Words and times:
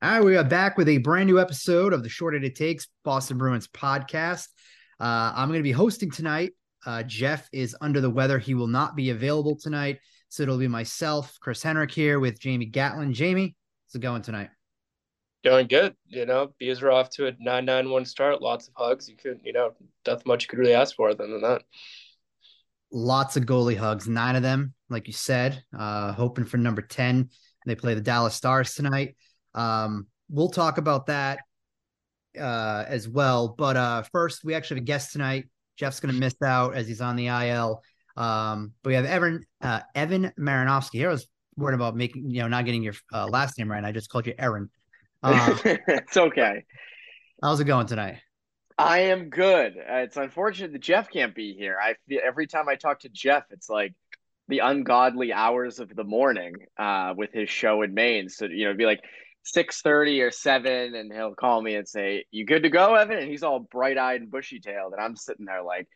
All 0.00 0.08
right, 0.08 0.24
we 0.24 0.36
are 0.36 0.44
back 0.44 0.78
with 0.78 0.88
a 0.88 0.98
brand 0.98 1.26
new 1.26 1.40
episode 1.40 1.92
of 1.92 2.04
the 2.04 2.08
Short 2.08 2.32
It 2.36 2.54
Takes 2.54 2.86
Boston 3.02 3.36
Bruins 3.36 3.66
podcast. 3.66 4.46
Uh, 5.00 5.32
I'm 5.34 5.48
going 5.48 5.58
to 5.58 5.64
be 5.64 5.72
hosting 5.72 6.08
tonight. 6.08 6.52
Uh, 6.86 7.02
Jeff 7.02 7.48
is 7.52 7.74
under 7.80 8.00
the 8.00 8.08
weather. 8.08 8.38
He 8.38 8.54
will 8.54 8.68
not 8.68 8.94
be 8.94 9.10
available 9.10 9.56
tonight. 9.56 9.98
So 10.28 10.44
it'll 10.44 10.56
be 10.56 10.68
myself, 10.68 11.36
Chris 11.40 11.64
Henrik 11.64 11.90
here 11.90 12.20
with 12.20 12.38
Jamie 12.38 12.66
Gatlin. 12.66 13.12
Jamie, 13.12 13.56
how's 13.88 13.96
it 13.96 13.98
going 13.98 14.22
tonight? 14.22 14.50
Going 15.42 15.66
good. 15.66 15.96
You 16.06 16.26
know, 16.26 16.52
B's 16.60 16.80
are 16.80 16.92
off 16.92 17.10
to 17.16 17.26
a 17.26 17.32
9 17.40 17.64
9 17.64 17.90
1 17.90 18.04
start. 18.04 18.40
Lots 18.40 18.68
of 18.68 18.74
hugs. 18.76 19.08
You 19.08 19.16
could, 19.16 19.40
you 19.42 19.52
know, 19.52 19.72
nothing 20.06 20.22
much 20.26 20.44
you 20.44 20.48
could 20.48 20.60
really 20.60 20.74
ask 20.74 20.94
for 20.94 21.08
other 21.08 21.26
than 21.26 21.40
that. 21.40 21.62
Lots 22.92 23.36
of 23.36 23.46
goalie 23.46 23.76
hugs, 23.76 24.06
nine 24.06 24.36
of 24.36 24.44
them, 24.44 24.74
like 24.88 25.08
you 25.08 25.12
said. 25.12 25.60
Uh, 25.76 26.12
hoping 26.12 26.44
for 26.44 26.56
number 26.56 26.82
10. 26.82 27.30
They 27.66 27.74
play 27.74 27.94
the 27.94 28.00
Dallas 28.00 28.36
Stars 28.36 28.74
tonight. 28.74 29.16
Um, 29.54 30.06
we'll 30.30 30.50
talk 30.50 30.78
about 30.78 31.06
that 31.06 31.40
uh, 32.38 32.84
as 32.86 33.08
well. 33.08 33.54
But 33.56 33.76
uh, 33.76 34.02
first, 34.12 34.44
we 34.44 34.54
actually 34.54 34.76
have 34.76 34.84
a 34.84 34.86
guest 34.86 35.12
tonight. 35.12 35.46
Jeff's 35.76 36.00
going 36.00 36.14
to 36.14 36.20
miss 36.20 36.34
out 36.42 36.74
as 36.74 36.88
he's 36.88 37.00
on 37.00 37.16
the 37.16 37.28
IL. 37.28 37.82
Um, 38.16 38.72
but 38.82 38.90
we 38.90 38.94
have 38.94 39.04
Evan 39.04 39.44
uh, 39.60 39.80
Evan 39.94 40.32
Marinofsky 40.38 40.94
here. 40.94 41.08
I 41.08 41.12
was 41.12 41.28
worried 41.56 41.74
about 41.74 41.96
making 41.96 42.30
you 42.30 42.40
know 42.40 42.48
not 42.48 42.64
getting 42.64 42.82
your 42.82 42.94
uh, 43.12 43.26
last 43.26 43.58
name 43.58 43.70
right. 43.70 43.84
I 43.84 43.92
just 43.92 44.10
called 44.10 44.26
you 44.26 44.34
Aaron. 44.38 44.70
Uh, 45.22 45.56
it's 45.64 46.16
okay. 46.16 46.64
How's 47.42 47.60
it 47.60 47.64
going 47.64 47.86
tonight? 47.86 48.18
I 48.76 49.00
am 49.00 49.28
good. 49.28 49.76
Uh, 49.76 49.96
it's 49.98 50.16
unfortunate 50.16 50.72
that 50.72 50.80
Jeff 50.80 51.10
can't 51.10 51.34
be 51.34 51.54
here. 51.54 51.76
I 51.80 51.94
feel 52.08 52.20
every 52.24 52.46
time 52.46 52.68
I 52.68 52.76
talk 52.76 53.00
to 53.00 53.08
Jeff, 53.08 53.44
it's 53.50 53.68
like 53.68 53.94
the 54.48 54.60
ungodly 54.60 55.32
hours 55.32 55.78
of 55.78 55.94
the 55.94 56.04
morning 56.04 56.54
uh, 56.76 57.14
with 57.16 57.32
his 57.32 57.50
show 57.50 57.82
in 57.82 57.94
Maine. 57.94 58.28
So 58.28 58.46
you 58.46 58.64
know, 58.64 58.70
it'd 58.70 58.78
be 58.78 58.86
like 58.86 59.02
six 59.52 59.82
thirty 59.82 60.20
or 60.22 60.30
seven, 60.30 60.94
and 60.94 61.12
he'll 61.12 61.34
call 61.34 61.60
me 61.60 61.74
and 61.74 61.88
say, 61.88 62.24
"You 62.30 62.44
good 62.44 62.62
to 62.64 62.70
go, 62.70 62.94
Evan?" 62.94 63.18
And 63.18 63.28
he's 63.28 63.42
all 63.42 63.60
bright 63.60 63.98
eyed 63.98 64.20
and 64.20 64.30
bushy 64.30 64.60
tailed, 64.60 64.92
and 64.92 65.02
I'm 65.02 65.16
sitting 65.16 65.46
there 65.46 65.62
like, 65.62 65.88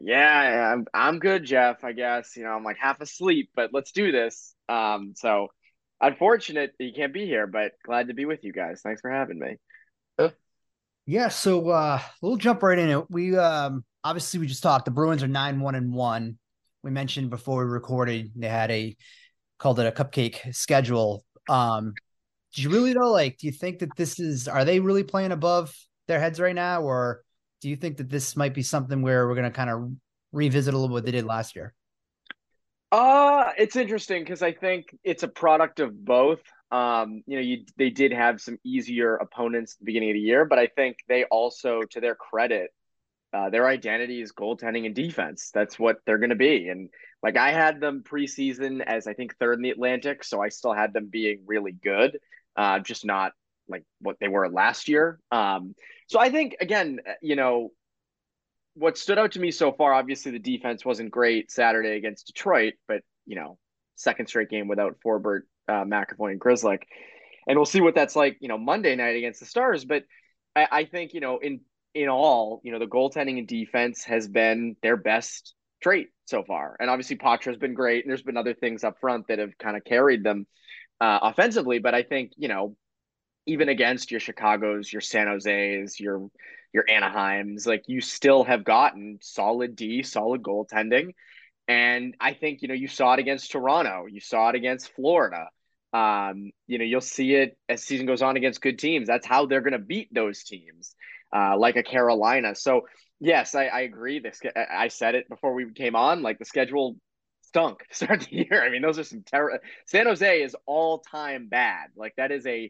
"Yeah, 0.00 0.72
I'm 0.72 0.86
I'm 0.92 1.18
good, 1.18 1.44
Jeff. 1.44 1.84
I 1.84 1.92
guess 1.92 2.36
you 2.36 2.44
know 2.44 2.50
I'm 2.50 2.64
like 2.64 2.78
half 2.78 3.00
asleep, 3.00 3.50
but 3.54 3.70
let's 3.72 3.92
do 3.92 4.12
this." 4.12 4.54
Um, 4.68 5.14
so 5.16 5.48
unfortunate 6.00 6.74
he 6.78 6.92
can't 6.92 7.12
be 7.12 7.26
here, 7.26 7.46
but 7.46 7.72
glad 7.84 8.08
to 8.08 8.14
be 8.14 8.24
with 8.24 8.44
you 8.44 8.52
guys. 8.52 8.80
Thanks 8.82 9.00
for 9.00 9.10
having 9.10 9.38
me. 9.38 9.56
Yeah, 11.08 11.28
so 11.28 11.70
uh 11.70 12.02
we'll 12.20 12.36
jump 12.36 12.62
right 12.62 12.78
in. 12.78 13.02
We 13.08 13.34
um 13.34 13.82
obviously 14.04 14.40
we 14.40 14.46
just 14.46 14.62
talked 14.62 14.84
the 14.84 14.90
Bruins 14.90 15.22
are 15.22 15.28
nine 15.28 15.58
one 15.58 15.74
and 15.74 15.90
one. 15.90 16.38
We 16.82 16.90
mentioned 16.90 17.30
before 17.30 17.64
we 17.64 17.72
recorded 17.72 18.30
they 18.36 18.46
had 18.46 18.70
a 18.70 18.94
called 19.58 19.80
it 19.80 19.86
a 19.86 19.90
cupcake 19.90 20.54
schedule. 20.54 21.24
Um 21.48 21.94
do 22.58 22.64
you 22.64 22.70
really 22.70 22.92
though 22.92 23.12
like 23.12 23.38
do 23.38 23.46
you 23.46 23.52
think 23.52 23.78
that 23.78 23.96
this 23.96 24.18
is 24.18 24.48
are 24.48 24.64
they 24.64 24.80
really 24.80 25.04
playing 25.04 25.30
above 25.30 25.72
their 26.08 26.18
heads 26.18 26.40
right 26.40 26.56
now 26.56 26.82
or 26.82 27.22
do 27.60 27.68
you 27.68 27.76
think 27.76 27.98
that 27.98 28.08
this 28.08 28.34
might 28.36 28.52
be 28.52 28.62
something 28.62 29.00
where 29.00 29.28
we're 29.28 29.36
going 29.36 29.44
to 29.44 29.56
kind 29.56 29.70
of 29.70 29.92
revisit 30.32 30.74
a 30.74 30.76
little 30.76 30.92
what 30.92 31.04
they 31.04 31.12
did 31.12 31.24
last 31.24 31.54
year 31.54 31.72
uh 32.90 33.52
it's 33.56 33.76
interesting 33.76 34.24
because 34.24 34.42
i 34.42 34.50
think 34.50 34.86
it's 35.04 35.22
a 35.22 35.28
product 35.28 35.78
of 35.78 36.04
both 36.04 36.40
um 36.72 37.22
you 37.28 37.36
know 37.36 37.42
you 37.42 37.64
they 37.76 37.90
did 37.90 38.12
have 38.12 38.40
some 38.40 38.58
easier 38.64 39.14
opponents 39.14 39.74
at 39.74 39.78
the 39.78 39.84
beginning 39.84 40.10
of 40.10 40.14
the 40.14 40.20
year 40.20 40.44
but 40.44 40.58
i 40.58 40.66
think 40.66 40.96
they 41.08 41.22
also 41.24 41.82
to 41.82 42.00
their 42.00 42.16
credit 42.16 42.72
uh, 43.30 43.50
their 43.50 43.68
identity 43.68 44.22
is 44.22 44.32
goaltending 44.32 44.86
and 44.86 44.94
defense. 44.94 45.50
That's 45.52 45.78
what 45.78 45.98
they're 46.06 46.16
going 46.16 46.30
to 46.30 46.34
be. 46.34 46.68
And 46.68 46.88
like 47.22 47.36
I 47.36 47.52
had 47.52 47.78
them 47.78 48.02
preseason 48.02 48.80
as 48.80 49.06
I 49.06 49.12
think 49.12 49.36
third 49.36 49.58
in 49.58 49.62
the 49.62 49.68
Atlantic, 49.68 50.24
so 50.24 50.40
I 50.40 50.48
still 50.48 50.72
had 50.72 50.94
them 50.94 51.10
being 51.12 51.42
really 51.46 51.72
good 51.72 52.18
uh, 52.58 52.80
just 52.80 53.06
not 53.06 53.32
like 53.68 53.84
what 54.00 54.16
they 54.20 54.28
were 54.28 54.50
last 54.50 54.88
year. 54.88 55.20
Um, 55.30 55.74
so 56.08 56.18
I 56.18 56.30
think 56.30 56.56
again, 56.60 56.98
you 57.22 57.36
know, 57.36 57.70
what 58.74 58.98
stood 58.98 59.18
out 59.18 59.32
to 59.32 59.40
me 59.40 59.50
so 59.50 59.72
far, 59.72 59.94
obviously 59.94 60.32
the 60.32 60.38
defense 60.38 60.84
wasn't 60.84 61.10
great 61.10 61.50
Saturday 61.50 61.96
against 61.96 62.26
Detroit, 62.26 62.74
but 62.88 63.02
you 63.26 63.36
know, 63.36 63.58
second 63.94 64.26
straight 64.26 64.50
game 64.50 64.68
without 64.68 64.96
Forbort, 65.04 65.42
uh, 65.68 65.84
McAvoy, 65.84 66.32
and 66.32 66.40
Grzelcyk, 66.40 66.82
and 67.46 67.56
we'll 67.56 67.66
see 67.66 67.80
what 67.80 67.94
that's 67.94 68.16
like, 68.16 68.36
you 68.40 68.48
know, 68.48 68.58
Monday 68.58 68.96
night 68.96 69.16
against 69.16 69.40
the 69.40 69.46
Stars. 69.46 69.84
But 69.84 70.04
I, 70.56 70.68
I 70.70 70.84
think 70.84 71.14
you 71.14 71.20
know, 71.20 71.38
in 71.38 71.60
in 71.94 72.08
all, 72.08 72.60
you 72.64 72.72
know, 72.72 72.78
the 72.80 72.86
goaltending 72.86 73.38
and 73.38 73.46
defense 73.46 74.04
has 74.04 74.26
been 74.26 74.76
their 74.82 74.96
best 74.96 75.54
trait 75.80 76.08
so 76.24 76.42
far, 76.42 76.76
and 76.80 76.90
obviously 76.90 77.16
Poitras 77.16 77.44
has 77.44 77.56
been 77.56 77.74
great, 77.74 78.04
and 78.04 78.10
there's 78.10 78.22
been 78.22 78.36
other 78.36 78.54
things 78.54 78.82
up 78.82 78.98
front 79.00 79.28
that 79.28 79.38
have 79.38 79.56
kind 79.58 79.76
of 79.76 79.84
carried 79.84 80.24
them 80.24 80.46
uh, 81.00 81.18
offensively. 81.22 81.78
But 81.78 81.94
I 81.94 82.02
think 82.02 82.32
you 82.36 82.48
know, 82.48 82.76
even 83.46 83.68
against 83.68 84.10
your 84.10 84.20
Chicago's, 84.20 84.92
your 84.92 85.00
San 85.00 85.26
Jose's, 85.26 85.98
your 85.98 86.28
your 86.72 86.84
Anaheim's, 86.88 87.66
like 87.66 87.84
you 87.86 88.00
still 88.00 88.44
have 88.44 88.64
gotten 88.64 89.18
solid 89.22 89.74
D, 89.74 90.02
solid 90.02 90.42
goaltending. 90.42 91.14
And 91.66 92.14
I 92.20 92.34
think 92.34 92.62
you 92.62 92.68
know 92.68 92.74
you 92.74 92.88
saw 92.88 93.14
it 93.14 93.20
against 93.20 93.52
Toronto, 93.52 94.06
you 94.06 94.20
saw 94.20 94.50
it 94.50 94.54
against 94.54 94.92
Florida. 94.94 95.48
Um, 95.92 96.50
you 96.66 96.78
know 96.78 96.84
you'll 96.84 97.00
see 97.00 97.34
it 97.34 97.56
as 97.68 97.82
season 97.82 98.06
goes 98.06 98.22
on 98.22 98.36
against 98.36 98.60
good 98.60 98.78
teams. 98.78 99.06
That's 99.08 99.26
how 99.26 99.46
they're 99.46 99.62
going 99.62 99.72
to 99.72 99.78
beat 99.78 100.12
those 100.12 100.42
teams, 100.44 100.94
uh, 101.34 101.56
like 101.58 101.76
a 101.76 101.82
Carolina. 101.82 102.54
So 102.54 102.82
yes, 103.20 103.54
I, 103.54 103.66
I 103.66 103.80
agree. 103.80 104.20
This 104.20 104.40
I 104.56 104.88
said 104.88 105.14
it 105.14 105.28
before 105.28 105.54
we 105.54 105.70
came 105.72 105.96
on. 105.96 106.22
Like 106.22 106.38
the 106.38 106.44
schedule 106.44 106.96
stunk 107.48 107.80
to 107.88 107.94
start 107.94 108.20
the 108.20 108.36
year. 108.36 108.62
I 108.62 108.70
mean, 108.70 108.82
those 108.82 108.98
are 108.98 109.04
some 109.04 109.22
terrible. 109.22 109.58
San 109.86 110.06
Jose 110.06 110.42
is 110.42 110.56
all 110.66 111.00
time 111.00 111.48
bad. 111.48 111.88
Like 111.96 112.14
that 112.16 112.30
is 112.30 112.46
a 112.46 112.68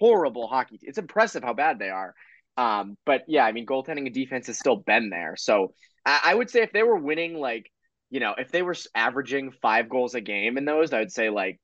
horrible 0.00 0.46
hockey. 0.48 0.78
It's 0.82 0.98
impressive 0.98 1.42
how 1.42 1.54
bad 1.54 1.78
they 1.78 1.90
are. 1.90 2.14
Um, 2.56 2.96
but 3.04 3.22
yeah, 3.28 3.44
I 3.44 3.52
mean, 3.52 3.66
goaltending 3.66 4.06
and 4.06 4.14
defense 4.14 4.46
has 4.46 4.58
still 4.58 4.76
been 4.76 5.10
there. 5.10 5.36
So 5.36 5.74
I, 6.04 6.20
I 6.24 6.34
would 6.34 6.50
say 6.50 6.62
if 6.62 6.72
they 6.72 6.82
were 6.82 6.96
winning, 6.96 7.38
like 7.38 7.70
you 8.10 8.20
know, 8.20 8.34
if 8.38 8.50
they 8.50 8.62
were 8.62 8.76
averaging 8.94 9.50
five 9.50 9.88
goals 9.88 10.14
a 10.14 10.20
game 10.20 10.56
in 10.56 10.64
those, 10.64 10.92
I 10.92 11.00
would 11.00 11.12
say 11.12 11.28
like 11.28 11.60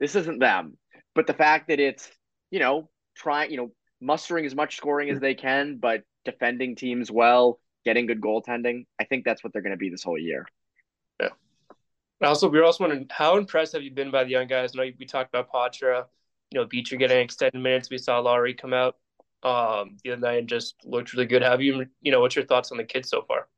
this 0.00 0.16
isn't 0.16 0.40
them. 0.40 0.76
But 1.14 1.26
the 1.26 1.34
fact 1.34 1.68
that 1.68 1.80
it's 1.80 2.10
you 2.50 2.58
know 2.58 2.88
trying, 3.16 3.50
you 3.50 3.56
know, 3.56 3.70
mustering 4.00 4.44
as 4.44 4.54
much 4.54 4.76
scoring 4.76 5.10
as 5.10 5.20
they 5.20 5.34
can, 5.34 5.78
but 5.78 6.02
defending 6.24 6.76
teams 6.76 7.10
well, 7.10 7.60
getting 7.84 8.06
good 8.06 8.20
goaltending, 8.20 8.86
I 9.00 9.04
think 9.04 9.24
that's 9.24 9.42
what 9.44 9.52
they're 9.52 9.62
going 9.62 9.70
to 9.70 9.78
be 9.78 9.90
this 9.90 10.02
whole 10.02 10.18
year. 10.18 10.46
Also, 12.22 12.48
we 12.48 12.58
were 12.58 12.64
also 12.64 12.84
wondering 12.84 13.06
how 13.10 13.36
impressed 13.36 13.74
have 13.74 13.82
you 13.82 13.90
been 13.90 14.10
by 14.10 14.24
the 14.24 14.30
young 14.30 14.46
guys? 14.46 14.72
I 14.74 14.84
know 14.84 14.92
we 14.98 15.06
talked 15.06 15.28
about 15.28 15.52
Poitras, 15.52 16.06
you 16.50 16.58
know, 16.58 16.66
Beecher 16.66 16.96
getting 16.96 17.18
extended 17.18 17.60
minutes. 17.60 17.90
We 17.90 17.98
saw 17.98 18.22
Lohrei 18.22 18.56
come 18.56 18.72
out 18.72 18.96
um, 19.42 19.98
the 20.02 20.12
other 20.12 20.20
night 20.20 20.38
and 20.38 20.48
just 20.48 20.76
looked 20.84 21.12
really 21.12 21.26
good. 21.26 21.42
Have 21.42 21.60
you, 21.60 21.86
you 22.00 22.12
know, 22.12 22.20
what's 22.20 22.34
your 22.34 22.46
thoughts 22.46 22.72
on 22.72 22.78
the 22.78 22.84
kids 22.84 23.10
so 23.10 23.22
far? 23.22 23.48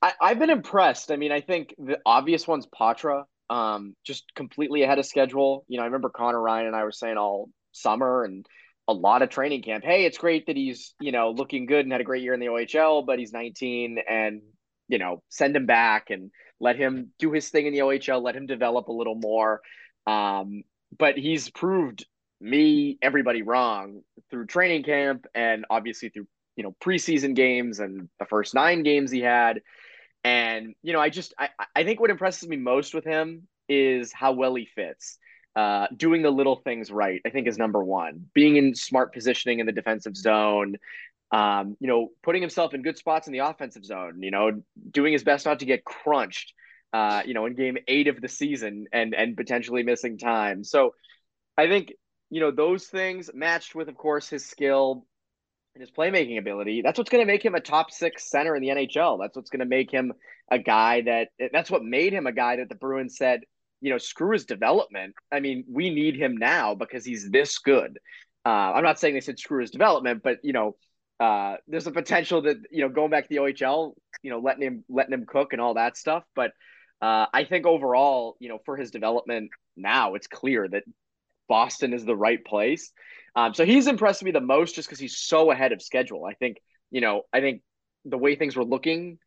I, 0.00 0.12
have 0.20 0.38
been 0.38 0.50
impressed. 0.50 1.10
I 1.10 1.16
mean, 1.16 1.32
I 1.32 1.40
think 1.40 1.74
the 1.78 1.98
obvious 2.06 2.46
one's 2.46 2.66
Poitras, 2.66 3.24
um, 3.50 3.96
just 4.04 4.32
completely 4.34 4.82
ahead 4.82 4.98
of 4.98 5.06
schedule. 5.06 5.64
You 5.68 5.78
know, 5.78 5.82
I 5.82 5.86
remember 5.86 6.10
Connor 6.10 6.40
Ryan 6.40 6.68
and 6.68 6.76
I 6.76 6.84
were 6.84 6.92
saying 6.92 7.16
all 7.16 7.50
summer 7.72 8.24
and 8.24 8.46
a 8.88 8.92
lot 8.92 9.22
of 9.22 9.28
training 9.30 9.62
camp. 9.62 9.84
Hey, 9.84 10.04
it's 10.04 10.18
great 10.18 10.46
that 10.46 10.56
he's, 10.56 10.94
you 11.00 11.12
know, 11.12 11.30
looking 11.30 11.66
good 11.66 11.84
and 11.84 11.92
had 11.92 12.00
a 12.00 12.04
great 12.04 12.22
year 12.22 12.34
in 12.34 12.40
the 12.40 12.46
OHL, 12.46 13.06
but 13.06 13.18
he's 13.18 13.32
19 13.32 13.98
and, 14.08 14.42
you 14.92 14.98
know, 14.98 15.22
send 15.30 15.56
him 15.56 15.64
back 15.64 16.10
and 16.10 16.30
let 16.60 16.76
him 16.76 17.12
do 17.18 17.32
his 17.32 17.48
thing 17.48 17.64
in 17.66 17.72
the 17.72 17.78
OHL, 17.78 18.22
let 18.22 18.36
him 18.36 18.46
develop 18.46 18.88
a 18.88 18.92
little 18.92 19.14
more. 19.14 19.62
Um, 20.06 20.64
but 20.96 21.16
he's 21.16 21.48
proved 21.48 22.04
me, 22.42 22.98
everybody 23.00 23.40
wrong 23.40 24.02
through 24.30 24.46
training 24.46 24.82
camp 24.82 25.24
and 25.34 25.64
obviously 25.70 26.10
through, 26.10 26.26
you 26.56 26.62
know, 26.62 26.76
preseason 26.84 27.34
games 27.34 27.80
and 27.80 28.10
the 28.18 28.26
first 28.26 28.52
nine 28.52 28.82
games 28.82 29.10
he 29.10 29.20
had. 29.20 29.62
And, 30.24 30.74
you 30.82 30.92
know, 30.92 31.00
I 31.00 31.08
just, 31.08 31.32
I, 31.38 31.48
I 31.74 31.84
think 31.84 31.98
what 31.98 32.10
impresses 32.10 32.46
me 32.46 32.58
most 32.58 32.94
with 32.94 33.04
him 33.04 33.48
is 33.70 34.12
how 34.12 34.32
well 34.32 34.54
he 34.54 34.66
fits. 34.66 35.16
Uh, 35.56 35.86
doing 35.96 36.20
the 36.20 36.30
little 36.30 36.56
things 36.56 36.90
right, 36.90 37.20
I 37.26 37.30
think, 37.30 37.46
is 37.46 37.56
number 37.56 37.82
one. 37.82 38.26
Being 38.34 38.56
in 38.56 38.74
smart 38.74 39.14
positioning 39.14 39.58
in 39.58 39.66
the 39.66 39.72
defensive 39.72 40.16
zone, 40.16 40.76
um, 41.32 41.76
you 41.80 41.88
know, 41.88 42.08
putting 42.22 42.42
himself 42.42 42.74
in 42.74 42.82
good 42.82 42.98
spots 42.98 43.26
in 43.26 43.32
the 43.32 43.40
offensive 43.40 43.84
zone, 43.84 44.22
you 44.22 44.30
know, 44.30 44.62
doing 44.90 45.14
his 45.14 45.24
best 45.24 45.46
not 45.46 45.60
to 45.60 45.64
get 45.64 45.82
crunched, 45.84 46.52
uh, 46.92 47.22
you 47.24 47.32
know, 47.32 47.46
in 47.46 47.54
game 47.54 47.78
eight 47.88 48.06
of 48.06 48.20
the 48.20 48.28
season 48.28 48.86
and 48.92 49.14
and 49.14 49.36
potentially 49.36 49.82
missing 49.82 50.18
time. 50.18 50.62
So 50.62 50.94
I 51.56 51.68
think, 51.68 51.94
you 52.28 52.40
know, 52.40 52.50
those 52.50 52.86
things 52.86 53.30
matched 53.32 53.74
with, 53.74 53.88
of 53.88 53.96
course, 53.96 54.28
his 54.28 54.44
skill 54.44 55.06
and 55.74 55.80
his 55.80 55.90
playmaking 55.90 56.38
ability, 56.38 56.82
that's 56.82 56.98
what's 56.98 57.10
going 57.10 57.22
to 57.22 57.32
make 57.32 57.42
him 57.42 57.54
a 57.54 57.60
top 57.60 57.90
six 57.90 58.28
center 58.28 58.54
in 58.54 58.62
the 58.62 58.68
NHL. 58.68 59.18
That's 59.18 59.34
what's 59.34 59.50
going 59.50 59.60
to 59.60 59.66
make 59.66 59.90
him 59.90 60.12
a 60.50 60.58
guy 60.58 61.00
that 61.02 61.28
that's 61.50 61.70
what 61.70 61.82
made 61.82 62.12
him 62.12 62.26
a 62.26 62.32
guy 62.32 62.56
that 62.56 62.68
the 62.68 62.74
Bruins 62.74 63.16
said, 63.16 63.40
you 63.80 63.90
know, 63.90 63.96
screw 63.96 64.32
his 64.34 64.44
development. 64.44 65.14
I 65.32 65.40
mean, 65.40 65.64
we 65.66 65.88
need 65.88 66.14
him 66.14 66.36
now 66.36 66.74
because 66.74 67.06
he's 67.06 67.30
this 67.30 67.58
good. 67.58 67.98
Uh, 68.44 68.72
I'm 68.74 68.84
not 68.84 68.98
saying 68.98 69.14
they 69.14 69.20
said 69.20 69.38
screw 69.38 69.62
his 69.62 69.70
development, 69.70 70.20
but 70.22 70.38
you 70.42 70.52
know, 70.52 70.76
uh, 71.20 71.56
there's 71.68 71.86
a 71.86 71.92
potential 71.92 72.42
that 72.42 72.56
you 72.70 72.82
know 72.82 72.88
going 72.88 73.10
back 73.10 73.24
to 73.24 73.28
the 73.28 73.36
OHL, 73.36 73.94
you 74.22 74.30
know, 74.30 74.38
letting 74.38 74.62
him 74.62 74.84
letting 74.88 75.12
him 75.12 75.26
cook 75.26 75.52
and 75.52 75.60
all 75.60 75.74
that 75.74 75.96
stuff. 75.96 76.24
But 76.34 76.52
uh, 77.00 77.26
I 77.32 77.44
think 77.44 77.66
overall, 77.66 78.36
you 78.38 78.48
know, 78.48 78.58
for 78.64 78.76
his 78.76 78.90
development 78.90 79.50
now, 79.76 80.14
it's 80.14 80.26
clear 80.26 80.68
that 80.68 80.84
Boston 81.48 81.92
is 81.92 82.04
the 82.04 82.16
right 82.16 82.42
place. 82.44 82.92
Um, 83.34 83.54
so 83.54 83.64
he's 83.64 83.86
impressed 83.86 84.22
me 84.22 84.30
the 84.30 84.40
most 84.40 84.74
just 84.74 84.88
because 84.88 85.00
he's 85.00 85.18
so 85.18 85.50
ahead 85.50 85.72
of 85.72 85.82
schedule. 85.82 86.24
I 86.24 86.34
think, 86.34 86.58
you 86.90 87.00
know, 87.00 87.22
I 87.32 87.40
think 87.40 87.62
the 88.04 88.18
way 88.18 88.36
things 88.36 88.56
were 88.56 88.64
looking, 88.64 89.18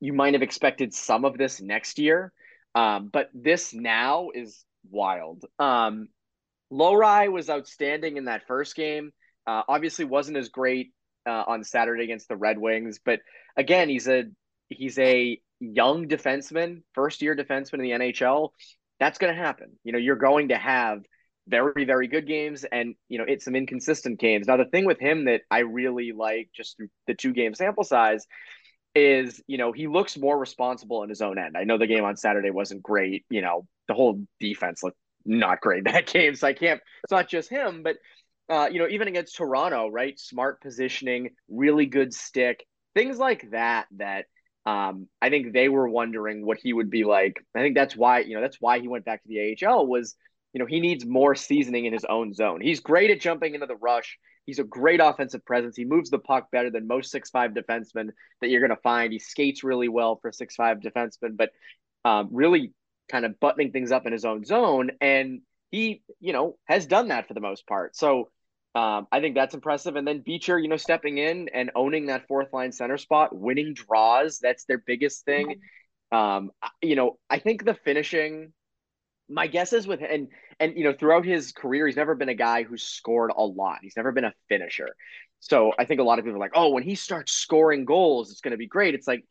you 0.00 0.12
might 0.12 0.34
have 0.34 0.42
expected 0.42 0.94
some 0.94 1.24
of 1.24 1.36
this 1.36 1.60
next 1.60 1.98
year. 1.98 2.32
Um, 2.74 3.08
but 3.12 3.30
this 3.34 3.74
now 3.74 4.28
is 4.32 4.64
wild. 4.90 5.44
Um, 5.58 6.08
Lohrei 6.72 7.30
was 7.30 7.50
outstanding 7.50 8.16
in 8.16 8.26
that 8.26 8.46
first 8.46 8.76
game. 8.76 9.12
Uh, 9.46 9.62
obviously, 9.68 10.04
wasn't 10.04 10.36
as 10.36 10.48
great 10.48 10.92
uh, 11.26 11.44
on 11.46 11.64
Saturday 11.64 12.04
against 12.04 12.28
the 12.28 12.36
Red 12.36 12.58
Wings, 12.58 13.00
but 13.04 13.20
again, 13.56 13.88
he's 13.88 14.08
a 14.08 14.24
he's 14.68 14.98
a 14.98 15.40
young 15.60 16.08
defenseman, 16.08 16.82
first 16.94 17.22
year 17.22 17.36
defenseman 17.36 17.74
in 17.74 17.80
the 17.80 17.90
NHL. 17.90 18.50
That's 18.98 19.18
going 19.18 19.34
to 19.34 19.40
happen. 19.40 19.72
You 19.84 19.92
know, 19.92 19.98
you're 19.98 20.16
going 20.16 20.48
to 20.48 20.56
have 20.56 21.02
very 21.48 21.84
very 21.84 22.06
good 22.06 22.26
games 22.26 22.64
and 22.64 22.94
you 23.08 23.18
know 23.18 23.24
it's 23.26 23.44
some 23.44 23.56
inconsistent 23.56 24.20
games. 24.20 24.46
Now 24.46 24.56
the 24.56 24.66
thing 24.66 24.84
with 24.84 25.00
him 25.00 25.24
that 25.24 25.42
I 25.50 25.60
really 25.60 26.12
like 26.12 26.50
just 26.54 26.80
the 27.06 27.14
two 27.14 27.32
game 27.32 27.54
sample 27.54 27.82
size 27.82 28.26
is 28.94 29.42
you 29.46 29.58
know 29.58 29.72
he 29.72 29.88
looks 29.88 30.16
more 30.16 30.38
responsible 30.38 31.02
in 31.02 31.08
his 31.08 31.22
own 31.22 31.38
end. 31.38 31.56
I 31.56 31.64
know 31.64 31.78
the 31.78 31.86
game 31.86 32.04
on 32.04 32.16
Saturday 32.16 32.50
wasn't 32.50 32.82
great. 32.82 33.24
You 33.30 33.42
know 33.42 33.66
the 33.88 33.94
whole 33.94 34.22
defense 34.38 34.82
looked 34.82 34.98
not 35.24 35.60
great 35.60 35.84
that 35.84 36.06
game. 36.12 36.34
So 36.34 36.46
I 36.46 36.52
can't. 36.52 36.80
It's 37.02 37.10
not 37.10 37.28
just 37.28 37.50
him, 37.50 37.82
but 37.82 37.96
uh, 38.50 38.68
you 38.70 38.80
know, 38.80 38.88
even 38.88 39.08
against 39.08 39.36
Toronto, 39.36 39.88
right? 39.88 40.18
Smart 40.18 40.60
positioning, 40.60 41.30
really 41.48 41.86
good 41.86 42.12
stick, 42.12 42.66
things 42.94 43.16
like 43.16 43.48
that. 43.52 43.86
That 43.92 44.26
um, 44.66 45.06
I 45.22 45.30
think 45.30 45.52
they 45.52 45.68
were 45.68 45.88
wondering 45.88 46.44
what 46.44 46.58
he 46.60 46.72
would 46.72 46.90
be 46.90 47.04
like. 47.04 47.36
I 47.54 47.60
think 47.60 47.76
that's 47.76 47.96
why 47.96 48.20
you 48.20 48.34
know 48.34 48.40
that's 48.40 48.60
why 48.60 48.80
he 48.80 48.88
went 48.88 49.04
back 49.04 49.22
to 49.22 49.28
the 49.28 49.56
AHL 49.64 49.86
was 49.86 50.16
you 50.52 50.58
know 50.58 50.66
he 50.66 50.80
needs 50.80 51.06
more 51.06 51.36
seasoning 51.36 51.84
in 51.84 51.92
his 51.92 52.04
own 52.04 52.34
zone. 52.34 52.60
He's 52.60 52.80
great 52.80 53.10
at 53.10 53.20
jumping 53.20 53.54
into 53.54 53.66
the 53.66 53.76
rush. 53.76 54.18
He's 54.46 54.58
a 54.58 54.64
great 54.64 54.98
offensive 55.00 55.44
presence. 55.44 55.76
He 55.76 55.84
moves 55.84 56.10
the 56.10 56.18
puck 56.18 56.50
better 56.50 56.70
than 56.70 56.88
most 56.88 57.12
six 57.12 57.30
five 57.30 57.52
defensemen 57.52 58.08
that 58.40 58.48
you're 58.48 58.60
going 58.60 58.76
to 58.76 58.82
find. 58.82 59.12
He 59.12 59.20
skates 59.20 59.62
really 59.62 59.88
well 59.88 60.18
for 60.20 60.32
six 60.32 60.56
five 60.56 60.78
defensemen, 60.78 61.36
but 61.36 61.50
um, 62.04 62.30
really 62.32 62.72
kind 63.08 63.24
of 63.24 63.38
buttoning 63.38 63.70
things 63.70 63.92
up 63.92 64.06
in 64.06 64.12
his 64.12 64.24
own 64.24 64.44
zone. 64.44 64.90
And 65.00 65.42
he, 65.70 66.02
you 66.18 66.32
know, 66.32 66.56
has 66.64 66.86
done 66.86 67.08
that 67.08 67.28
for 67.28 67.34
the 67.34 67.40
most 67.40 67.64
part. 67.66 67.94
So 67.94 68.30
um, 68.74 69.08
I 69.10 69.20
think 69.20 69.34
that's 69.34 69.54
impressive. 69.54 69.96
And 69.96 70.06
then 70.06 70.20
Beecher, 70.20 70.58
you 70.58 70.68
know, 70.68 70.76
stepping 70.76 71.18
in 71.18 71.48
and 71.52 71.70
owning 71.74 72.06
that 72.06 72.28
fourth 72.28 72.52
line 72.52 72.70
center 72.70 72.98
spot, 72.98 73.34
winning 73.34 73.74
draws, 73.74 74.38
that's 74.38 74.64
their 74.64 74.78
biggest 74.78 75.24
thing. 75.24 75.56
Um, 76.12 76.50
you 76.80 76.94
know, 76.94 77.18
I 77.28 77.40
think 77.40 77.64
the 77.64 77.74
finishing, 77.74 78.52
my 79.28 79.48
guess 79.48 79.72
is 79.72 79.86
with 79.86 80.00
and 80.02 80.28
and 80.60 80.76
you 80.76 80.84
know, 80.84 80.92
throughout 80.92 81.24
his 81.24 81.52
career, 81.52 81.86
he's 81.86 81.96
never 81.96 82.14
been 82.14 82.28
a 82.28 82.34
guy 82.34 82.62
who's 82.62 82.82
scored 82.84 83.32
a 83.36 83.44
lot. 83.44 83.78
He's 83.82 83.96
never 83.96 84.12
been 84.12 84.24
a 84.24 84.34
finisher. 84.48 84.90
So 85.40 85.72
I 85.78 85.84
think 85.84 86.00
a 86.00 86.04
lot 86.04 86.18
of 86.18 86.24
people 86.24 86.36
are 86.36 86.40
like, 86.40 86.52
oh, 86.54 86.70
when 86.70 86.82
he 86.82 86.94
starts 86.94 87.32
scoring 87.32 87.84
goals, 87.84 88.30
it's 88.30 88.40
gonna 88.40 88.56
be 88.56 88.68
great. 88.68 88.94
It's 88.94 89.08
like, 89.08 89.24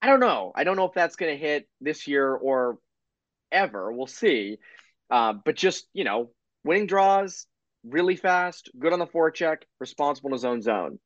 I 0.00 0.06
don't 0.06 0.20
know. 0.20 0.52
I 0.54 0.62
don't 0.62 0.76
know 0.76 0.84
if 0.84 0.94
that's 0.94 1.16
gonna 1.16 1.36
hit 1.36 1.68
this 1.80 2.06
year 2.06 2.32
or 2.34 2.78
ever. 3.50 3.90
We'll 3.92 4.06
see. 4.06 4.58
Uh, 5.10 5.34
but 5.44 5.56
just, 5.56 5.88
you 5.92 6.04
know, 6.04 6.30
winning 6.62 6.86
draws 6.86 7.46
really 7.84 8.16
fast, 8.16 8.70
good 8.78 8.92
on 8.92 8.98
the 8.98 9.06
forecheck, 9.06 9.58
responsible 9.78 10.30
in 10.30 10.34
his 10.34 10.44
own 10.44 10.62
zone. 10.62 10.98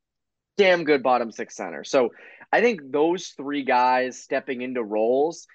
Damn 0.57 0.85
good 0.85 1.03
bottom 1.03 1.33
six 1.33 1.57
center. 1.57 1.85
So 1.85 2.11
I 2.53 2.61
think 2.61 2.81
those 2.93 3.29
three 3.37 3.65
guys 3.65 4.23
stepping 4.23 4.63
into 4.63 4.83
roles, 4.83 5.47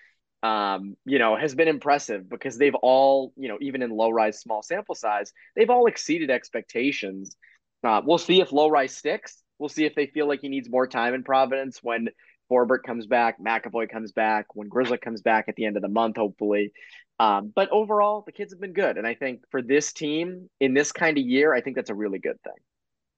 um, 0.44 0.96
you 1.06 1.20
know, 1.20 1.38
has 1.38 1.56
been 1.56 1.68
impressive 1.68 2.30
because 2.30 2.58
they've 2.58 2.76
all, 2.76 3.34
you 3.38 3.48
know, 3.48 3.58
even 3.62 3.82
in 3.82 3.92
Lohrei, 3.92 4.34
small 4.34 4.62
sample 4.62 4.96
size, 4.96 5.32
they've 5.56 5.70
all 5.70 5.88
exceeded 5.88 6.30
expectations. 6.30 7.36
Uh, 7.84 8.02
we'll 8.04 8.18
see 8.18 8.42
if 8.42 8.50
Lohrei 8.50 8.90
sticks. 8.90 9.42
We'll 9.58 9.70
see 9.70 9.86
if 9.86 9.96
they 9.96 10.08
feel 10.08 10.28
like 10.28 10.42
he 10.42 10.50
needs 10.50 10.70
more 10.70 10.88
time 10.88 11.14
in 11.14 11.24
Providence 11.24 11.80
when 11.82 12.10
Forbort 12.50 12.84
comes 12.84 13.06
back, 13.06 13.40
McAvoy 13.40 13.90
comes 13.90 14.12
back, 14.12 14.56
when 14.56 14.70
Grzelcyk 14.70 15.02
comes 15.02 15.22
back 15.22 15.46
at 15.48 15.56
the 15.56 15.66
end 15.66 15.76
of 15.76 15.82
the 15.82 15.90
month, 15.90 16.18
hopefully. 16.18 16.74
Um, 17.20 17.52
but 17.54 17.70
overall, 17.70 18.24
the 18.26 18.32
kids 18.32 18.54
have 18.54 18.62
been 18.62 18.74
good, 18.74 18.98
and 18.98 19.06
I 19.06 19.14
think 19.14 19.44
for 19.52 19.62
this 19.62 19.92
team 19.94 20.50
in 20.60 20.74
this 20.74 20.92
kind 20.92 21.18
of 21.18 21.26
year, 21.26 21.54
I 21.54 21.62
think 21.62 21.76
that's 21.76 21.90
a 21.90 21.96
really 21.96 22.20
good 22.20 22.42
thing. 22.44 22.54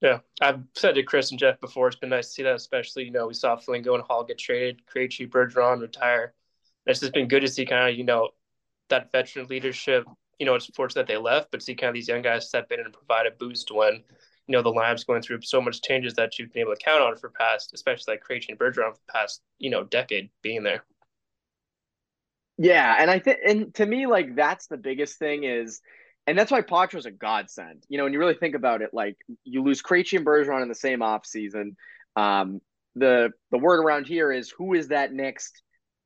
Yeah, 0.01 0.19
I've 0.41 0.61
said 0.75 0.95
to 0.95 1.03
Chris 1.03 1.29
and 1.29 1.39
Jeff 1.39 1.59
before, 1.59 1.87
it's 1.87 1.95
been 1.95 2.09
nice 2.09 2.27
to 2.27 2.33
see 2.33 2.43
that, 2.43 2.55
especially 2.55 3.05
you 3.05 3.11
know 3.11 3.27
we 3.27 3.35
saw 3.35 3.55
Foligno 3.55 3.93
and 3.93 4.03
Hall 4.03 4.23
get 4.23 4.39
traded, 4.39 4.81
Krejci, 4.87 5.29
Bergeron 5.29 5.79
retire. 5.79 6.33
It's 6.87 6.99
just 6.99 7.13
been 7.13 7.27
good 7.27 7.41
to 7.41 7.47
see 7.47 7.65
kind 7.65 7.91
of 7.91 7.95
you 7.95 8.03
know 8.03 8.29
that 8.89 9.11
veteran 9.11 9.45
leadership. 9.47 10.05
You 10.39 10.47
know, 10.47 10.55
it's 10.55 10.65
fortunate 10.75 11.05
that 11.05 11.13
they 11.13 11.19
left, 11.19 11.51
but 11.51 11.61
see 11.61 11.75
kind 11.75 11.89
of 11.89 11.93
these 11.93 12.07
young 12.07 12.23
guys 12.23 12.47
step 12.47 12.71
in 12.71 12.79
and 12.79 12.91
provide 12.91 13.27
a 13.27 13.31
boost 13.31 13.69
when 13.71 14.03
you 14.51 14.57
know 14.57 14.61
the 14.61 14.69
lab's 14.69 15.05
going 15.05 15.21
through 15.21 15.39
so 15.43 15.61
much 15.61 15.81
changes 15.81 16.13
that 16.15 16.37
you've 16.37 16.51
been 16.51 16.63
able 16.63 16.75
to 16.75 16.83
count 16.83 17.01
on 17.01 17.15
for 17.15 17.29
past, 17.29 17.71
especially 17.73 18.15
like 18.15 18.23
Krejci 18.29 18.49
and 18.49 18.59
Bergeron 18.59 18.91
for 18.91 18.99
the 19.07 19.13
past 19.13 19.41
you 19.59 19.69
know 19.69 19.85
decade 19.85 20.29
being 20.41 20.61
there. 20.61 20.83
Yeah, 22.57 22.97
and 22.99 23.09
I 23.09 23.19
think 23.19 23.39
and 23.47 23.73
to 23.75 23.85
me 23.85 24.07
like 24.07 24.35
that's 24.35 24.67
the 24.67 24.75
biggest 24.75 25.17
thing 25.19 25.45
is 25.45 25.79
and 26.27 26.37
that's 26.37 26.51
why 26.51 26.61
Poitras's 26.61 27.05
a 27.05 27.11
godsend. 27.11 27.85
You 27.87 27.97
know, 27.97 28.03
when 28.03 28.11
you 28.11 28.19
really 28.19 28.33
think 28.33 28.55
about 28.55 28.81
it, 28.81 28.89
like 28.91 29.15
you 29.45 29.63
lose 29.63 29.81
Krejci 29.81 30.17
and 30.17 30.25
Bergeron 30.25 30.63
in 30.63 30.67
the 30.67 30.75
same 30.75 30.99
offseason. 30.99 31.75
Um, 32.17 32.59
the 32.95 33.31
the 33.51 33.57
word 33.57 33.79
around 33.79 34.05
here 34.05 34.33
is 34.33 34.49
who 34.49 34.73
is 34.73 34.89
that 34.89 35.13
next 35.13 35.61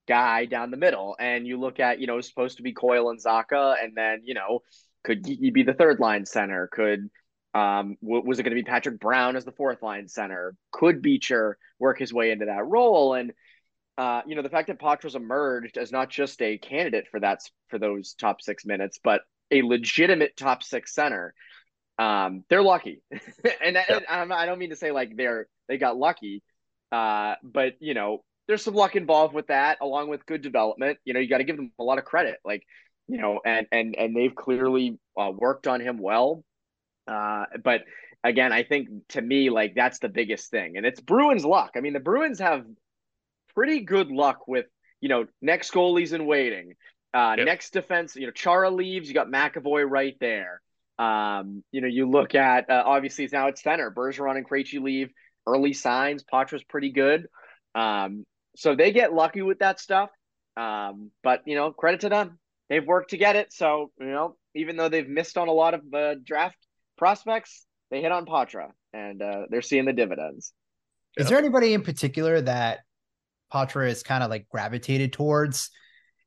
guy 0.07 0.45
down 0.45 0.69
the 0.69 0.77
middle? 0.77 1.15
And 1.19 1.47
you 1.47 1.59
look 1.59 1.79
at, 1.79 1.99
you 1.99 2.05
know, 2.05 2.21
supposed 2.21 2.57
to 2.57 2.63
be 2.63 2.73
Coyle 2.73 3.09
and 3.09 3.19
Zacha, 3.19 3.83
and 3.83 3.97
then, 3.97 4.21
you 4.23 4.35
know, 4.35 4.59
could 5.03 5.25
he 5.25 5.49
be 5.49 5.63
the 5.63 5.73
third 5.73 5.99
line 5.99 6.27
center? 6.27 6.69
Could 6.71 7.09
um, 7.55 7.95
was 8.01 8.37
it 8.37 8.43
going 8.43 8.55
to 8.55 8.61
be 8.61 8.69
Patrick 8.69 8.99
Brown 8.99 9.37
as 9.37 9.45
the 9.45 9.53
fourth 9.53 9.81
line 9.81 10.09
center? 10.09 10.55
Could 10.71 11.01
Beecher 11.01 11.57
work 11.79 11.97
his 11.97 12.13
way 12.13 12.31
into 12.31 12.45
that 12.47 12.67
role? 12.67 13.13
And 13.13 13.31
uh, 13.97 14.21
you 14.27 14.35
know, 14.35 14.41
the 14.41 14.49
fact 14.49 14.67
that 14.67 14.79
Poitras 14.79 15.15
emerged 15.15 15.77
as 15.77 15.89
not 15.89 16.09
just 16.09 16.41
a 16.41 16.57
candidate 16.57 17.07
for 17.09 17.21
that 17.21 17.39
for 17.69 17.79
those 17.79 18.13
top 18.13 18.41
six 18.41 18.65
minutes, 18.65 18.99
but 19.01 19.21
a 19.51 19.61
legitimate 19.61 20.35
top 20.35 20.63
six 20.63 20.93
center. 20.93 21.33
Um, 21.97 22.43
they're 22.49 22.61
lucky, 22.61 23.01
and, 23.11 23.75
yeah. 23.75 23.99
and 24.09 24.33
I 24.33 24.45
don't 24.45 24.59
mean 24.59 24.71
to 24.71 24.75
say 24.75 24.91
like 24.91 25.15
they're 25.15 25.47
they 25.69 25.77
got 25.77 25.95
lucky, 25.95 26.43
uh, 26.91 27.35
but 27.41 27.75
you 27.79 27.93
know, 27.93 28.25
there's 28.49 28.63
some 28.63 28.73
luck 28.73 28.97
involved 28.97 29.33
with 29.33 29.47
that, 29.47 29.77
along 29.79 30.09
with 30.09 30.25
good 30.25 30.41
development. 30.41 30.97
You 31.05 31.13
know, 31.13 31.21
you 31.21 31.29
got 31.29 31.37
to 31.37 31.45
give 31.45 31.55
them 31.55 31.71
a 31.79 31.83
lot 31.83 31.97
of 31.97 32.03
credit, 32.03 32.39
like 32.43 32.63
you 33.07 33.17
know, 33.17 33.39
and 33.45 33.65
and 33.71 33.95
and 33.97 34.13
they've 34.13 34.35
clearly 34.35 34.99
uh, 35.17 35.31
worked 35.33 35.67
on 35.67 35.79
him 35.79 35.99
well. 35.99 36.43
Uh, 37.07 37.45
but 37.63 37.81
again, 38.23 38.51
I 38.51 38.63
think 38.63 38.89
to 39.09 39.21
me, 39.21 39.49
like 39.49 39.75
that's 39.75 39.99
the 39.99 40.09
biggest 40.09 40.49
thing, 40.51 40.77
and 40.77 40.85
it's 40.85 40.99
Bruins 40.99 41.45
luck. 41.45 41.71
I 41.75 41.81
mean, 41.81 41.93
the 41.93 41.99
Bruins 41.99 42.39
have 42.39 42.65
pretty 43.53 43.81
good 43.81 44.09
luck 44.09 44.47
with 44.47 44.65
you 45.01 45.09
know 45.09 45.25
next 45.41 45.71
goalies 45.71 46.13
in 46.13 46.25
waiting, 46.25 46.73
uh, 47.13 47.35
yep. 47.37 47.45
next 47.45 47.71
defense. 47.71 48.15
You 48.15 48.27
know, 48.27 48.31
Chara 48.31 48.69
leaves, 48.69 49.07
you 49.07 49.13
got 49.13 49.27
McAvoy 49.27 49.89
right 49.89 50.15
there. 50.19 50.61
Um, 50.97 51.63
you 51.71 51.81
know, 51.81 51.87
you 51.87 52.09
look 52.09 52.35
at 52.35 52.69
uh, 52.69 52.83
obviously 52.85 53.27
now 53.31 53.47
it's 53.47 53.61
center. 53.61 53.91
Bergeron 53.91 54.37
and 54.37 54.47
Krejci 54.47 54.81
leave. 54.81 55.11
Early 55.47 55.73
signs, 55.73 56.23
Poitras's 56.23 56.63
pretty 56.63 56.91
good. 56.91 57.27
Um, 57.75 58.25
so 58.55 58.75
they 58.75 58.91
get 58.91 59.13
lucky 59.13 59.43
with 59.43 59.59
that 59.59 59.79
stuff. 59.79 60.09
Um, 60.57 61.11
but 61.23 61.41
you 61.45 61.55
know, 61.55 61.71
credit 61.71 62.01
to 62.01 62.09
them. 62.09 62.39
They've 62.69 62.85
worked 62.85 63.11
to 63.11 63.17
get 63.17 63.35
it. 63.35 63.53
So, 63.53 63.91
you 63.99 64.07
know, 64.07 64.37
even 64.55 64.75
though 64.75 64.89
they've 64.89 65.07
missed 65.07 65.37
on 65.37 65.47
a 65.47 65.53
lot 65.53 65.75
of 65.75 65.81
uh, 65.93 66.15
draft 66.23 66.57
prospects, 66.97 67.65
they 67.91 68.01
hit 68.01 68.11
on 68.11 68.25
Poitras 68.25 68.71
and 68.93 69.21
uh, 69.21 69.43
they're 69.49 69.61
seeing 69.61 69.85
the 69.85 69.93
dividends. 69.93 70.53
Is 71.17 71.29
there 71.29 71.37
anybody 71.37 71.73
in 71.73 71.81
particular 71.81 72.41
that 72.41 72.79
Poitras 73.53 73.91
is 73.91 74.03
kind 74.03 74.23
of 74.23 74.29
like 74.29 74.49
gravitated 74.49 75.13
towards 75.13 75.69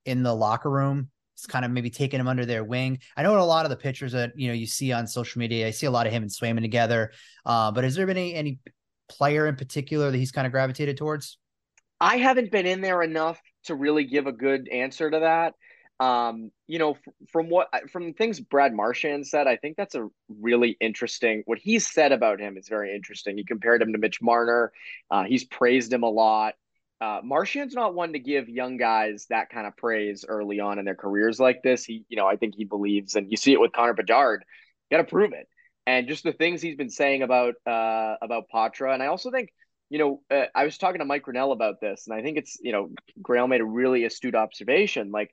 in 0.05 0.23
the 0.23 0.35
locker 0.35 0.71
room? 0.71 1.11
It's 1.35 1.47
kind 1.47 1.65
of 1.65 1.71
maybe 1.71 1.91
taking 1.91 2.19
him 2.19 2.27
under 2.27 2.47
their 2.47 2.65
wing. 2.65 2.99
I 3.17 3.23
know 3.23 3.39
a 3.39 3.43
lot 3.43 3.65
of 3.65 3.71
the 3.71 3.77
pictures 3.77 4.13
that 4.13 4.33
you 4.35 4.49
know 4.49 4.55
you 4.55 4.67
see 4.67 4.93
on 4.93 5.07
social 5.07 5.39
media. 5.39 5.69
I 5.69 5.71
see 5.71 5.87
a 5.87 5.91
lot 5.91 6.07
of 6.07 6.13
him 6.13 6.23
and 6.23 6.31
Swayman 6.31 6.63
together. 6.63 7.13
Uh, 7.47 7.71
but 7.71 7.85
has 7.85 7.95
there 7.95 8.07
been 8.07 8.17
any, 8.17 8.35
any 8.35 8.59
player 9.09 9.47
in 9.47 9.55
particular 9.55 10.11
that 10.11 10.17
he's 10.17 10.33
kind 10.33 10.47
of 10.47 10.53
gravitated 10.53 10.97
towards? 10.97 11.39
I 12.01 12.17
haven't 12.17 12.51
been 12.51 12.67
in 12.67 12.81
there 12.81 13.03
enough 13.03 13.41
to 13.65 13.75
really 13.75 14.05
give 14.05 14.27
a 14.27 14.33
good 14.33 14.69
answer 14.69 15.11
to 15.11 15.21
that. 15.21 15.55
Um, 16.01 16.53
you 16.69 16.79
know, 16.79 16.97
from 17.33 17.49
what 17.49 17.69
from 17.91 18.15
things 18.15 18.39
Brad 18.39 18.73
Marchand 18.73 19.27
said, 19.27 19.47
I 19.47 19.57
think 19.57 19.77
that's 19.77 19.97
a 19.97 20.09
really 20.29 20.77
interesting. 20.81 21.43
What 21.47 21.59
he's 21.59 21.89
said 21.89 22.13
about 22.13 22.39
him 22.39 22.57
is 22.57 22.69
very 22.69 22.95
interesting. 22.95 23.37
He 23.37 23.45
compared 23.45 23.83
him 23.83 23.93
to 23.93 23.99
Mitch 23.99 24.23
Marner. 24.23 24.73
Uh, 25.11 25.25
he's 25.25 25.45
praised 25.45 25.93
him 25.93 26.05
a 26.05 26.11
lot. 26.11 26.55
Uh, 27.01 27.21
Marchand's 27.23 27.75
not 27.75 27.95
one 27.95 28.13
to 28.13 28.19
give 28.19 28.49
young 28.49 28.77
guys 28.77 29.27
that 29.31 29.51
kind 29.51 29.67
of 29.67 29.77
praise 29.77 30.25
early 30.27 30.61
on 30.61 30.79
in 30.79 30.85
their 30.85 30.97
careers 30.97 31.39
like 31.39 31.63
this. 31.63 31.85
He, 31.85 32.05
you 32.09 32.17
know, 32.17 32.27
I 32.27 32.37
think 32.37 32.55
he 32.57 32.65
believes, 32.65 33.15
and 33.15 33.31
you 33.31 33.37
see 33.37 33.53
it 33.53 33.61
with 33.61 33.73
Connor 33.73 33.95
Bedard. 33.95 34.45
Got 34.91 34.99
to 34.99 35.05
prove 35.05 35.33
it, 35.33 35.49
and 35.87 36.09
just 36.09 36.25
the 36.25 36.33
things 36.33 36.63
he's 36.63 36.77
been 36.77 36.91
saying 36.91 37.23
about 37.23 37.55
uh, 37.67 38.17
about 38.23 38.45
Poitras, 38.53 38.95
and 38.95 39.03
I 39.03 39.07
also 39.07 39.31
think 39.31 39.51
you 39.91 39.99
know, 39.99 40.21
uh, 40.31 40.47
I 40.55 40.65
was 40.65 40.77
talking 40.77 40.99
to 40.99 41.05
Mike 41.05 41.23
Grinnell 41.23 41.53
about 41.53 41.81
this, 41.81 42.07
and 42.07 42.15
I 42.15 42.23
think 42.23 42.37
it's, 42.37 42.59
you 42.61 42.73
know, 42.73 42.91
Grail 43.23 43.49
made 43.49 43.61
a 43.61 43.65
really 43.65 44.05
astute 44.05 44.35
observation. 44.35 45.11
Like, 45.11 45.31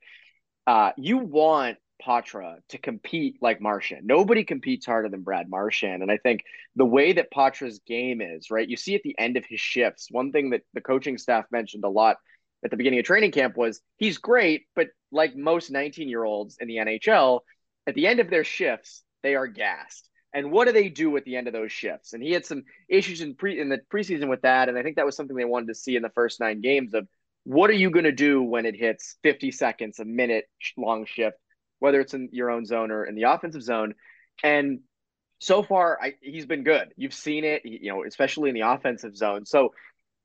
uh, 0.66 0.92
you 0.96 1.18
want 1.18 1.78
Poitras 2.04 2.60
to 2.68 2.78
compete 2.78 3.38
like 3.40 3.60
Marchand. 3.60 4.06
Nobody 4.06 4.44
competes 4.44 4.86
harder 4.86 5.08
than 5.08 5.22
Brad 5.22 5.48
Marchand. 5.48 6.02
And 6.02 6.10
I 6.10 6.18
think 6.18 6.42
the 6.74 6.84
way 6.84 7.12
that 7.14 7.30
Poitras's 7.32 7.80
game 7.86 8.20
is, 8.20 8.50
right? 8.50 8.68
You 8.68 8.76
see 8.76 8.94
at 8.94 9.02
the 9.02 9.18
end 9.18 9.36
of 9.36 9.44
his 9.46 9.60
shifts, 9.60 10.08
one 10.10 10.32
thing 10.32 10.50
that 10.50 10.62
the 10.74 10.80
coaching 10.80 11.18
staff 11.18 11.46
mentioned 11.50 11.84
a 11.84 11.88
lot 11.88 12.16
at 12.64 12.70
the 12.70 12.76
beginning 12.76 12.98
of 12.98 13.04
training 13.04 13.32
camp 13.32 13.56
was 13.56 13.80
he's 13.96 14.18
great, 14.18 14.66
but 14.74 14.88
like 15.10 15.36
most 15.36 15.70
19 15.70 16.08
year 16.08 16.24
olds 16.24 16.58
in 16.60 16.68
the 16.68 16.76
NHL, 16.76 17.40
at 17.86 17.94
the 17.94 18.06
end 18.06 18.20
of 18.20 18.30
their 18.30 18.44
shifts, 18.44 19.02
they 19.22 19.34
are 19.34 19.46
gassed. 19.46 20.08
And 20.32 20.50
what 20.50 20.66
do 20.66 20.72
they 20.72 20.90
do 20.90 21.16
at 21.16 21.24
the 21.24 21.36
end 21.36 21.46
of 21.46 21.54
those 21.54 21.72
shifts? 21.72 22.12
And 22.12 22.22
he 22.22 22.32
had 22.32 22.44
some 22.44 22.64
issues 22.88 23.22
in 23.22 23.36
pre 23.36 23.58
in 23.58 23.70
the 23.70 23.80
preseason 23.90 24.28
with 24.28 24.42
that. 24.42 24.68
And 24.68 24.76
I 24.76 24.82
think 24.82 24.96
that 24.96 25.06
was 25.06 25.16
something 25.16 25.36
they 25.36 25.46
wanted 25.46 25.68
to 25.68 25.74
see 25.74 25.96
in 25.96 26.02
the 26.02 26.10
first 26.10 26.40
nine 26.40 26.60
games 26.60 26.92
of 26.92 27.08
what 27.46 27.70
are 27.70 27.74
you 27.74 27.90
going 27.90 28.06
to 28.06 28.12
do 28.12 28.42
when 28.42 28.66
it 28.66 28.74
hits 28.74 29.18
50 29.22 29.52
seconds, 29.52 30.00
a 30.00 30.04
minute 30.04 30.46
long 30.76 31.06
shift, 31.06 31.36
whether 31.78 32.00
it's 32.00 32.12
in 32.12 32.28
your 32.32 32.50
own 32.50 32.66
zone 32.66 32.90
or 32.90 33.04
in 33.04 33.14
the 33.14 33.22
offensive 33.22 33.62
zone. 33.62 33.94
And 34.42 34.80
so 35.38 35.62
far, 35.62 35.96
I, 36.02 36.14
he's 36.20 36.44
been 36.44 36.64
good. 36.64 36.88
You've 36.96 37.14
seen 37.14 37.44
it, 37.44 37.62
you 37.64 37.92
know, 37.92 38.02
especially 38.04 38.48
in 38.48 38.56
the 38.56 38.62
offensive 38.62 39.16
zone. 39.16 39.46
So 39.46 39.74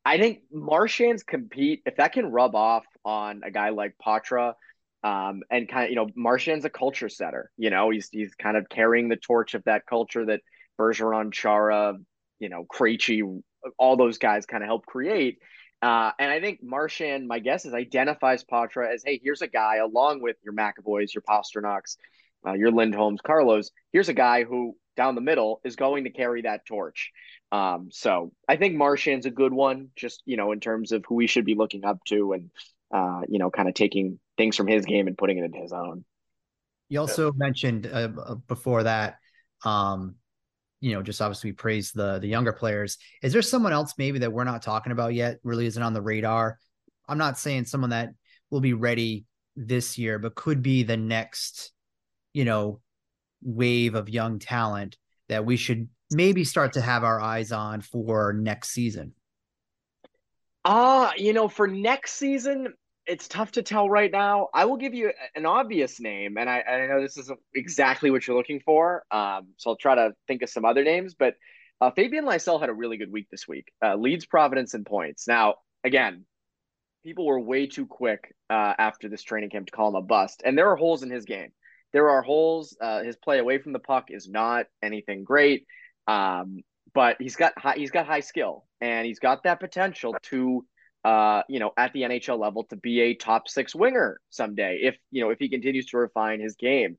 I 0.03 0.17
think 0.17 0.39
Marchand's 0.51 1.21
compete 1.21 1.83
if 1.85 1.97
that 1.97 2.13
can 2.13 2.25
rub 2.25 2.55
off 2.55 2.85
on 3.05 3.41
a 3.45 3.51
guy 3.51 3.69
like 3.69 3.93
Poitras, 4.03 4.55
um, 5.03 5.41
and 5.51 5.69
kind 5.69 5.85
of 5.85 5.89
you 5.91 5.97
know 5.97 6.07
Marchand's 6.15 6.65
a 6.65 6.71
culture 6.71 7.07
setter. 7.09 7.51
You 7.55 7.69
know, 7.69 7.91
he's 7.91 8.09
he's 8.11 8.33
kind 8.33 8.57
of 8.57 8.67
carrying 8.67 9.09
the 9.09 9.15
torch 9.15 9.53
of 9.53 9.63
that 9.65 9.85
culture 9.85 10.25
that 10.25 10.41
Bergeron, 10.79 11.31
Chara, 11.31 11.97
you 12.39 12.49
know, 12.49 12.65
Krejci, 12.65 13.43
all 13.77 13.95
those 13.95 14.17
guys 14.17 14.47
kind 14.47 14.63
of 14.63 14.67
help 14.67 14.87
create. 14.87 15.37
Uh, 15.81 16.11
and 16.19 16.31
I 16.31 16.39
think 16.39 16.61
Marchand, 16.61 17.27
my 17.27 17.39
guess 17.39 17.65
is 17.65 17.73
identifies 17.73 18.43
Poitras 18.43 18.93
as, 18.93 19.03
hey, 19.03 19.19
here's 19.23 19.41
a 19.41 19.47
guy 19.47 19.77
along 19.77 20.21
with 20.21 20.35
your 20.43 20.53
McAvoys, 20.53 21.13
your 21.13 21.23
Pastrnaks, 21.27 21.97
uh, 22.45 22.53
your 22.53 22.71
Lindholms, 22.71 23.17
Carlos. 23.25 23.71
Here's 23.91 24.09
a 24.09 24.13
guy 24.13 24.43
who 24.43 24.75
down 24.95 25.15
the 25.15 25.21
middle 25.21 25.61
is 25.63 25.75
going 25.75 26.03
to 26.03 26.09
carry 26.09 26.43
that 26.43 26.65
torch. 26.65 27.11
Um, 27.51 27.89
so 27.91 28.31
I 28.47 28.57
think 28.57 28.75
Marchand's 28.75 29.25
a 29.25 29.31
good 29.31 29.53
one, 29.53 29.89
just 29.95 30.21
you 30.25 30.38
know, 30.38 30.51
in 30.51 30.59
terms 30.59 30.91
of 30.91 31.03
who 31.07 31.15
we 31.15 31.27
should 31.27 31.45
be 31.45 31.55
looking 31.55 31.83
up 31.85 32.00
to, 32.07 32.33
and 32.33 32.50
uh, 32.93 33.21
you 33.27 33.39
know, 33.39 33.50
kind 33.50 33.67
of 33.67 33.73
taking 33.73 34.19
things 34.38 34.55
from 34.55 34.67
his 34.67 34.85
game 34.85 35.07
and 35.07 35.17
putting 35.17 35.38
it 35.38 35.45
into 35.45 35.59
his 35.59 35.73
own. 35.73 36.05
You 36.89 37.00
also 37.00 37.31
mentioned 37.31 37.88
uh, 37.88 38.09
uh, 38.17 38.35
before 38.47 38.83
that, 38.83 39.17
um, 39.63 40.15
you 40.81 40.93
know, 40.93 41.03
just 41.03 41.21
obviously 41.21 41.53
praise 41.53 41.91
the 41.91 42.19
the 42.19 42.27
younger 42.27 42.51
players. 42.51 42.97
Is 43.21 43.31
there 43.31 43.41
someone 43.41 43.71
else 43.71 43.93
maybe 43.97 44.19
that 44.19 44.33
we're 44.33 44.43
not 44.43 44.63
talking 44.63 44.91
about 44.91 45.13
yet? 45.13 45.38
Really 45.43 45.67
isn't 45.67 45.81
on 45.81 45.93
the 45.93 46.01
radar. 46.01 46.57
I'm 47.07 47.19
not 47.19 47.38
saying 47.38 47.65
someone 47.65 47.91
that 47.91 48.09
will 48.50 48.61
be 48.61 48.73
ready 48.73 49.25
this 49.55 49.97
year, 49.97 50.17
but 50.17 50.35
could 50.35 50.61
be 50.61 50.83
the 50.83 50.97
next, 50.97 51.71
you 52.33 52.45
know, 52.45 52.81
wave 53.43 53.95
of 53.95 54.09
young 54.09 54.39
talent 54.39 54.97
that 55.29 55.45
we 55.45 55.55
should 55.55 55.88
maybe 56.09 56.43
start 56.43 56.73
to 56.73 56.81
have 56.81 57.03
our 57.03 57.21
eyes 57.21 57.51
on 57.51 57.81
for 57.81 58.33
next 58.33 58.69
season? 58.69 59.13
Ah, 60.65 61.09
uh, 61.09 61.11
you 61.17 61.33
know, 61.33 61.47
for 61.47 61.67
next 61.67 62.13
season, 62.13 62.73
it's 63.11 63.27
tough 63.27 63.51
to 63.51 63.61
tell 63.61 63.89
right 63.89 64.09
now. 64.09 64.47
I 64.53 64.63
will 64.63 64.77
give 64.77 64.93
you 64.93 65.11
an 65.35 65.45
obvious 65.45 65.99
name, 65.99 66.37
and 66.37 66.49
I, 66.49 66.61
I 66.61 66.87
know 66.87 67.01
this 67.01 67.17
isn't 67.17 67.39
exactly 67.53 68.09
what 68.09 68.25
you're 68.25 68.37
looking 68.37 68.61
for. 68.61 69.03
Um, 69.11 69.49
so 69.57 69.71
I'll 69.71 69.75
try 69.75 69.95
to 69.95 70.13
think 70.27 70.43
of 70.43 70.49
some 70.49 70.63
other 70.63 70.81
names. 70.81 71.13
But 71.13 71.35
uh, 71.81 71.91
Fabian 71.91 72.23
Lysell 72.23 72.61
had 72.61 72.69
a 72.69 72.73
really 72.73 72.95
good 72.95 73.11
week 73.11 73.27
this 73.29 73.49
week. 73.49 73.69
Uh, 73.83 73.95
leads 73.95 74.25
Providence 74.25 74.75
in 74.75 74.85
points. 74.85 75.27
Now, 75.27 75.55
again, 75.83 76.23
people 77.03 77.25
were 77.25 77.37
way 77.37 77.67
too 77.67 77.85
quick 77.85 78.33
uh, 78.49 78.75
after 78.77 79.09
this 79.09 79.23
training 79.23 79.49
camp 79.49 79.65
to 79.65 79.73
call 79.73 79.89
him 79.89 79.95
a 79.95 80.01
bust, 80.01 80.41
and 80.45 80.57
there 80.57 80.69
are 80.69 80.77
holes 80.77 81.03
in 81.03 81.11
his 81.11 81.25
game. 81.25 81.51
There 81.91 82.11
are 82.11 82.21
holes. 82.21 82.77
Uh, 82.79 83.03
his 83.03 83.17
play 83.17 83.39
away 83.39 83.57
from 83.57 83.73
the 83.73 83.79
puck 83.79 84.05
is 84.07 84.29
not 84.29 84.67
anything 84.81 85.25
great. 85.25 85.65
Um, 86.07 86.61
but 86.93 87.17
he's 87.19 87.35
got 87.35 87.57
high, 87.57 87.75
he's 87.75 87.91
got 87.91 88.05
high 88.05 88.19
skill 88.21 88.65
and 88.81 89.05
he's 89.05 89.19
got 89.19 89.43
that 89.43 89.59
potential 89.59 90.15
to 90.23 90.65
uh, 91.03 91.41
you 91.50 91.60
know, 91.60 91.72
at 91.77 91.93
the 91.93 92.01
NHL 92.01 92.39
level 92.39 92.63
to 92.65 92.75
be 92.75 93.01
a 93.01 93.15
top 93.15 93.48
six 93.48 93.74
winger 93.74 94.20
someday 94.29 94.79
if 94.84 94.96
you 95.12 95.24
know 95.24 95.31
if 95.31 95.39
he 95.39 95.50
continues 95.50 95.88
to 95.88 95.98
refine 95.98 96.39
his 96.39 96.55
game. 96.55 96.98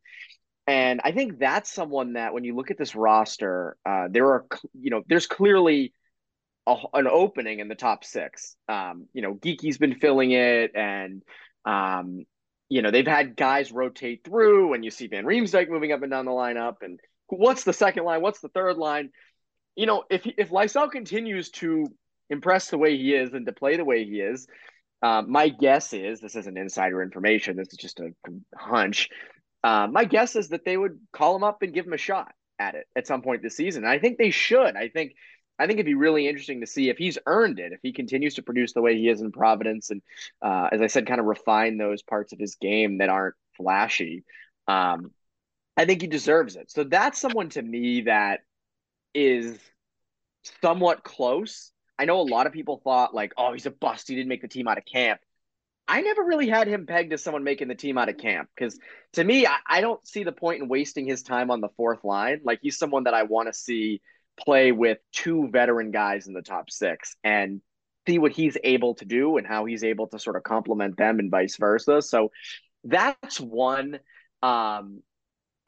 And 0.67 1.01
I 1.05 1.13
think 1.13 1.39
that's 1.39 1.73
someone 1.73 2.13
that 2.13 2.35
when 2.35 2.45
you 2.45 2.55
look 2.55 2.71
at 2.71 2.79
this 2.79 2.95
roster, 2.95 3.77
uh, 3.85 4.09
there 4.11 4.27
are 4.27 4.47
you 4.75 4.91
know 4.91 5.03
there's 5.09 5.27
clearly 5.27 5.93
a, 6.67 6.77
an 6.95 7.07
opening 7.07 7.61
in 7.61 7.69
the 7.69 7.75
top 7.75 8.05
six. 8.05 8.57
Um, 8.69 9.07
you 9.13 9.23
know, 9.23 9.35
Geekie's 9.35 9.79
been 9.79 9.97
filling 9.97 10.33
it, 10.33 10.73
and 10.75 11.23
um, 11.65 12.25
you 12.69 12.83
know 12.83 12.91
they've 12.91 13.07
had 13.07 13.37
guys 13.37 13.73
rotate 13.73 14.25
through, 14.25 14.75
and 14.75 14.85
you 14.85 14.91
see 14.91 15.07
Van 15.09 15.25
Riemsdyk 15.25 15.69
moving 15.69 15.93
up 15.93 16.03
and 16.03 16.11
down 16.11 16.25
the 16.25 16.33
lineup, 16.33 16.77
and 16.83 17.01
what's 17.29 17.65
the 17.65 17.73
second 17.73 18.05
line? 18.05 18.23
What's 18.23 18.41
the 18.41 18.49
third 18.49 18.77
line? 18.77 19.11
You 19.77 19.87
know, 19.87 20.05
if 20.11 20.27
if 20.27 20.51
Lysell 20.51 20.91
continues 20.91 21.51
to 21.53 21.87
impress 22.31 22.71
the 22.71 22.79
way 22.79 22.97
he 22.97 23.15
is 23.15 23.33
and 23.33 23.47
to 23.47 23.53
play 23.53 23.77
the 23.77 23.85
way 23.85 24.05
he 24.05 24.21
is, 24.21 24.47
uh, 25.03 25.23
my 25.27 25.49
guess 25.49 25.93
is 25.93 26.21
this 26.21 26.37
isn't 26.37 26.57
insider 26.57 27.03
information. 27.03 27.57
This 27.57 27.73
is 27.73 27.79
just 27.79 28.01
a 28.01 28.11
hunch. 28.57 29.09
Uh, 29.65 29.87
my 29.91 30.05
guess 30.05 30.37
is 30.37 30.49
that 30.51 30.65
they 30.65 30.77
would 30.77 30.99
call 31.13 31.37
him 31.37 31.45
up 31.45 31.63
and 31.63 31.75
give 31.75 31.87
him 31.87 31.93
a 31.93 31.99
shot 31.99 32.33
at 32.59 32.75
it 32.75 32.87
at 32.95 33.07
some 33.07 33.23
point 33.23 33.43
this 33.43 33.57
season. 33.57 33.85
And 33.85 33.93
I 33.93 33.99
think 33.99 34.19
they 34.19 34.31
should. 34.31 34.77
I 34.77 34.89
think 34.89 35.15
I 35.59 35.67
think 35.67 35.77
it'd 35.77 35.87
be 35.87 35.95
really 35.95 36.27
interesting 36.29 36.61
to 36.61 36.67
see 36.67 36.89
if 36.89 36.99
he's 36.99 37.19
earned 37.27 37.61
it, 37.61 37.73
if 37.73 37.81
he 37.83 37.93
continues 37.93 38.35
to 38.35 38.43
produce 38.43 38.73
the 38.73 38.81
way 38.81 38.97
he 38.97 39.09
is 39.09 39.21
in 39.21 39.33
Providence, 39.33 39.91
and 39.91 40.03
uh, 40.41 40.69
as 40.73 40.81
I 40.81 40.87
said, 40.87 41.07
kind 41.07 41.21
of 41.21 41.27
refine 41.27 41.77
those 41.77 42.03
parts 42.03 42.33
of 42.33 42.39
his 42.39 42.57
game 42.57 42.99
that 42.99 43.11
aren't 43.11 43.35
flashy. 43.57 44.25
Um, 44.67 45.11
I 45.77 45.85
think 45.85 46.01
he 46.01 46.07
deserves 46.07 46.57
it. 46.57 46.71
So 46.71 46.85
that's 46.85 47.21
someone 47.21 47.51
to 47.51 47.63
me 47.63 48.03
that 48.03 48.41
is 49.15 49.59
somewhat 50.63 51.05
close. 51.05 51.72
I 51.99 52.05
know 52.05 52.21
a 52.21 52.23
lot 52.23 52.47
of 52.47 52.53
people 52.53 52.81
thought 52.83 53.15
like, 53.15 53.33
oh, 53.37 53.53
he's 53.53 53.67
a 53.67 53.71
bust. 53.71 54.09
He 54.09 54.15
didn't 54.15 54.29
make 54.29 54.43
the 54.43 54.49
team 54.49 54.69
out 54.69 54.79
of 54.79 54.85
camp. 54.85 55.21
I 55.89 56.01
never 56.01 56.23
really 56.23 56.49
had 56.49 56.69
him 56.69 56.87
pegged 56.87 57.13
as 57.13 57.23
someone 57.23 57.45
making 57.45 57.69
the 57.69 57.75
team 57.75 57.99
out 57.99 58.09
of 58.09 58.17
camp 58.17 58.49
because 58.55 58.79
to 59.15 59.25
me, 59.25 59.47
I, 59.47 59.57
I, 59.67 59.81
don't 59.81 60.07
see 60.07 60.23
the 60.23 60.33
point 60.33 60.63
in 60.63 60.69
wasting 60.69 61.07
his 61.07 61.23
time 61.23 61.51
on 61.51 61.61
the 61.61 61.69
fourth 61.77 62.05
line. 62.05 62.41
Like 62.45 62.61
he's 62.63 62.79
someone 62.79 63.05
that 63.05 63.15
I 63.15 63.25
want 63.25 63.49
to 63.49 63.53
see 63.53 64.01
play 64.41 64.73
with 64.73 64.99
two 65.13 65.49
veteran 65.49 65.91
guys 65.91 66.29
in 66.29 66.35
the 66.35 66.43
top 66.43 66.71
six 66.71 67.17
and 67.25 67.61
see 68.07 68.19
what 68.19 68.33
he's 68.33 68.57
able 68.63 68.95
to 68.97 69.05
do 69.05 69.37
and 69.37 69.47
how 69.47 69.65
he's 69.65 69.85
able 69.85 70.07
to 70.09 70.19
sort 70.19 70.37
of 70.37 70.43
complement 70.45 70.97
them 70.97 71.19
and 71.19 71.31
vice 71.31 71.57
versa. 71.57 72.01
So 72.01 72.31
that's 72.85 73.41
one. 73.41 73.99
Um, 74.43 75.03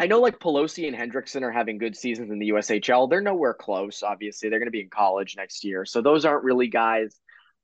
I 0.05 0.07
know 0.07 0.21
like 0.21 0.39
Pelosi 0.39 0.87
and 0.87 0.95
Hendrickson 0.95 1.41
are 1.41 1.51
having 1.51 1.79
good 1.79 1.97
seasons 1.97 2.31
in 2.31 2.39
the 2.39 2.51
USHL. 2.51 3.09
They're 3.09 3.23
nowhere 3.23 3.55
close, 3.55 4.03
obviously. 4.03 4.51
They're 4.51 4.59
going 4.59 4.67
to 4.67 4.71
be 4.71 4.83
in 4.83 4.91
college 4.91 5.35
next 5.35 5.65
year. 5.65 5.87
So 5.87 6.03
those 6.03 6.27
aren't 6.27 6.45
really 6.45 6.67
guys 6.67 7.19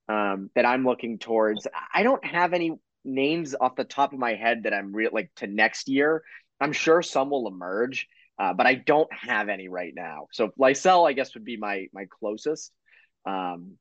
um, 0.09 0.49
that 0.55 0.65
I'm 0.65 0.87
looking 0.87 1.19
towards. 1.19 1.67
I 1.93 2.03
don't 2.03 2.25
have 2.25 2.55
any 2.55 2.79
names 3.05 3.55
off 3.61 3.77
the 3.77 3.85
top 3.85 4.15
of 4.15 4.19
my 4.19 4.37
head 4.37 4.63
that 4.63 4.73
I'm 4.73 4.95
real 4.95 5.11
like 5.13 5.31
to 5.37 5.49
next 5.49 5.87
year. 5.87 6.23
I'm 6.63 6.73
sure 6.73 7.03
some 7.03 7.29
will 7.29 7.47
emerge, 7.47 8.09
uh, 8.39 8.55
but 8.55 8.67
I 8.67 8.73
don't 8.73 9.13
have 9.13 9.51
any 9.51 9.69
right 9.69 9.93
now. 9.95 10.29
So 10.33 10.49
Lysell, 10.59 11.07
I 11.07 11.13
guess, 11.13 11.35
would 11.35 11.45
be 11.45 11.59
my 11.59 11.89
my 11.93 12.07
closest 12.09 12.73
um, 13.27 13.73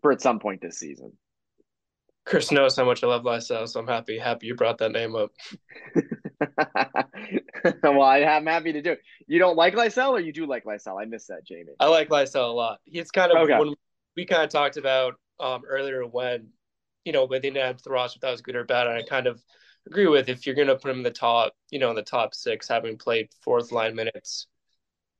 for 0.00 0.12
at 0.12 0.20
some 0.20 0.38
point 0.38 0.62
this 0.62 0.78
season. 0.78 1.10
Chris 2.26 2.50
knows 2.50 2.76
how 2.76 2.84
much 2.84 3.04
I 3.04 3.06
love 3.06 3.22
Lysell, 3.22 3.68
so 3.68 3.78
I'm 3.78 3.86
happy 3.86 4.18
happy 4.18 4.48
you 4.48 4.56
brought 4.56 4.78
that 4.78 4.90
name 4.90 5.14
up. 5.14 5.30
well, 7.82 8.02
I, 8.02 8.18
am 8.18 8.46
happy 8.46 8.72
to 8.72 8.82
do 8.82 8.92
it. 8.92 9.00
You 9.28 9.38
don't 9.38 9.56
like 9.56 9.74
Lysell, 9.74 10.10
or 10.10 10.20
you 10.20 10.32
do 10.32 10.44
like 10.44 10.64
Lysell? 10.64 11.00
I 11.00 11.04
miss 11.04 11.28
that, 11.28 11.46
Jamie. 11.46 11.74
I 11.78 11.86
like 11.86 12.08
Lysell 12.08 12.50
a 12.50 12.52
lot. 12.52 12.80
He's 12.84 13.12
kind 13.12 13.30
of 13.30 13.38
okay. 13.44 13.58
when 13.58 13.74
we 14.16 14.26
kind 14.26 14.42
of 14.42 14.50
talked 14.50 14.76
about 14.76 15.14
um, 15.38 15.62
earlier 15.68 16.04
when 16.04 16.48
you 17.04 17.12
know 17.12 17.26
when 17.26 17.40
they 17.40 17.50
didn't 17.50 17.64
have 17.64 17.80
the 17.82 17.90
roster 17.90 18.18
that 18.20 18.30
was 18.30 18.42
good 18.42 18.56
or 18.56 18.64
bad. 18.64 18.88
And 18.88 18.96
I 18.96 19.02
kind 19.02 19.28
of 19.28 19.40
agree 19.86 20.08
with 20.08 20.28
if 20.28 20.46
you're 20.46 20.56
going 20.56 20.66
to 20.66 20.76
put 20.76 20.90
him 20.90 20.98
in 20.98 21.04
the 21.04 21.10
top, 21.12 21.54
you 21.70 21.78
know, 21.78 21.90
in 21.90 21.96
the 21.96 22.02
top 22.02 22.34
six, 22.34 22.66
having 22.66 22.98
played 22.98 23.28
fourth 23.40 23.70
line 23.70 23.94
minutes, 23.94 24.48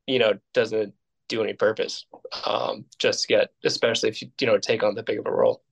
you 0.09 0.19
know, 0.19 0.35
doesn't 0.55 0.93
do 1.29 1.43
any 1.43 1.53
purpose. 1.53 2.07
Um, 2.45 2.85
just 2.99 3.29
get, 3.29 3.51
especially 3.65 4.09
if 4.09 4.23
you 4.23 4.29
you 4.41 4.47
know 4.49 4.59
take 4.59 4.83
on 4.83 4.97
that 4.97 5.07
big 5.07 5.21
of 5.21 5.27
a 5.27 5.31
role. 5.31 5.63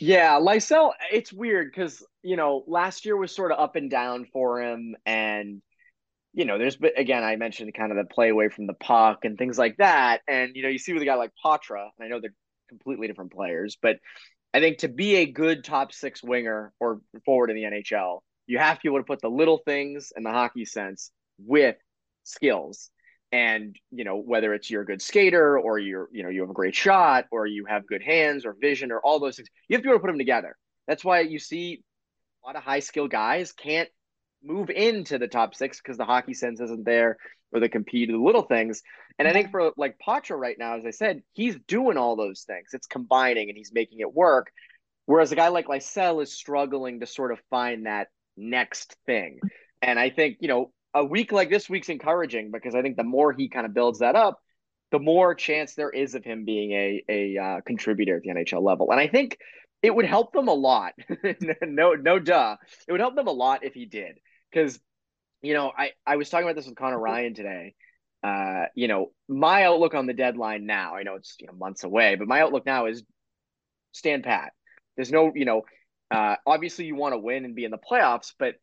Yeah, 0.00 0.40
Lysell, 0.40 0.92
it's 1.12 1.32
weird 1.32 1.70
because, 1.70 2.04
you 2.22 2.36
know, 2.36 2.64
last 2.66 3.04
year 3.04 3.16
was 3.16 3.34
sort 3.34 3.52
of 3.52 3.60
up 3.60 3.76
and 3.76 3.90
down 3.90 4.26
for 4.32 4.60
him. 4.60 4.96
And, 5.06 5.62
you 6.32 6.44
know, 6.44 6.58
there's, 6.58 6.76
but 6.76 6.98
again, 6.98 7.22
I 7.22 7.36
mentioned 7.36 7.72
kind 7.74 7.92
of 7.92 7.98
the 7.98 8.12
play 8.12 8.30
away 8.30 8.48
from 8.48 8.66
the 8.66 8.74
puck 8.74 9.24
and 9.24 9.38
things 9.38 9.56
like 9.56 9.76
that. 9.76 10.22
And, 10.26 10.56
you 10.56 10.62
know, 10.62 10.68
you 10.68 10.78
see 10.78 10.92
with 10.92 11.02
a 11.02 11.06
guy 11.06 11.14
like 11.14 11.30
Poitras, 11.44 11.90
and 11.98 12.04
I 12.04 12.08
know 12.08 12.20
they're 12.20 12.34
completely 12.68 13.06
different 13.06 13.32
players, 13.32 13.78
but 13.80 13.98
I 14.52 14.60
think 14.60 14.78
to 14.78 14.88
be 14.88 15.16
a 15.16 15.26
good 15.26 15.62
top 15.62 15.92
six 15.92 16.22
winger 16.22 16.72
or 16.80 17.00
forward 17.24 17.50
in 17.50 17.56
the 17.56 17.62
NHL, 17.62 18.20
you 18.46 18.58
have 18.58 18.78
to 18.78 18.82
be 18.82 18.88
able 18.88 19.00
to 19.00 19.04
put 19.04 19.20
the 19.20 19.28
little 19.28 19.58
things 19.58 20.12
in 20.16 20.24
the 20.24 20.30
hockey 20.30 20.64
sense 20.64 21.12
with 21.38 21.76
skills 22.24 22.90
and 23.32 23.76
you 23.90 24.04
know 24.04 24.16
whether 24.16 24.54
it's 24.54 24.70
you're 24.70 24.82
a 24.82 24.86
good 24.86 25.02
skater 25.02 25.58
or 25.58 25.78
you're 25.78 26.08
you 26.12 26.22
know 26.22 26.28
you 26.28 26.40
have 26.40 26.50
a 26.50 26.54
great 26.54 26.74
shot 26.74 27.26
or 27.30 27.46
you 27.46 27.64
have 27.66 27.86
good 27.86 28.02
hands 28.02 28.44
or 28.44 28.56
vision 28.60 28.92
or 28.92 29.00
all 29.00 29.18
those 29.18 29.36
things 29.36 29.48
you 29.68 29.74
have 29.74 29.82
to 29.82 29.86
be 29.86 29.90
able 29.90 29.98
to 29.98 30.02
put 30.02 30.08
them 30.08 30.18
together 30.18 30.56
that's 30.86 31.04
why 31.04 31.20
you 31.20 31.38
see 31.38 31.82
a 32.42 32.46
lot 32.46 32.56
of 32.56 32.62
high 32.62 32.80
skill 32.80 33.08
guys 33.08 33.52
can't 33.52 33.88
move 34.42 34.70
into 34.70 35.18
the 35.18 35.28
top 35.28 35.54
six 35.54 35.80
because 35.80 35.96
the 35.96 36.04
hockey 36.04 36.34
sense 36.34 36.60
isn't 36.60 36.84
there 36.84 37.16
or 37.54 37.60
they 37.60 37.68
compete 37.68 38.10
the 38.10 38.16
little 38.16 38.42
things. 38.42 38.82
And 39.18 39.26
I 39.28 39.32
think 39.32 39.50
for 39.50 39.72
like 39.76 39.96
Poitras 40.04 40.38
right 40.38 40.56
now, 40.58 40.76
as 40.76 40.84
I 40.84 40.90
said, 40.90 41.22
he's 41.32 41.56
doing 41.68 41.96
all 41.96 42.16
those 42.16 42.42
things. 42.42 42.70
It's 42.72 42.86
combining 42.86 43.48
and 43.48 43.56
he's 43.56 43.72
making 43.72 44.00
it 44.00 44.12
work. 44.12 44.50
Whereas 45.06 45.32
a 45.32 45.36
guy 45.36 45.48
like 45.48 45.68
Lysell 45.68 46.22
is 46.22 46.32
struggling 46.32 47.00
to 47.00 47.06
sort 47.06 47.30
of 47.30 47.38
find 47.50 47.86
that 47.86 48.08
next 48.36 48.96
thing. 49.06 49.38
And 49.80 49.98
I 49.98 50.10
think, 50.10 50.38
you 50.40 50.48
know, 50.48 50.72
a 50.94 51.04
week 51.04 51.32
like 51.32 51.50
this 51.50 51.68
week's 51.68 51.88
encouraging 51.88 52.50
because 52.50 52.74
I 52.74 52.82
think 52.82 52.96
the 52.96 53.04
more 53.04 53.32
he 53.32 53.48
kind 53.48 53.66
of 53.66 53.74
builds 53.74 53.98
that 53.98 54.14
up, 54.14 54.40
the 54.92 54.98
more 54.98 55.34
chance 55.34 55.74
there 55.74 55.90
is 55.90 56.14
of 56.14 56.24
him 56.24 56.44
being 56.44 56.72
a 56.72 57.04
a 57.08 57.38
uh, 57.38 57.60
contributor 57.62 58.16
at 58.16 58.22
the 58.22 58.30
NHL 58.30 58.62
level. 58.62 58.90
And 58.90 59.00
I 59.00 59.08
think 59.08 59.38
it 59.82 59.94
would 59.94 60.06
help 60.06 60.32
them 60.32 60.48
a 60.48 60.54
lot. 60.54 60.94
no, 61.62 61.94
no, 61.94 62.18
duh. 62.18 62.56
It 62.86 62.92
would 62.92 63.00
help 63.00 63.16
them 63.16 63.26
a 63.26 63.32
lot 63.32 63.64
if 63.64 63.74
he 63.74 63.86
did, 63.86 64.18
because 64.50 64.78
you 65.42 65.54
know, 65.54 65.72
I 65.76 65.90
I 66.06 66.16
was 66.16 66.30
talking 66.30 66.46
about 66.46 66.56
this 66.56 66.66
with 66.66 66.76
Connor 66.76 66.98
Ryan 66.98 67.34
today. 67.34 67.74
Uh, 68.22 68.66
you 68.74 68.88
know, 68.88 69.12
my 69.28 69.64
outlook 69.64 69.94
on 69.94 70.06
the 70.06 70.14
deadline 70.14 70.64
now. 70.64 70.94
I 70.94 71.02
know 71.02 71.16
it's 71.16 71.36
you 71.40 71.46
know 71.46 71.52
months 71.52 71.84
away, 71.84 72.14
but 72.14 72.28
my 72.28 72.40
outlook 72.40 72.64
now 72.64 72.86
is 72.86 73.02
stand 73.92 74.24
pat. 74.24 74.52
There's 74.96 75.10
no, 75.10 75.32
you 75.34 75.44
know, 75.44 75.62
uh, 76.10 76.36
obviously 76.46 76.84
you 76.84 76.94
want 76.94 77.14
to 77.14 77.18
win 77.18 77.44
and 77.44 77.54
be 77.54 77.64
in 77.64 77.70
the 77.70 77.78
playoffs, 77.78 78.32
but 78.38 78.54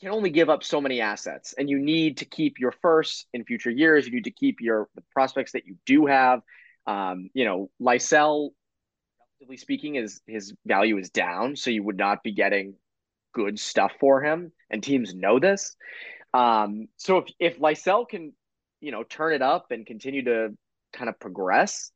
can 0.00 0.10
only 0.10 0.30
give 0.30 0.48
up 0.48 0.64
so 0.64 0.80
many 0.80 1.00
assets, 1.00 1.54
and 1.56 1.68
you 1.68 1.78
need 1.78 2.18
to 2.18 2.24
keep 2.24 2.58
your 2.58 2.72
first 2.72 3.26
in 3.32 3.44
future 3.44 3.70
years. 3.70 4.06
You 4.06 4.12
need 4.12 4.24
to 4.24 4.30
keep 4.30 4.60
your 4.60 4.88
prospects 5.12 5.52
that 5.52 5.66
you 5.66 5.76
do 5.84 6.06
have. 6.06 6.40
Um, 6.86 7.30
you 7.34 7.44
know, 7.44 7.70
Lysell 7.80 8.50
relatively 9.40 9.56
speaking, 9.56 9.94
his 9.94 10.20
his 10.26 10.54
value 10.66 10.98
is 10.98 11.10
down, 11.10 11.56
so 11.56 11.70
you 11.70 11.82
would 11.82 11.96
not 11.96 12.22
be 12.22 12.32
getting 12.32 12.74
good 13.32 13.58
stuff 13.58 13.92
for 14.00 14.22
him, 14.22 14.52
and 14.70 14.82
teams 14.82 15.14
know 15.14 15.38
this. 15.38 15.76
Um, 16.34 16.88
so 16.96 17.18
if 17.18 17.26
if 17.38 17.58
Lysell 17.58 18.08
can, 18.08 18.32
you 18.80 18.92
know, 18.92 19.02
turn 19.02 19.32
it 19.32 19.42
up 19.42 19.66
and 19.70 19.86
continue 19.86 20.24
to 20.24 20.56
kind 20.92 21.08
of 21.08 21.18
progress, 21.18 21.90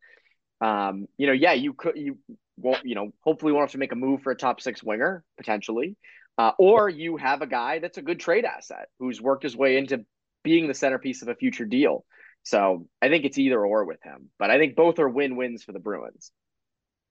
um, 0.61 1.07
you 1.17 1.27
know, 1.27 1.33
yeah, 1.33 1.53
you 1.53 1.73
could 1.73 1.97
you 1.97 2.19
won't, 2.57 2.85
you 2.85 2.95
know, 2.95 3.11
hopefully 3.21 3.53
won't 3.53 3.65
have 3.65 3.73
to 3.73 3.79
make 3.79 3.93
a 3.93 3.97
move 3.97 4.23
for 4.23 4.33
a 4.33 4.37
top 4.37 4.61
six 4.61 4.83
winger 4.83 5.25
potentially, 5.37 5.97
uh, 6.39 6.53
or 6.59 6.89
you 6.89 7.17
have 7.17 7.43
a 7.43 7.47
guy 7.47 7.79
that's 7.79 7.99
a 7.99 8.03
good 8.03 8.21
trade 8.21 8.45
asset 8.45 8.89
who's 8.99 9.21
worked 9.21 9.43
his 9.43 9.57
way 9.57 9.77
into 9.77 10.05
being 10.43 10.69
the 10.69 10.75
centerpiece 10.75 11.23
of 11.23 11.29
a 11.29 11.35
future 11.35 11.65
deal. 11.65 12.05
So 12.43 12.87
I 13.01 13.09
think 13.09 13.25
it's 13.25 13.39
either 13.39 13.65
or 13.65 13.85
with 13.85 14.03
him, 14.03 14.29
but 14.39 14.51
I 14.51 14.59
think 14.59 14.77
both 14.77 14.99
are 14.99 15.09
win 15.09 15.37
wins 15.37 15.63
for 15.63 15.73
the 15.73 15.79
Bruins 15.79 16.31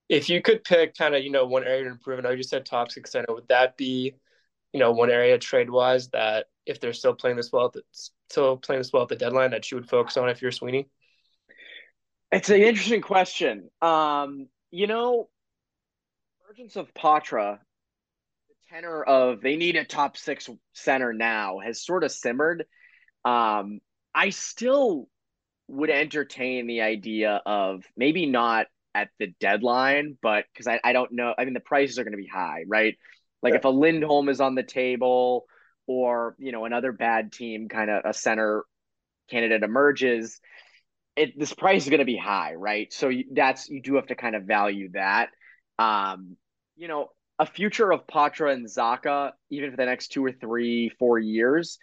if 0.09 0.29
you 0.29 0.41
could 0.41 0.63
pick 0.63 0.95
kind 0.95 1.15
of 1.15 1.23
you 1.23 1.31
know 1.31 1.45
one 1.45 1.63
area 1.63 1.85
to 1.85 1.91
improve, 1.91 2.19
I 2.19 2.21
know 2.21 2.31
you 2.31 2.43
said 2.43 2.65
top 2.65 2.91
six 2.91 3.11
center. 3.11 3.33
Would 3.33 3.47
that 3.47 3.77
be 3.77 4.13
you 4.71 4.79
know 4.79 4.91
one 4.91 5.09
area 5.09 5.37
trade 5.37 5.69
wise 5.69 6.09
that 6.09 6.47
if 6.65 6.79
they're 6.79 6.93
still 6.93 7.13
playing 7.13 7.37
this 7.37 7.51
well, 7.51 7.73
still 8.29 8.57
playing 8.57 8.81
this 8.81 8.93
well 8.93 9.03
at 9.03 9.09
the 9.09 9.15
deadline, 9.15 9.51
that 9.51 9.69
you 9.71 9.77
would 9.77 9.89
focus 9.89 10.17
on 10.17 10.29
if 10.29 10.41
you're 10.41 10.51
Sweeney? 10.51 10.87
It's 12.31 12.49
an 12.49 12.61
interesting 12.61 13.01
question. 13.01 13.69
Um, 13.81 14.47
you 14.71 14.87
know, 14.87 15.29
emergence 16.45 16.75
of 16.75 16.87
the 16.93 16.99
tenor 18.73 19.03
of 19.03 19.41
they 19.41 19.55
need 19.55 19.75
a 19.75 19.85
top 19.85 20.17
six 20.17 20.49
center 20.73 21.13
now 21.13 21.59
has 21.59 21.85
sort 21.85 22.03
of 22.03 22.11
simmered. 22.11 22.65
Um, 23.23 23.79
I 24.15 24.29
still 24.31 25.07
would 25.67 25.89
entertain 25.89 26.67
the 26.67 26.81
idea 26.81 27.41
of 27.45 27.83
maybe 27.95 28.25
not 28.25 28.67
at 28.95 29.09
the 29.19 29.33
deadline, 29.39 30.17
but 30.21 30.45
because 30.53 30.67
I, 30.67 30.79
I 30.83 30.93
don't 30.93 31.11
know, 31.11 31.33
I 31.37 31.45
mean, 31.45 31.53
the 31.53 31.59
prices 31.59 31.97
are 31.97 32.03
going 32.03 32.13
to 32.13 32.17
be 32.17 32.27
high, 32.27 32.63
right? 32.67 32.95
Like 33.41 33.53
yeah. 33.53 33.59
if 33.59 33.65
a 33.65 33.69
Lindholm 33.69 34.29
is 34.29 34.41
on 34.41 34.55
the 34.55 34.63
table 34.63 35.45
or, 35.87 36.35
you 36.37 36.51
know, 36.51 36.65
another 36.65 36.91
bad 36.91 37.31
team, 37.31 37.69
kind 37.69 37.89
of 37.89 38.03
a 38.05 38.13
center 38.13 38.63
candidate 39.29 39.63
emerges, 39.63 40.39
it 41.15 41.37
this 41.37 41.53
price 41.53 41.83
is 41.83 41.89
going 41.89 41.99
to 41.99 42.05
be 42.05 42.17
high, 42.17 42.55
right? 42.55 42.91
So 42.91 43.09
you, 43.09 43.25
that's, 43.31 43.69
you 43.69 43.81
do 43.81 43.95
have 43.95 44.07
to 44.07 44.15
kind 44.15 44.35
of 44.35 44.43
value 44.43 44.91
that. 44.93 45.29
Um, 45.79 46.37
you 46.75 46.87
know, 46.87 47.09
a 47.39 47.45
future 47.45 47.91
of 47.91 48.07
Poitras 48.07 48.53
and 48.53 48.67
Zacha, 48.67 49.31
even 49.49 49.71
for 49.71 49.77
the 49.77 49.85
next 49.85 50.09
two 50.09 50.23
or 50.23 50.31
three, 50.31 50.89
four 50.99 51.19
years, 51.19 51.77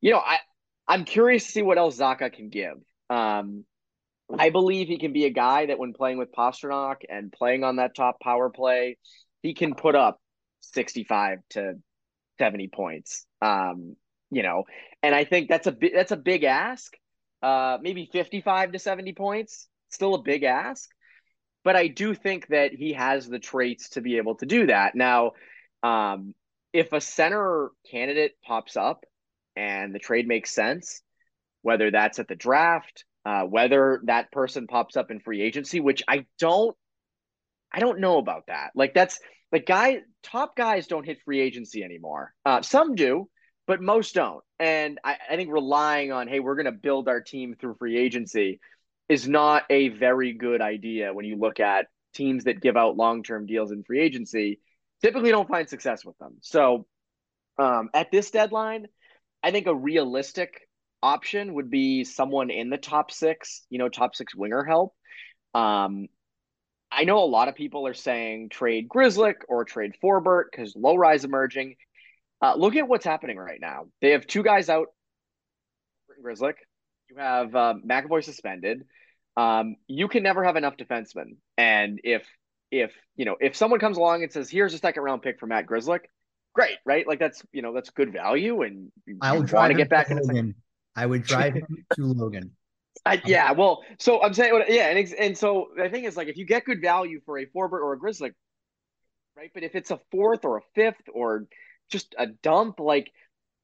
you 0.00 0.12
know, 0.12 0.18
I, 0.18 0.38
I'm 0.86 1.04
curious 1.04 1.46
to 1.46 1.52
see 1.52 1.62
what 1.62 1.78
else 1.78 1.98
Zacha 1.98 2.32
can 2.32 2.48
give. 2.48 2.78
Um, 3.10 3.64
I 4.36 4.50
believe 4.50 4.88
he 4.88 4.98
can 4.98 5.12
be 5.12 5.24
a 5.24 5.30
guy 5.30 5.66
that 5.66 5.78
when 5.78 5.92
playing 5.92 6.18
with 6.18 6.32
Pastrnak 6.32 6.96
and 7.08 7.32
playing 7.32 7.64
on 7.64 7.76
that 7.76 7.94
top 7.94 8.20
power 8.20 8.50
play, 8.50 8.98
he 9.42 9.54
can 9.54 9.74
put 9.74 9.94
up 9.94 10.20
65 10.60 11.38
to 11.50 11.74
70 12.38 12.68
points. 12.68 13.24
Um, 13.40 13.96
you 14.30 14.42
know, 14.42 14.64
and 15.02 15.14
I 15.14 15.24
think 15.24 15.48
that's 15.48 15.66
a 15.66 15.72
big 15.72 15.94
that's 15.94 16.12
a 16.12 16.16
big 16.16 16.44
ask. 16.44 16.92
Uh, 17.42 17.78
maybe 17.80 18.08
55 18.12 18.72
to 18.72 18.78
70 18.78 19.14
points, 19.14 19.68
still 19.88 20.14
a 20.14 20.22
big 20.22 20.42
ask. 20.42 20.90
But 21.64 21.76
I 21.76 21.88
do 21.88 22.14
think 22.14 22.48
that 22.48 22.72
he 22.72 22.92
has 22.94 23.28
the 23.28 23.38
traits 23.38 23.90
to 23.90 24.00
be 24.00 24.16
able 24.16 24.36
to 24.36 24.46
do 24.46 24.66
that. 24.66 24.94
Now, 24.94 25.32
um, 25.82 26.34
if 26.72 26.92
a 26.92 27.00
center 27.00 27.70
candidate 27.90 28.32
pops 28.44 28.76
up 28.76 29.04
and 29.56 29.94
the 29.94 29.98
trade 29.98 30.28
makes 30.28 30.54
sense, 30.54 31.02
whether 31.62 31.90
that's 31.90 32.18
at 32.18 32.28
the 32.28 32.36
draft, 32.36 33.04
uh, 33.24 33.42
whether 33.42 34.00
that 34.04 34.30
person 34.32 34.66
pops 34.66 34.96
up 34.96 35.10
in 35.10 35.20
free 35.20 35.42
agency, 35.42 35.80
which 35.80 36.02
I 36.08 36.26
don't, 36.38 36.76
I 37.72 37.80
don't 37.80 38.00
know 38.00 38.18
about 38.18 38.46
that. 38.46 38.70
Like 38.74 38.94
that's 38.94 39.18
like 39.52 39.66
guy 39.66 39.98
top 40.22 40.56
guys 40.56 40.86
don't 40.86 41.04
hit 41.04 41.18
free 41.24 41.40
agency 41.40 41.82
anymore. 41.82 42.32
Uh, 42.44 42.62
some 42.62 42.94
do, 42.94 43.28
but 43.66 43.82
most 43.82 44.14
don't. 44.14 44.42
And 44.58 44.98
I, 45.04 45.16
I 45.30 45.36
think 45.36 45.52
relying 45.52 46.12
on 46.12 46.28
hey, 46.28 46.40
we're 46.40 46.56
going 46.56 46.66
to 46.66 46.72
build 46.72 47.08
our 47.08 47.20
team 47.20 47.54
through 47.58 47.76
free 47.78 47.98
agency 47.98 48.60
is 49.08 49.28
not 49.28 49.64
a 49.70 49.88
very 49.88 50.32
good 50.32 50.60
idea 50.60 51.12
when 51.12 51.24
you 51.24 51.36
look 51.36 51.60
at 51.60 51.86
teams 52.14 52.44
that 52.44 52.60
give 52.60 52.76
out 52.76 52.96
long 52.96 53.22
term 53.22 53.46
deals 53.46 53.72
in 53.72 53.82
free 53.84 54.00
agency. 54.00 54.60
Typically, 55.02 55.30
don't 55.30 55.48
find 55.48 55.68
success 55.68 56.04
with 56.04 56.18
them. 56.18 56.36
So 56.42 56.86
um, 57.58 57.90
at 57.94 58.10
this 58.10 58.30
deadline, 58.30 58.86
I 59.42 59.50
think 59.50 59.66
a 59.66 59.74
realistic 59.74 60.68
option 61.02 61.54
would 61.54 61.70
be 61.70 62.04
someone 62.04 62.50
in 62.50 62.70
the 62.70 62.76
top 62.76 63.10
six, 63.10 63.64
you 63.70 63.78
know, 63.78 63.88
top 63.88 64.16
six 64.16 64.34
winger 64.34 64.64
help. 64.64 64.94
Um, 65.54 66.08
I 66.90 67.04
know 67.04 67.18
a 67.18 67.26
lot 67.26 67.48
of 67.48 67.54
people 67.54 67.86
are 67.86 67.94
saying 67.94 68.48
trade 68.48 68.88
Grzelcyk 68.88 69.42
or 69.48 69.64
trade 69.64 69.92
Forbort 70.02 70.44
because 70.50 70.74
Lohrei 70.74 71.22
emerging. 71.22 71.76
Uh, 72.40 72.54
look 72.56 72.76
at 72.76 72.88
what's 72.88 73.04
happening 73.04 73.36
right 73.36 73.60
now. 73.60 73.86
They 74.00 74.10
have 74.10 74.26
two 74.26 74.42
guys 74.42 74.68
out. 74.68 74.88
Grzelcyk. 76.24 76.54
You 77.10 77.16
have 77.16 77.54
uh, 77.54 77.74
McAvoy 77.86 78.22
suspended. 78.22 78.84
Um, 79.36 79.76
you 79.86 80.08
can 80.08 80.22
never 80.22 80.44
have 80.44 80.56
enough 80.56 80.76
defensemen. 80.76 81.36
And 81.56 82.00
if 82.04 82.26
if 82.70 82.92
you 83.16 83.24
know 83.24 83.36
if 83.40 83.56
someone 83.56 83.80
comes 83.80 83.96
along 83.96 84.22
and 84.22 84.32
says, 84.32 84.50
"Here's 84.50 84.74
a 84.74 84.78
second 84.78 85.02
round 85.02 85.22
pick 85.22 85.38
for 85.38 85.46
Matt 85.46 85.66
Grzelcyk," 85.66 86.00
great, 86.54 86.76
right? 86.84 87.06
Like 87.06 87.18
that's 87.18 87.42
you 87.52 87.62
know 87.62 87.72
that's 87.72 87.90
good 87.90 88.12
value, 88.12 88.62
and 88.62 88.90
I 89.22 89.38
would 89.38 89.50
want 89.52 89.70
to 89.70 89.76
get 89.76 89.88
back 89.88 90.10
in 90.10 90.18
a 90.18 90.24
second. 90.24 90.54
I 90.96 91.06
would 91.06 91.22
drive 91.22 91.54
him 91.54 91.66
to 91.94 92.04
Logan. 92.04 92.50
I, 93.06 93.22
yeah, 93.24 93.52
well, 93.52 93.84
so 93.98 94.20
I'm 94.20 94.34
saying, 94.34 94.60
yeah, 94.68 94.88
and 94.88 95.14
and 95.14 95.38
so 95.38 95.68
the 95.76 95.88
thing 95.88 96.04
is, 96.04 96.16
like, 96.16 96.28
if 96.28 96.36
you 96.36 96.44
get 96.44 96.64
good 96.64 96.80
value 96.80 97.20
for 97.24 97.38
a 97.38 97.46
Forbort 97.46 97.80
or 97.80 97.92
a 97.92 97.98
Grzelcyk, 97.98 98.32
right? 99.36 99.50
But 99.54 99.62
if 99.62 99.74
it's 99.74 99.90
a 99.90 100.00
fourth 100.10 100.44
or 100.44 100.58
a 100.58 100.62
fifth 100.74 101.08
or 101.12 101.46
just 101.90 102.14
a 102.18 102.26
dump, 102.26 102.80
like, 102.80 103.12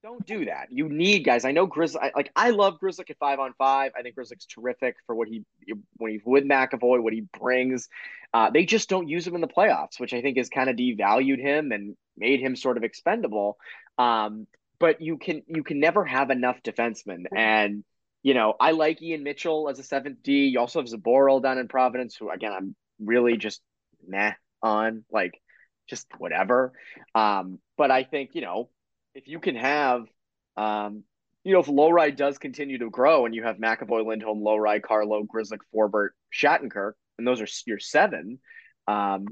don't 0.04 0.26
do 0.26 0.44
that. 0.44 0.68
You 0.70 0.90
need 0.90 1.24
guys. 1.24 1.46
I 1.46 1.52
know 1.52 1.66
Grzelcyk. 1.66 2.14
Like, 2.14 2.30
I 2.36 2.50
love 2.50 2.78
Grzelcyk 2.78 3.08
at 3.08 3.16
five 3.18 3.38
on 3.38 3.54
five. 3.56 3.92
I 3.98 4.02
think 4.02 4.14
Grzelcyk's 4.14 4.44
terrific 4.44 4.96
for 5.06 5.14
what 5.14 5.28
he 5.28 5.44
when 5.96 6.12
he's 6.12 6.20
with 6.26 6.44
McAvoy, 6.44 7.02
what 7.02 7.14
he 7.14 7.22
brings. 7.40 7.88
Uh, 8.34 8.50
they 8.50 8.66
just 8.66 8.90
don't 8.90 9.08
use 9.08 9.26
him 9.26 9.34
in 9.34 9.40
the 9.40 9.48
playoffs, 9.48 9.98
which 9.98 10.12
I 10.12 10.20
think 10.20 10.36
has 10.36 10.50
kind 10.50 10.68
of 10.68 10.76
devalued 10.76 11.40
him 11.40 11.72
and 11.72 11.96
made 12.18 12.40
him 12.40 12.54
sort 12.54 12.76
of 12.76 12.84
expendable. 12.84 13.56
Um, 13.96 14.46
but 14.78 15.00
you 15.00 15.16
can 15.16 15.42
you 15.46 15.64
can 15.64 15.80
never 15.80 16.04
have 16.04 16.30
enough 16.30 16.62
defensemen. 16.62 17.24
And 17.34 17.82
you 18.22 18.34
know, 18.34 18.54
I 18.60 18.72
like 18.72 19.00
Ian 19.00 19.22
Mitchell 19.22 19.70
as 19.70 19.78
a 19.78 19.82
seventh 19.82 20.22
D. 20.22 20.48
You 20.48 20.60
also 20.60 20.80
have 20.80 20.88
Zboril 20.88 21.42
down 21.42 21.56
in 21.56 21.66
Providence, 21.66 22.14
who 22.14 22.30
again 22.30 22.52
I'm 22.52 22.76
really 23.00 23.38
just 23.38 23.62
meh 24.06 24.34
on, 24.62 25.04
like 25.10 25.40
just 25.88 26.06
whatever. 26.18 26.74
Um, 27.14 27.58
but 27.78 27.90
I 27.90 28.04
think 28.04 28.34
you 28.34 28.42
know 28.42 28.68
if 29.14 29.28
you 29.28 29.40
can 29.40 29.56
have, 29.56 30.04
um, 30.56 31.04
you 31.44 31.52
know, 31.52 31.60
if 31.60 31.66
Lohrei 31.66 32.14
does 32.14 32.38
continue 32.38 32.78
to 32.78 32.90
grow 32.90 33.26
and 33.26 33.34
you 33.34 33.42
have 33.42 33.56
McAvoy, 33.56 34.06
Lindholm, 34.06 34.40
Lohrei, 34.40 34.82
Carlo, 34.82 35.22
Grzelcyk, 35.24 35.58
Forbort, 35.74 36.10
Shattenkirk, 36.32 36.92
and 37.18 37.26
those 37.26 37.40
are 37.40 37.46
your 37.66 37.78
seven, 37.78 38.38
um, 38.88 39.26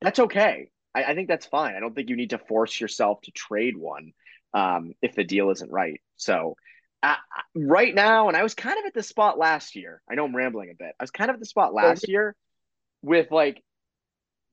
that's 0.00 0.18
okay. 0.18 0.70
I, 0.94 1.04
I 1.04 1.14
think 1.14 1.28
that's 1.28 1.46
fine. 1.46 1.74
I 1.74 1.80
don't 1.80 1.94
think 1.94 2.08
you 2.08 2.16
need 2.16 2.30
to 2.30 2.38
force 2.38 2.80
yourself 2.80 3.20
to 3.22 3.32
trade 3.32 3.76
one 3.76 4.12
um, 4.54 4.92
if 5.02 5.14
the 5.14 5.24
deal 5.24 5.50
isn't 5.50 5.70
right. 5.70 6.00
So 6.16 6.56
uh, 7.02 7.16
right 7.54 7.94
now, 7.94 8.28
and 8.28 8.36
I 8.36 8.42
was 8.42 8.54
kind 8.54 8.78
of 8.78 8.84
at 8.86 8.94
the 8.94 9.02
spot 9.02 9.38
last 9.38 9.76
year. 9.76 10.00
I 10.10 10.14
know 10.14 10.24
I'm 10.24 10.34
rambling 10.34 10.70
a 10.70 10.74
bit. 10.74 10.94
I 10.98 11.02
was 11.02 11.10
kind 11.10 11.30
of 11.30 11.34
at 11.34 11.40
the 11.40 11.46
spot 11.46 11.74
last 11.74 12.08
year 12.08 12.34
with 13.02 13.30
like 13.30 13.62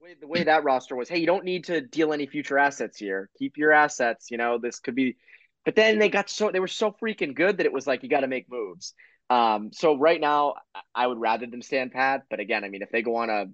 way, 0.06 0.16
the 0.20 0.28
way 0.28 0.44
that 0.44 0.64
roster 0.64 0.96
was, 0.96 1.10
hey, 1.10 1.18
you 1.18 1.26
don't 1.26 1.44
need 1.44 1.66
to 1.66 1.82
deal 1.82 2.14
any 2.14 2.28
future 2.28 2.58
assets 2.58 2.98
here. 2.98 3.30
Keep 3.40 3.58
your 3.58 3.72
assets. 3.72 4.30
You 4.30 4.38
know, 4.38 4.58
this 4.58 4.80
could 4.80 4.96
be. 4.96 5.18
But 5.64 5.76
then 5.76 5.98
they 5.98 6.10
got 6.10 6.30
so 6.30 6.52
they 6.52 6.60
were 6.60 6.68
so 6.68 6.92
freaking 6.92 7.36
good 7.36 7.58
that 7.58 7.66
it 7.66 7.74
was 7.74 7.88
like 7.88 8.04
you 8.04 8.10
got 8.10 8.20
to 8.20 8.28
make 8.28 8.50
moves. 8.50 8.94
Um, 9.30 9.72
so 9.74 9.98
right 9.98 10.22
now, 10.22 10.56
I 10.94 11.08
would 11.08 11.20
rather 11.20 11.48
them 11.48 11.64
stand 11.64 11.92
pat. 11.92 12.24
But 12.30 12.40
again, 12.40 12.64
I 12.64 12.70
mean, 12.70 12.84
if 12.84 12.92
they 12.92 13.02
go 13.02 13.16
on 13.16 13.32
a 13.32 13.46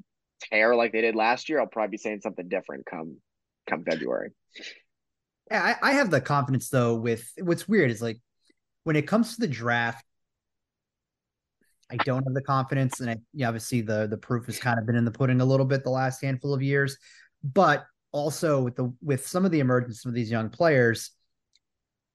tear 0.42 0.76
like 0.76 0.92
they 0.92 1.02
did 1.02 1.16
last 1.16 1.48
year, 1.48 1.62
I'll 1.62 1.68
probably 1.68 1.92
be 1.92 1.98
saying 1.98 2.20
something 2.22 2.50
different 2.50 2.86
come 2.86 3.18
come 3.70 3.86
February. 3.86 4.32
Yeah, 5.50 5.76
I, 5.82 5.90
I 5.90 5.94
have 5.94 6.10
the 6.10 6.20
confidence 6.20 6.68
though. 6.68 6.96
With 6.96 7.32
what's 7.40 7.68
weird 7.68 7.92
is 7.92 8.02
like 8.02 8.20
when 8.84 8.98
it 8.98 9.08
comes 9.08 9.36
to 9.36 9.42
the 9.42 9.48
draft, 9.48 10.04
I 11.92 11.98
don't 12.04 12.24
have 12.24 12.34
the 12.34 12.42
confidence, 12.42 13.00
and 13.00 13.10
I, 13.10 13.46
obviously 13.46 13.82
the 13.82 14.08
the 14.08 14.18
proof 14.18 14.46
has 14.46 14.60
kind 14.60 14.80
of 14.80 14.86
been 14.86 14.96
in 14.96 15.06
the 15.06 15.12
pudding 15.12 15.42
a 15.42 15.46
little 15.46 15.66
bit 15.66 15.84
the 15.84 15.90
last 15.90 16.22
handful 16.22 16.54
of 16.54 16.62
years. 16.62 16.98
But 17.44 17.86
also 18.12 18.62
with 18.62 18.76
the 18.76 18.94
with 19.02 19.28
some 19.28 19.46
of 19.46 19.52
the 19.52 19.60
emergence 19.60 20.06
of 20.06 20.14
these 20.14 20.32
young 20.32 20.50
players, 20.50 21.12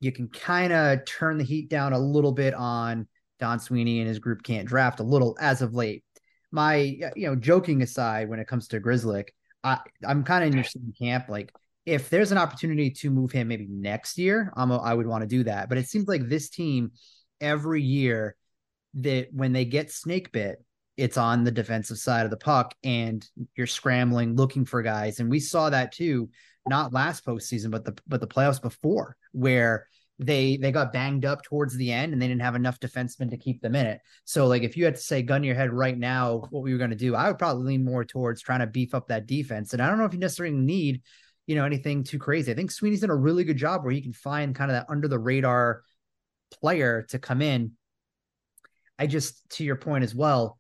you 0.01 0.12
can 0.12 0.29
kind 0.29 0.73
of 0.73 1.05
turn 1.05 1.39
the 1.39 1.45
heat 1.45 1.69
down 1.69 1.93
a 1.93 1.99
little 1.99 2.33
bit 2.33 2.55
on 2.55 3.07
Don 3.39 3.59
Sweeney 3.59 4.01
and 4.01 4.09
his 4.09 4.19
group 4.19 4.43
can't 4.43 4.69
draft 4.69 5.01
a 5.01 5.05
little 5.05 5.37
as 5.41 5.62
of 5.62 5.75
late. 5.75 6.05
My 6.51 6.77
you 6.77 7.27
know, 7.27 7.37
joking 7.37 7.83
aside, 7.83 8.29
when 8.29 8.39
it 8.39 8.49
comes 8.49 8.69
to 8.69 8.81
Grzelcyk, 8.81 9.29
I 9.62 9.79
I'm 10.07 10.25
kind 10.25 10.45
of 10.45 10.49
in 10.49 10.55
your 10.55 10.65
same 10.65 10.95
camp. 10.99 11.29
Like 11.29 11.53
if 11.85 12.11
there's 12.11 12.33
an 12.33 12.39
opportunity 12.39 12.91
to 12.91 13.11
move 13.11 13.33
him 13.33 13.49
maybe 13.49 13.67
next 13.69 14.19
year, 14.19 14.53
I'm 14.57 14.71
a, 14.71 14.79
I 14.79 14.95
would 14.95 15.07
want 15.07 15.23
to 15.23 15.29
do 15.29 15.45
that. 15.45 15.69
But 15.69 15.79
it 15.79 15.89
seems 15.89 16.09
like 16.09 16.29
this 16.29 16.49
team 16.49 16.93
every 17.41 17.83
year 17.83 18.37
that 18.94 19.29
when 19.33 19.53
they 19.53 19.64
get 19.64 19.90
snake 19.90 20.33
bit, 20.33 20.64
it's 20.96 21.16
on 21.16 21.44
the 21.44 21.51
defensive 21.51 21.99
side 21.99 22.25
of 22.25 22.31
the 22.31 22.37
puck 22.37 22.75
and 22.83 23.27
you're 23.55 23.66
scrambling 23.66 24.35
looking 24.35 24.64
for 24.64 24.83
guys. 24.83 25.20
And 25.20 25.31
we 25.31 25.40
saw 25.40 25.68
that 25.70 25.92
too, 25.92 26.31
not 26.66 26.92
last 26.92 27.25
postseason, 27.25 27.70
but 27.70 27.85
the 27.85 27.99
but 28.07 28.20
the 28.20 28.27
playoffs 28.27 28.61
before, 28.62 29.16
where 29.33 29.87
they 30.18 30.57
they 30.57 30.72
got 30.72 30.92
banged 30.92 31.27
up 31.27 31.42
towards 31.42 31.77
the 31.77 31.92
end 31.92 32.12
and 32.12 32.22
they 32.22 32.29
didn't 32.29 32.40
have 32.40 32.55
enough 32.55 32.81
defensemen 32.81 33.29
to 33.31 33.37
keep 33.37 33.61
them 33.61 33.75
in 33.75 33.87
it. 33.87 34.01
So 34.25 34.46
like 34.46 34.62
if 34.62 34.77
you 34.77 34.85
had 34.85 34.94
to 34.94 35.01
say 35.01 35.22
gun 35.22 35.42
to 35.42 35.46
your 35.46 35.57
head 35.57 35.72
right 35.72 35.96
now 35.96 36.46
what 36.51 36.62
we 36.62 36.72
were 36.72 36.79
going 36.79 36.90
to 36.90 36.96
do, 36.96 37.14
I 37.14 37.29
would 37.29 37.38
probably 37.38 37.64
lean 37.64 37.85
more 37.85 38.05
towards 38.05 38.40
trying 38.40 38.61
to 38.61 38.66
beef 38.66 38.94
up 38.94 39.09
that 39.09 39.27
defense. 39.27 39.75
And 39.75 39.83
I 39.83 39.88
don't 39.88 39.99
know 39.99 40.07
if 40.07 40.14
you 40.14 40.18
necessarily 40.18 40.57
need, 40.57 41.03
you 41.46 41.55
know, 41.55 41.66
anything 41.66 42.03
too 42.03 42.18
crazy. 42.18 42.51
I 42.51 42.55
think 42.55 42.70
Sweeney's 42.70 43.01
done 43.01 43.11
a 43.11 43.16
really 43.16 43.44
good 43.44 43.59
job 43.59 43.85
where 43.85 43.92
he 43.92 44.01
can 44.01 44.14
find 44.14 44.55
kind 44.55 44.70
of 44.70 44.77
that 44.77 44.90
under 44.90 45.09
the 45.09 45.18
radar 45.18 45.83
player 46.51 47.03
to 47.11 47.18
come 47.18 47.42
in 47.42 47.72
I 48.99 49.07
just, 49.07 49.49
to 49.51 49.65
your 49.65 49.77
point 49.77 50.05
as 50.05 50.15
well, 50.15 50.59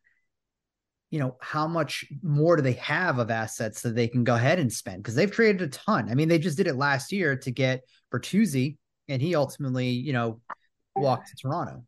you 1.10 1.20
know, 1.20 1.36
how 1.40 1.66
much 1.66 2.04
more 2.22 2.56
do 2.56 2.62
they 2.62 2.72
have 2.74 3.18
of 3.18 3.30
assets 3.30 3.82
that 3.82 3.94
they 3.94 4.08
can 4.08 4.24
go 4.24 4.34
ahead 4.34 4.58
and 4.58 4.72
spend? 4.72 4.98
Because 4.98 5.14
they've 5.14 5.30
traded 5.30 5.62
a 5.62 5.68
ton. 5.68 6.10
I 6.10 6.14
mean, 6.14 6.28
they 6.28 6.38
just 6.38 6.56
did 6.56 6.66
it 6.66 6.76
last 6.76 7.12
year 7.12 7.36
to 7.36 7.50
get 7.50 7.82
Bertuzzi, 8.12 8.76
and 9.08 9.22
he 9.22 9.34
ultimately, 9.34 9.88
you 9.88 10.12
know, 10.12 10.40
walked 10.96 11.28
to 11.28 11.36
Toronto. 11.36 11.84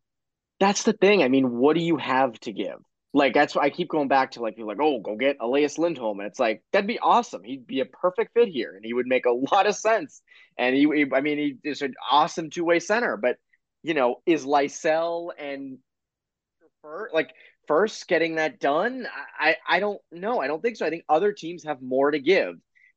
That's 0.61 0.85
the 0.85 0.93
thing. 0.93 1.23
I 1.23 1.29
mean, 1.29 1.51
what 1.59 1.75
do 1.75 1.83
you 1.83 1.97
have 1.97 2.39
to 2.41 2.53
give? 2.53 2.79
Like 3.15 3.33
that's 3.33 3.55
why 3.55 3.63
I 3.63 3.71
keep 3.71 3.89
going 3.89 4.09
back 4.09 4.33
to 4.33 4.43
like 4.43 4.57
people 4.57 4.69
like, 4.69 4.81
oh, 4.81 5.01
go 5.01 5.17
get 5.17 5.39
Elias 5.41 5.79
Lindholm, 5.79 6.21
and 6.21 6.29
it's 6.29 6.39
like 6.39 6.63
that'd 6.73 6.87
be 6.87 6.99
awesome. 6.99 7.43
He'd 7.43 7.67
be 7.67 7.81
a 7.81 7.87
perfect 7.87 8.35
fit 8.35 8.49
here, 8.49 8.75
and 8.77 8.85
he 8.85 8.93
would 8.93 9.07
make 9.07 9.25
a 9.25 9.31
lot 9.53 9.67
of 9.67 9.75
sense. 9.75 10.21
And 10.59 10.77
he, 10.77 11.07
I 11.13 11.21
mean, 11.21 11.39
he 11.39 11.57
is 11.65 11.83
an 11.83 11.95
awesome 12.11 12.51
two 12.51 12.65
way 12.65 12.81
center. 12.81 13.17
But 13.17 13.37
you 13.83 13.95
know, 13.95 14.17
is 14.27 14.45
Lysell 14.45 15.31
and 15.39 15.79
first, 16.83 17.15
like 17.15 17.31
first 17.67 18.07
getting 18.09 18.37
that 18.37 18.61
done? 18.61 19.07
I 19.39 19.57
I 19.67 19.81
don't 19.81 20.01
know. 20.13 20.41
I 20.41 20.47
don't 20.47 20.63
think 20.63 20.77
so. 20.77 20.87
I 20.87 20.91
think 20.91 21.05
other 21.09 21.33
teams 21.33 21.65
have 21.65 21.83
more 21.83 22.11
to 22.11 22.19
give. 22.19 22.57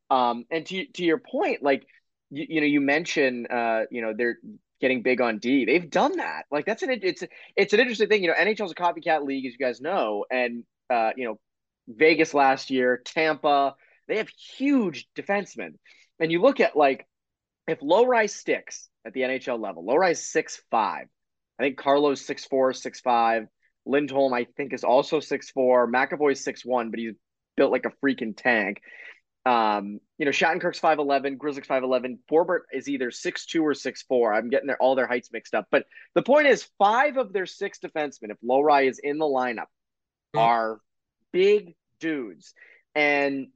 Um, 0.10 0.46
and 0.52 0.65
to 0.65 0.86
to 0.86 1.04
your 1.04 1.20
point, 1.20 1.63
like 1.63 1.86
you, 2.30 2.46
you 2.50 2.62
know, 2.62 2.67
you 2.67 2.82
mentioned, 2.82 3.48
uh, 3.52 3.84
you 3.91 4.02
know, 4.02 4.13
they're 4.15 4.38
getting 4.82 5.04
big 5.04 5.22
on 5.22 5.38
D. 5.38 5.65
They've 5.65 5.89
done 5.89 6.17
that. 6.17 6.46
Like 6.52 6.65
that's 6.65 6.84
an 6.84 6.89
it's 7.02 7.24
it's 7.56 7.74
an 7.74 7.80
interesting 7.80 8.10
thing. 8.10 8.24
You 8.24 8.30
know, 8.30 8.36
NHL's 8.36 8.72
a 8.72 8.76
copycat 8.76 9.26
league, 9.26 9.46
as 9.46 9.54
you 9.54 9.60
guys 9.60 9.80
know, 9.80 10.26
and 10.30 10.63
uh, 10.89 11.12
you 11.15 11.26
know, 11.26 11.39
Vegas 11.88 12.34
last 12.34 12.70
year, 12.70 13.02
Tampa, 13.06 13.76
they 14.08 14.17
have 14.17 14.30
huge 14.58 15.08
defensemen. 15.15 15.76
And 16.20 16.32
you 16.32 16.41
look 16.41 16.60
at 16.60 16.76
like 16.76 17.08
if 17.67 17.80
Lohrei 17.80 18.30
sticks 18.30 18.89
at 19.06 19.13
the 19.13 19.22
NHL 19.22 19.60
level, 19.60 19.84
Lohrei 19.84 20.17
six 20.17 20.62
five. 20.72 21.08
I 21.60 21.63
think 21.63 21.78
Carlos 21.78 22.26
six 22.26 22.46
four, 22.46 22.74
six 22.74 23.00
five. 23.00 23.48
Lindholm, 23.86 24.34
I 24.34 24.46
think, 24.58 24.74
is 24.74 24.84
also 24.84 25.20
six 25.20 25.50
four. 25.50 25.91
McAvoy's 25.91 26.44
six 26.44 26.65
one, 26.65 26.91
but 26.91 27.00
he's 27.00 27.13
built 27.58 27.72
like 27.72 27.86
a 27.86 28.06
freaking 28.06 28.36
tank. 28.36 28.82
Um, 29.44 30.00
you 30.20 30.26
know, 30.26 30.32
Shattenkirk's 30.32 30.80
5'11, 30.80 31.38
Grzelcyk's 31.38 31.67
5'11. 31.67 32.20
Forbort 32.32 32.60
is 32.72 32.88
either 32.88 33.10
six 33.10 33.48
two 33.48 33.65
or 33.65 33.74
six 33.74 34.04
four. 34.04 34.34
I'm 34.34 34.50
getting 34.50 34.67
their, 34.67 34.78
all 34.78 34.96
their 34.96 35.08
heights 35.08 35.30
mixed 35.34 35.56
up. 35.56 35.65
But 35.72 35.86
the 36.13 36.22
point 36.22 36.48
is, 36.48 36.67
five 36.78 37.17
of 37.17 37.34
their 37.34 37.48
six 37.48 37.80
defensemen, 37.80 38.30
if 38.30 38.38
Lohrei 38.48 38.88
is 38.88 39.00
in 39.00 39.17
the 39.17 39.26
lineup, 39.26 39.65
mm-hmm. 40.36 40.39
are 40.39 40.80
big 41.32 41.76
dudes. 42.00 42.54
And 42.94 43.48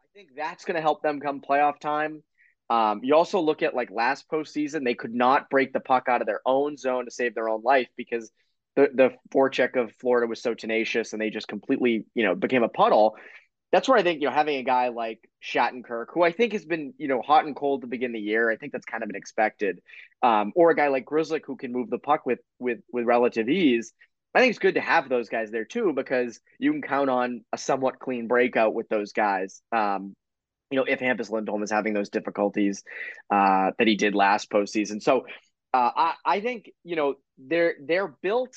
I 0.00 0.06
think 0.14 0.30
that's 0.36 0.64
going 0.64 0.74
to 0.74 0.82
help 0.82 1.02
them 1.02 1.20
come 1.20 1.40
playoff 1.40 1.78
time. 1.78 2.24
Um, 2.68 3.00
you 3.02 3.14
also 3.14 3.40
look 3.40 3.62
at 3.62 3.74
like 3.74 3.90
last 3.90 4.28
postseason, 4.30 4.84
they 4.84 4.94
could 4.94 5.14
not 5.14 5.50
break 5.50 5.72
the 5.72 5.80
puck 5.80 6.08
out 6.08 6.20
of 6.20 6.26
their 6.26 6.40
own 6.44 6.76
zone 6.76 7.04
to 7.04 7.10
save 7.10 7.34
their 7.34 7.48
own 7.48 7.62
life 7.62 7.88
because– 7.96 8.32
the 8.76 8.88
the 8.94 9.10
forecheck 9.32 9.76
of 9.76 9.92
Florida 10.00 10.26
was 10.26 10.42
so 10.42 10.54
tenacious 10.54 11.12
and 11.12 11.20
they 11.20 11.30
just 11.30 11.48
completely, 11.48 12.06
you 12.14 12.24
know, 12.24 12.34
became 12.34 12.62
a 12.62 12.68
puddle. 12.68 13.16
That's 13.72 13.88
where 13.88 13.96
I 13.96 14.02
think, 14.02 14.20
you 14.20 14.26
know, 14.26 14.34
having 14.34 14.56
a 14.56 14.64
guy 14.64 14.88
like 14.88 15.20
Shattenkirk, 15.44 16.06
who 16.12 16.24
I 16.24 16.32
think 16.32 16.54
has 16.54 16.64
been, 16.64 16.92
you 16.98 17.06
know, 17.06 17.22
hot 17.22 17.44
and 17.44 17.54
cold 17.54 17.82
to 17.82 17.86
begin 17.86 18.12
the 18.12 18.18
year, 18.18 18.50
I 18.50 18.56
think 18.56 18.72
that's 18.72 18.84
kind 18.84 19.04
of 19.04 19.08
been 19.08 19.16
expected. 19.16 19.80
Um, 20.22 20.52
or 20.56 20.70
a 20.70 20.76
guy 20.76 20.88
like 20.88 21.04
Grzelcyk 21.04 21.42
who 21.46 21.56
can 21.56 21.72
move 21.72 21.88
the 21.88 21.98
puck 21.98 22.26
with 22.26 22.40
with 22.58 22.80
with 22.92 23.04
relative 23.04 23.48
ease. 23.48 23.92
I 24.34 24.40
think 24.40 24.50
it's 24.50 24.58
good 24.60 24.74
to 24.74 24.80
have 24.80 25.08
those 25.08 25.28
guys 25.28 25.50
there 25.50 25.64
too 25.64 25.92
because 25.92 26.40
you 26.58 26.72
can 26.72 26.82
count 26.82 27.10
on 27.10 27.44
a 27.52 27.58
somewhat 27.58 27.98
clean 27.98 28.28
breakout 28.28 28.74
with 28.74 28.88
those 28.88 29.12
guys. 29.12 29.60
Um, 29.72 30.14
you 30.70 30.78
know, 30.78 30.84
if 30.86 31.00
Hampus 31.00 31.30
Lindholm 31.30 31.62
is 31.64 31.70
having 31.70 31.94
those 31.94 32.10
difficulties 32.10 32.84
uh, 33.30 33.72
that 33.76 33.88
he 33.88 33.96
did 33.96 34.14
last 34.14 34.50
postseason. 34.50 35.02
So 35.02 35.26
uh, 35.72 35.90
I, 35.94 36.14
I 36.24 36.40
think 36.40 36.70
you 36.82 36.96
know 36.96 37.14
they're 37.38 37.74
they're 37.80 38.08
built 38.08 38.54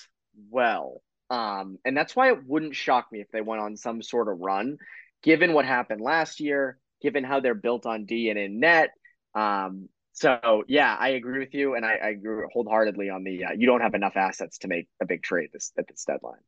well, 0.49 1.02
um, 1.30 1.78
and 1.86 1.95
that's 1.95 2.15
why 2.15 2.32
it 2.32 2.45
wouldn't 2.45 2.76
shock 2.76 3.08
me 3.12 3.21
if 3.21 3.30
they 3.32 3.41
went 3.41 3.62
on 3.62 3.78
some 3.78 4.02
sort 4.02 4.28
of 4.28 4.39
run, 4.39 4.78
given 5.21 5.54
what 5.54 5.65
happened 5.65 6.02
last 6.02 6.39
year, 6.39 6.80
given 7.02 7.23
how 7.23 7.39
they're 7.39 7.54
built 7.54 7.86
on 7.86 8.06
D 8.06 8.30
and 8.30 8.39
in 8.39 8.60
net. 8.60 8.91
Um, 9.36 9.89
so 10.13 10.63
yeah, 10.67 10.95
I 10.99 11.10
agree 11.10 11.39
with 11.39 11.54
you, 11.54 11.76
and 11.76 11.86
I, 11.86 11.93
I 11.95 12.10
agree 12.10 12.45
wholeheartedly 12.52 13.10
on 13.10 13.23
the 13.23 13.45
uh, 13.45 13.52
you 13.52 13.67
don't 13.67 13.82
have 13.82 13.93
enough 13.93 14.15
assets 14.15 14.60
to 14.60 14.67
make 14.67 14.88
a 15.02 15.06
big 15.06 15.21
trade 15.21 15.49
this 15.54 15.71
at 15.78 15.88
this 15.88 16.06
deadline. 16.06 16.39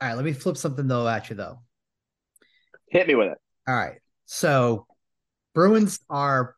All 0.00 0.08
right, 0.08 0.14
let 0.14 0.24
me 0.24 0.32
flip 0.32 0.56
something 0.56 0.88
though 0.88 1.06
at 1.06 1.30
you 1.30 1.36
though. 1.36 1.60
Hit 2.88 3.06
me 3.06 3.14
with 3.14 3.28
it. 3.28 3.38
All 3.68 3.74
right, 3.76 3.98
so 4.26 4.86
Bruins 5.54 6.00
are 6.08 6.56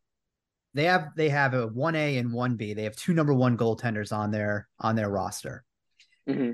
they 0.74 0.84
have 0.84 1.08
they 1.16 1.28
have 1.28 1.54
a 1.54 1.66
one 1.66 1.94
A 1.94 2.18
and 2.18 2.32
one 2.32 2.56
B. 2.56 2.74
They 2.74 2.84
have 2.84 2.96
two 2.96 3.12
number 3.12 3.34
one 3.34 3.56
goaltenders 3.56 4.12
on 4.12 4.30
their 4.30 4.68
on 4.78 4.96
their 4.96 5.10
roster. 5.10 5.64
Mm-hmm. 6.28 6.52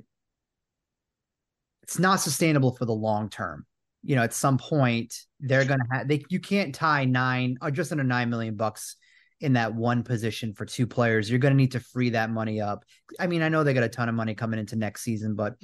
It's 1.82 1.98
not 1.98 2.20
sustainable 2.20 2.72
for 2.72 2.84
the 2.84 2.94
long 2.94 3.30
term. 3.30 3.66
You 4.02 4.16
know, 4.16 4.22
at 4.22 4.34
some 4.34 4.58
point 4.58 5.14
they're 5.40 5.64
gonna 5.64 5.84
have 5.92 6.08
they 6.08 6.24
you 6.28 6.40
can't 6.40 6.74
tie 6.74 7.04
nine 7.04 7.58
or 7.60 7.68
uh, 7.68 7.70
just 7.70 7.92
under 7.92 8.04
nine 8.04 8.30
million 8.30 8.56
bucks 8.56 8.96
in 9.40 9.52
that 9.52 9.74
one 9.74 10.02
position 10.02 10.52
for 10.52 10.64
two 10.64 10.86
players. 10.86 11.30
You're 11.30 11.38
gonna 11.38 11.54
need 11.54 11.72
to 11.72 11.80
free 11.80 12.10
that 12.10 12.30
money 12.30 12.60
up. 12.60 12.84
I 13.20 13.28
mean, 13.28 13.42
I 13.42 13.48
know 13.48 13.62
they 13.62 13.74
got 13.74 13.84
a 13.84 13.88
ton 13.88 14.08
of 14.08 14.14
money 14.14 14.34
coming 14.34 14.58
into 14.58 14.76
next 14.76 15.02
season, 15.02 15.36
but 15.36 15.54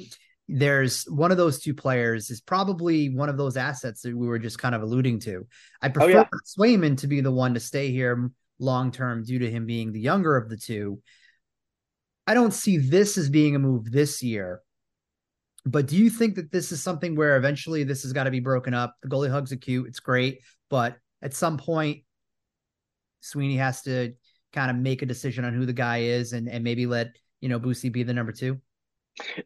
there's 0.46 1.04
one 1.04 1.30
of 1.30 1.38
those 1.38 1.58
two 1.58 1.74
players 1.74 2.30
is 2.30 2.40
probably 2.40 3.08
one 3.08 3.30
of 3.30 3.38
those 3.38 3.56
assets 3.56 4.02
that 4.02 4.16
we 4.16 4.26
were 4.26 4.38
just 4.38 4.58
kind 4.58 4.74
of 4.74 4.82
alluding 4.82 5.18
to. 5.20 5.46
I 5.80 5.88
prefer 5.88 6.06
oh, 6.06 6.10
yeah. 6.10 6.24
Swayman 6.46 6.98
to 6.98 7.06
be 7.06 7.20
the 7.20 7.32
one 7.32 7.54
to 7.54 7.60
stay 7.60 7.90
here 7.90 8.30
long 8.58 8.90
term 8.90 9.24
due 9.24 9.38
to 9.40 9.50
him 9.50 9.66
being 9.66 9.92
the 9.92 10.00
younger 10.00 10.36
of 10.36 10.48
the 10.48 10.56
two. 10.56 11.00
I 12.26 12.34
don't 12.34 12.54
see 12.54 12.78
this 12.78 13.18
as 13.18 13.28
being 13.28 13.54
a 13.54 13.58
move 13.58 13.90
this 13.90 14.22
year. 14.22 14.60
But 15.66 15.86
do 15.86 15.96
you 15.96 16.10
think 16.10 16.34
that 16.36 16.52
this 16.52 16.72
is 16.72 16.82
something 16.82 17.16
where 17.16 17.36
eventually 17.36 17.84
this 17.84 18.02
has 18.02 18.12
got 18.12 18.24
to 18.24 18.30
be 18.30 18.40
broken 18.40 18.74
up? 18.74 18.94
The 19.02 19.08
goalie 19.08 19.30
hugs 19.30 19.52
are 19.52 19.56
cute, 19.56 19.88
it's 19.88 20.00
great, 20.00 20.40
but 20.68 20.96
at 21.22 21.32
some 21.34 21.56
point, 21.56 22.02
Sweeney 23.20 23.56
has 23.56 23.80
to 23.82 24.12
kind 24.52 24.70
of 24.70 24.76
make 24.76 25.00
a 25.00 25.06
decision 25.06 25.44
on 25.44 25.54
who 25.54 25.64
the 25.64 25.72
guy 25.72 25.98
is 26.02 26.34
and, 26.34 26.48
and 26.48 26.62
maybe 26.62 26.84
let 26.86 27.16
you 27.40 27.48
know 27.48 27.58
Bussi 27.58 27.90
be 27.90 28.02
the 28.02 28.12
number 28.12 28.32
two. 28.32 28.60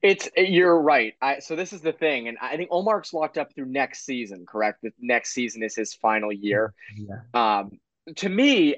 It's 0.03 0.29
you're 0.37 0.81
right. 0.81 1.15
I, 1.21 1.41
so 1.41 1.55
this 1.55 1.73
is 1.73 1.83
the 1.83 1.93
thing, 1.93 2.29
and 2.29 2.39
I 2.41 2.57
think 2.57 2.71
Ullmark's 2.71 3.13
locked 3.13 3.37
up 3.39 3.55
through 3.55 3.67
next 3.67 4.05
season. 4.05 4.47
Correct? 4.49 4.81
The 4.83 4.91
next 4.99 5.35
season 5.35 5.63
is 5.63 5.77
his 5.77 5.95
final 5.95 6.33
year. 6.33 6.73
Yeah. 6.97 7.21
Um, 7.35 7.79
to 8.17 8.29
me, 8.29 8.77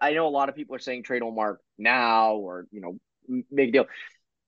I, 0.00 0.12
know 0.12 0.26
a 0.26 0.30
lot 0.30 0.48
of 0.48 0.54
people 0.54 0.74
are 0.76 0.80
saying 0.80 1.02
trade 1.02 1.22
Ullmark 1.22 1.56
now 1.78 2.34
or 2.34 2.66
you 2.70 2.80
know 2.80 3.42
make 3.50 3.70
a 3.70 3.72
deal. 3.72 3.86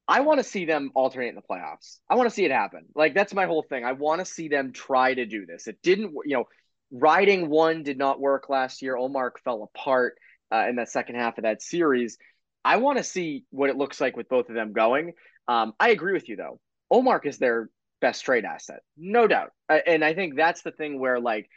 I 0.06 0.20
want 0.20 0.38
to 0.38 0.44
see 0.44 0.66
them 0.66 0.90
alternate 0.94 1.28
in 1.28 1.34
the 1.34 1.42
playoffs. 1.42 1.98
I 2.10 2.16
want 2.16 2.28
to 2.28 2.34
see 2.34 2.44
it 2.44 2.50
happen. 2.50 2.86
Like 2.94 3.14
that's 3.14 3.32
my 3.32 3.46
whole 3.46 3.62
thing. 3.62 3.84
I 3.84 3.92
want 3.92 4.20
to 4.20 4.24
see 4.24 4.48
them 4.48 4.72
try 4.72 5.14
to 5.14 5.24
do 5.24 5.46
this. 5.46 5.66
It 5.66 5.78
didn't, 5.82 6.12
you 6.24 6.36
know, 6.36 6.44
riding 6.90 7.48
one 7.48 7.82
did 7.82 7.96
not 7.96 8.20
work 8.20 8.48
last 8.48 8.82
year. 8.82 8.96
Ullmark 8.96 9.38
fell 9.42 9.62
apart 9.62 10.16
uh, 10.52 10.66
in 10.68 10.76
that 10.76 10.90
second 10.90 11.16
half 11.16 11.38
of 11.38 11.44
that 11.44 11.62
series. 11.62 12.18
I 12.64 12.76
want 12.76 12.98
to 12.98 13.04
see 13.04 13.44
what 13.50 13.70
it 13.70 13.76
looks 13.76 14.00
like 14.00 14.16
with 14.16 14.28
both 14.28 14.48
of 14.48 14.54
them 14.54 14.72
going. 14.72 15.14
Um, 15.48 15.72
I 15.80 15.90
agree 15.90 16.12
with 16.12 16.28
you 16.28 16.36
though. 16.36 16.60
Ullmark 16.92 17.26
is 17.26 17.38
their 17.38 17.70
best 18.00 18.24
trade 18.24 18.44
asset, 18.44 18.80
no 18.96 19.26
doubt. 19.26 19.52
And 19.68 20.04
I 20.04 20.14
think 20.14 20.36
that's 20.36 20.62
the 20.62 20.70
thing 20.70 21.00
where 21.00 21.18
like, 21.18 21.48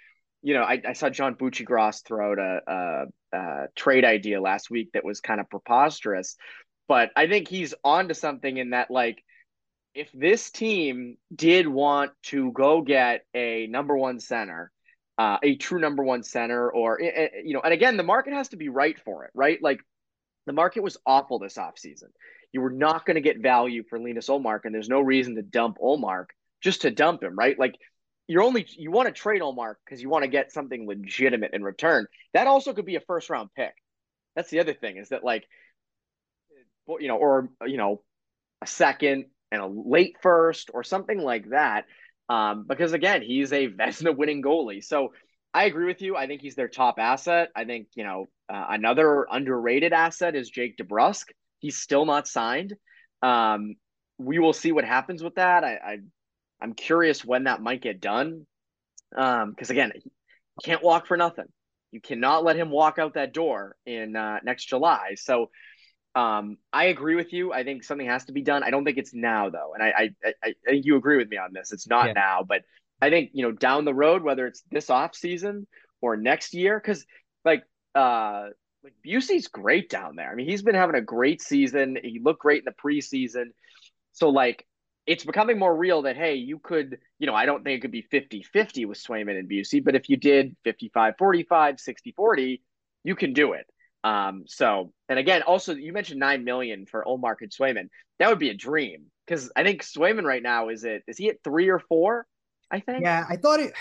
you 0.42 0.54
know, 0.54 0.64
I, 0.64 0.82
I 0.88 0.94
saw 0.94 1.10
John 1.10 1.36
Buccigross 1.36 2.06
throw 2.06 2.32
out 2.32 2.40
a, 2.40 3.06
a 3.34 3.68
trade 3.76 4.06
idea 4.06 4.42
last 4.42 4.70
week 4.70 4.90
that 4.94 5.06
was 5.06 5.22
kind 5.22 5.40
of 5.40 5.50
preposterous, 5.50 6.36
but 6.88 7.12
I 7.16 7.28
think 7.28 7.48
he's 7.48 7.74
onto 7.84 8.14
something 8.14 8.58
in 8.58 8.72
that 8.72 8.90
like 8.90 9.24
if 9.94 10.12
this 10.14 10.52
team 10.52 11.18
did 11.36 11.68
want 11.68 12.12
to 12.24 12.52
go 12.52 12.82
get 12.82 13.26
a 13.34 13.66
number 13.68 13.98
one 13.98 14.20
center, 14.20 14.72
uh, 15.18 15.38
a 15.42 15.56
true 15.56 15.80
number 15.80 16.04
one 16.04 16.22
center, 16.22 16.72
or 16.72 17.02
eh, 17.02 17.12
eh, 17.16 17.28
you 17.44 17.54
know, 17.54 17.62
and 17.62 17.74
again, 17.74 17.98
the 17.98 18.04
market 18.04 18.34
has 18.34 18.50
to 18.50 18.58
be 18.58 18.70
right 18.70 19.00
for 19.00 19.26
it, 19.26 19.32
right? 19.34 19.58
Like 19.62 19.82
the 20.46 20.54
market 20.54 20.84
was 20.84 20.98
awful 21.06 21.40
this 21.40 21.58
offseason. 21.58 22.10
You 22.52 22.62
were 22.62 22.70
not 22.70 23.06
going 23.06 23.16
to 23.16 23.22
get 23.22 23.42
value 23.42 23.84
for 23.90 24.00
Linus 24.00 24.30
Ullmark, 24.30 24.62
and 24.66 24.74
there's 24.74 24.88
no 24.88 25.02
reason 25.02 25.36
to 25.36 25.42
dump 25.42 25.78
Olmark 25.84 26.28
just 26.62 26.84
to 26.84 26.92
dump 26.92 27.24
him, 27.24 27.36
right? 27.36 27.58
Like 27.58 27.76
you're 28.28 28.44
only 28.44 28.66
you 28.78 28.92
want 28.92 29.08
to 29.08 29.14
trade 29.14 29.42
Ullmark 29.42 29.76
because 29.86 30.02
you 30.02 30.10
want 30.10 30.24
to 30.24 30.30
get 30.30 30.52
something 30.52 30.88
legitimate 30.88 31.52
in 31.54 31.64
return. 31.64 32.08
That 32.34 32.48
also 32.48 32.74
could 32.74 32.86
be 32.86 32.96
a 32.96 33.02
first 33.02 33.30
round 33.30 33.50
pick. 33.56 33.74
That's 34.36 34.50
the 34.50 34.60
other 34.60 34.74
thing 34.74 34.98
is 34.98 35.10
that 35.10 35.24
like, 35.24 35.46
you 37.00 37.08
know, 37.08 37.18
or 37.18 37.50
you 37.66 37.78
know, 37.78 38.02
a 38.62 38.68
second, 38.68 39.26
and 39.52 39.62
a 39.62 39.68
late 39.68 40.18
first 40.22 40.72
or 40.74 40.84
something 40.84 41.20
like 41.20 41.50
that. 41.50 41.86
Um, 42.30 42.66
because 42.68 42.94
again, 42.94 43.22
he's 43.22 43.54
a 43.54 43.68
Vezina 43.72 44.16
winning 44.16 44.42
goalie. 44.42 44.84
So 44.84 45.14
I 45.54 45.66
agree 45.66 45.86
with 45.86 46.02
you. 46.02 46.16
I 46.16 46.28
think 46.28 46.42
he's 46.42 46.56
their 46.56 46.68
top 46.68 46.96
asset. 47.00 47.50
I 47.56 47.66
think, 47.66 47.88
you 47.96 48.04
know, 48.04 48.26
uh, 48.50 48.66
another 48.70 49.26
underrated 49.32 49.94
asset 49.94 50.36
is 50.36 50.50
Jake 50.50 50.78
DeBrusk. 50.78 51.26
He's 51.60 51.78
still 51.78 52.06
not 52.06 52.28
signed. 52.28 52.76
Um, 53.22 53.76
we 54.18 54.40
will 54.40 54.54
see 54.54 54.72
what 54.72 54.84
happens 54.84 55.24
with 55.24 55.36
that. 55.36 55.64
I, 55.64 55.74
I 55.74 55.98
I'm 56.62 56.74
curious 56.74 57.24
when 57.24 57.46
that 57.46 57.62
might 57.62 57.82
get 57.82 58.02
done. 58.02 58.46
Um, 59.16 59.52
because 59.52 59.70
again, 59.70 59.92
he 59.96 60.12
can't 60.64 60.84
walk 60.84 61.08
for 61.08 61.18
nothing. 61.18 61.46
You 61.92 62.02
cannot 62.02 62.44
let 62.44 62.58
him 62.58 62.70
walk 62.70 63.00
out 63.00 63.14
that 63.14 63.34
door 63.34 63.76
in 63.86 64.16
uh, 64.16 64.40
next 64.44 64.66
July. 64.66 65.16
So 65.16 65.50
um, 66.16 66.58
I 66.74 66.86
agree 66.86 67.16
with 67.16 67.32
you. 67.32 67.54
I 67.54 67.64
think 67.64 67.84
something 67.84 68.08
has 68.08 68.26
to 68.26 68.34
be 68.34 68.42
done. 68.42 68.64
I 68.64 68.72
don't 68.72 68.84
think 68.84 68.98
it's 68.98 69.14
now 69.14 69.50
though, 69.50 69.74
and 69.74 69.84
I 69.84 70.10
I, 70.24 70.34
I 70.44 70.54
think 70.66 70.86
you 70.86 70.96
agree 70.98 71.18
with 71.18 71.30
me 71.30 71.38
on 71.38 71.54
this. 71.54 71.72
It's 71.72 71.88
not 71.88 72.08
yeah. 72.08 72.14
now, 72.14 72.46
but 72.48 72.64
I 73.02 73.10
think 73.10 73.32
you 73.34 73.44
know 73.44 73.52
down 73.52 73.86
the 73.86 73.94
road, 73.94 74.24
whether 74.24 74.48
it's 74.48 74.64
this 74.72 74.90
off 74.90 75.16
season 75.16 75.68
or 76.02 76.18
next 76.18 76.54
year, 76.54 76.80
because 76.80 77.06
like 77.46 77.64
uh 77.96 78.48
like 78.84 78.94
Bussi's 79.06 79.48
great 79.48 79.90
down 79.90 80.16
there. 80.16 80.32
I 80.32 80.36
mean, 80.36 80.50
he's 80.50 80.62
been 80.62 80.76
having 80.76 80.96
a 80.96 81.02
great 81.02 81.42
season. 81.42 81.98
He 82.04 82.20
looked 82.20 82.42
great 82.42 82.64
in 82.64 82.66
the 82.66 82.72
preseason. 82.72 83.52
So 84.14 84.30
like 84.30 84.66
it's 85.08 85.24
becoming 85.24 85.58
more 85.58 85.76
real 85.76 86.04
that 86.04 86.18
hey, 86.18 86.36
you 86.36 86.60
could, 86.60 87.00
you 87.18 87.26
know, 87.26 87.34
I 87.34 87.46
don't 87.46 87.64
think 87.64 87.78
it 87.78 87.82
could 87.82 87.92
be 87.92 88.04
50-50 88.04 88.86
with 88.88 89.02
Swayman 89.02 89.40
and 89.40 89.50
Bussi, 89.50 89.84
but 89.84 89.96
if 89.96 90.10
you 90.10 90.18
did 90.18 90.56
55-45, 90.66 91.16
60-40, 91.48 92.62
you 93.04 93.16
can 93.16 93.34
do 93.34 93.54
it. 93.54 93.66
Um, 94.04 94.44
so, 94.46 94.92
and 95.10 95.18
again, 95.18 95.42
also 95.42 95.74
you 95.74 95.94
mentioned 95.94 96.20
nine 96.20 96.44
million 96.44 96.86
for 96.86 97.04
Ullmark 97.06 97.38
and 97.42 97.52
Swayman. 97.52 97.90
That 98.20 98.30
would 98.30 98.40
be 98.40 98.50
a 98.50 98.54
dream 98.54 99.06
because 99.26 99.52
I 99.56 99.64
think 99.64 99.84
Swayman 99.84 100.24
right 100.24 100.44
now 100.44 100.70
is 100.70 100.84
it 100.84 101.04
is 101.08 101.18
he 101.18 101.30
at 101.30 101.44
three 101.44 101.70
or 101.70 101.80
four? 101.80 102.26
I 102.70 102.80
think. 102.80 103.02
Yeah, 103.02 103.26
I 103.28 103.38
thought 103.38 103.60
it. 103.60 103.74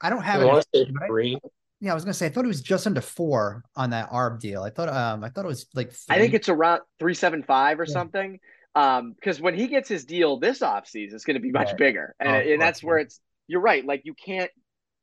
I 0.00 0.10
don't 0.10 0.22
have 0.22 0.42
I 0.42 0.62
it. 0.72 0.88
Three. 1.06 1.38
Yeah, 1.80 1.92
I 1.92 1.94
was 1.94 2.04
gonna 2.04 2.14
say 2.14 2.26
I 2.26 2.28
thought 2.30 2.44
it 2.44 2.48
was 2.48 2.62
just 2.62 2.86
under 2.86 3.00
four 3.00 3.64
on 3.76 3.90
that 3.90 4.10
ARB 4.10 4.40
deal. 4.40 4.62
I 4.62 4.70
thought 4.70 4.88
um 4.88 5.24
I 5.24 5.28
thought 5.28 5.44
it 5.44 5.48
was 5.48 5.66
like 5.74 5.92
three. 5.92 6.16
I 6.16 6.18
think 6.18 6.34
it's 6.34 6.48
around 6.48 6.80
three 6.98 7.14
seven 7.14 7.42
five 7.42 7.80
or 7.80 7.84
yeah. 7.84 7.92
something. 7.92 8.40
Um, 8.74 9.12
because 9.12 9.40
when 9.40 9.54
he 9.54 9.68
gets 9.68 9.88
his 9.88 10.04
deal 10.04 10.38
this 10.38 10.60
offseason, 10.60 11.14
it's 11.14 11.24
gonna 11.24 11.40
be 11.40 11.52
much 11.52 11.76
bigger. 11.76 12.14
And, 12.18 12.28
oh, 12.28 12.52
and 12.52 12.60
that's 12.60 12.82
where 12.82 12.98
it's 12.98 13.20
you're 13.46 13.60
right. 13.60 13.84
Like 13.84 14.02
you 14.04 14.14
can't 14.14 14.50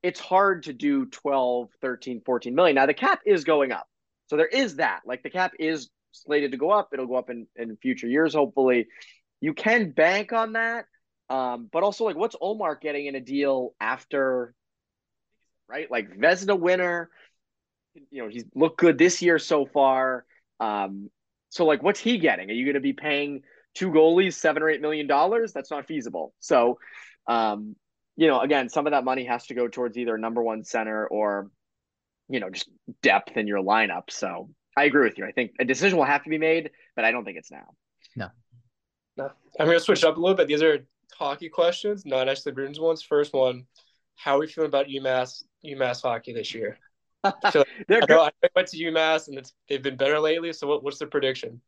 it's 0.03 0.19
hard 0.19 0.63
to 0.63 0.73
do 0.73 1.05
12, 1.05 1.69
13, 1.81 2.21
14 2.25 2.55
million. 2.55 2.75
Now 2.75 2.85
the 2.85 2.93
cap 2.93 3.19
is 3.25 3.43
going 3.43 3.71
up. 3.71 3.87
So 4.27 4.37
there 4.37 4.47
is 4.47 4.77
that. 4.77 5.01
Like 5.05 5.21
the 5.23 5.29
cap 5.29 5.53
is 5.59 5.89
slated 6.11 6.51
to 6.51 6.57
go 6.57 6.71
up. 6.71 6.89
It'll 6.91 7.05
go 7.05 7.15
up 7.15 7.29
in, 7.29 7.47
in 7.55 7.77
future 7.77 8.07
years, 8.07 8.33
hopefully. 8.33 8.87
You 9.41 9.53
can 9.53 9.91
bank 9.91 10.33
on 10.33 10.53
that. 10.53 10.85
Um, 11.29 11.69
but 11.71 11.83
also 11.83 12.03
like 12.05 12.17
what's 12.17 12.35
Ullmark 12.35 12.81
getting 12.81 13.05
in 13.05 13.15
a 13.15 13.21
deal 13.21 13.73
after 13.79 14.53
right? 15.69 15.89
Like 15.89 16.17
Vezina 16.17 16.59
winner, 16.59 17.09
you 18.09 18.23
know, 18.23 18.29
he's 18.29 18.43
looked 18.53 18.77
good 18.77 18.97
this 18.97 19.21
year 19.21 19.39
so 19.39 19.65
far. 19.65 20.25
Um, 20.59 21.09
so 21.49 21.65
like 21.65 21.81
what's 21.81 21.99
he 21.99 22.17
getting? 22.17 22.49
Are 22.49 22.53
you 22.53 22.65
gonna 22.65 22.81
be 22.81 22.93
paying 22.93 23.43
two 23.75 23.91
goalies 23.91 24.33
seven 24.33 24.63
or 24.63 24.69
eight 24.69 24.81
million 24.81 25.07
dollars? 25.07 25.53
That's 25.53 25.71
not 25.71 25.87
feasible. 25.87 26.33
So 26.39 26.79
um, 27.27 27.75
you 28.17 28.27
know, 28.27 28.39
again, 28.41 28.69
some 28.69 28.87
of 28.87 28.91
that 28.91 29.03
money 29.03 29.25
has 29.25 29.47
to 29.47 29.53
go 29.53 29.67
towards 29.67 29.97
either 29.97 30.17
number 30.17 30.43
one 30.43 30.63
center 30.63 31.07
or 31.07 31.49
you 32.31 32.39
know, 32.39 32.49
just 32.49 32.69
depth 33.01 33.35
in 33.35 33.45
your 33.45 33.61
lineup. 33.61 34.09
So 34.09 34.49
I 34.77 34.85
agree 34.85 35.03
with 35.03 35.17
you. 35.17 35.25
I 35.25 35.31
think 35.31 35.51
a 35.59 35.65
decision 35.65 35.97
will 35.97 36.05
have 36.05 36.23
to 36.23 36.29
be 36.29 36.37
made, 36.37 36.71
but 36.95 37.03
I 37.03 37.11
don't 37.11 37.25
think 37.25 37.37
it's 37.37 37.51
now. 37.51 37.67
No. 38.15 38.27
No. 39.17 39.29
I'm 39.59 39.65
going 39.65 39.77
to 39.77 39.83
switch 39.83 40.03
up 40.05 40.15
a 40.15 40.19
little 40.19 40.37
bit. 40.37 40.47
These 40.47 40.63
are 40.63 40.85
hockey 41.13 41.49
questions, 41.49 42.05
not 42.05 42.29
actually 42.29 42.53
Bruins 42.53 42.79
ones. 42.79 43.03
First 43.03 43.33
one, 43.33 43.65
how 44.15 44.37
are 44.37 44.39
we 44.39 44.47
feeling 44.47 44.69
about 44.69 44.87
UMass 44.87 45.43
UMass 45.65 46.01
hockey 46.01 46.33
this 46.33 46.53
year? 46.53 46.79
I, 47.23 47.33
like, 47.53 47.65
I, 47.89 48.05
know, 48.07 48.21
I 48.21 48.31
went 48.55 48.69
to 48.69 48.77
UMass 48.77 49.27
and 49.27 49.51
they've 49.67 49.83
been 49.83 49.97
better 49.97 50.19
lately. 50.19 50.53
So 50.53 50.67
what, 50.67 50.83
what's 50.83 50.99
the 50.99 51.07
prediction? 51.07 51.61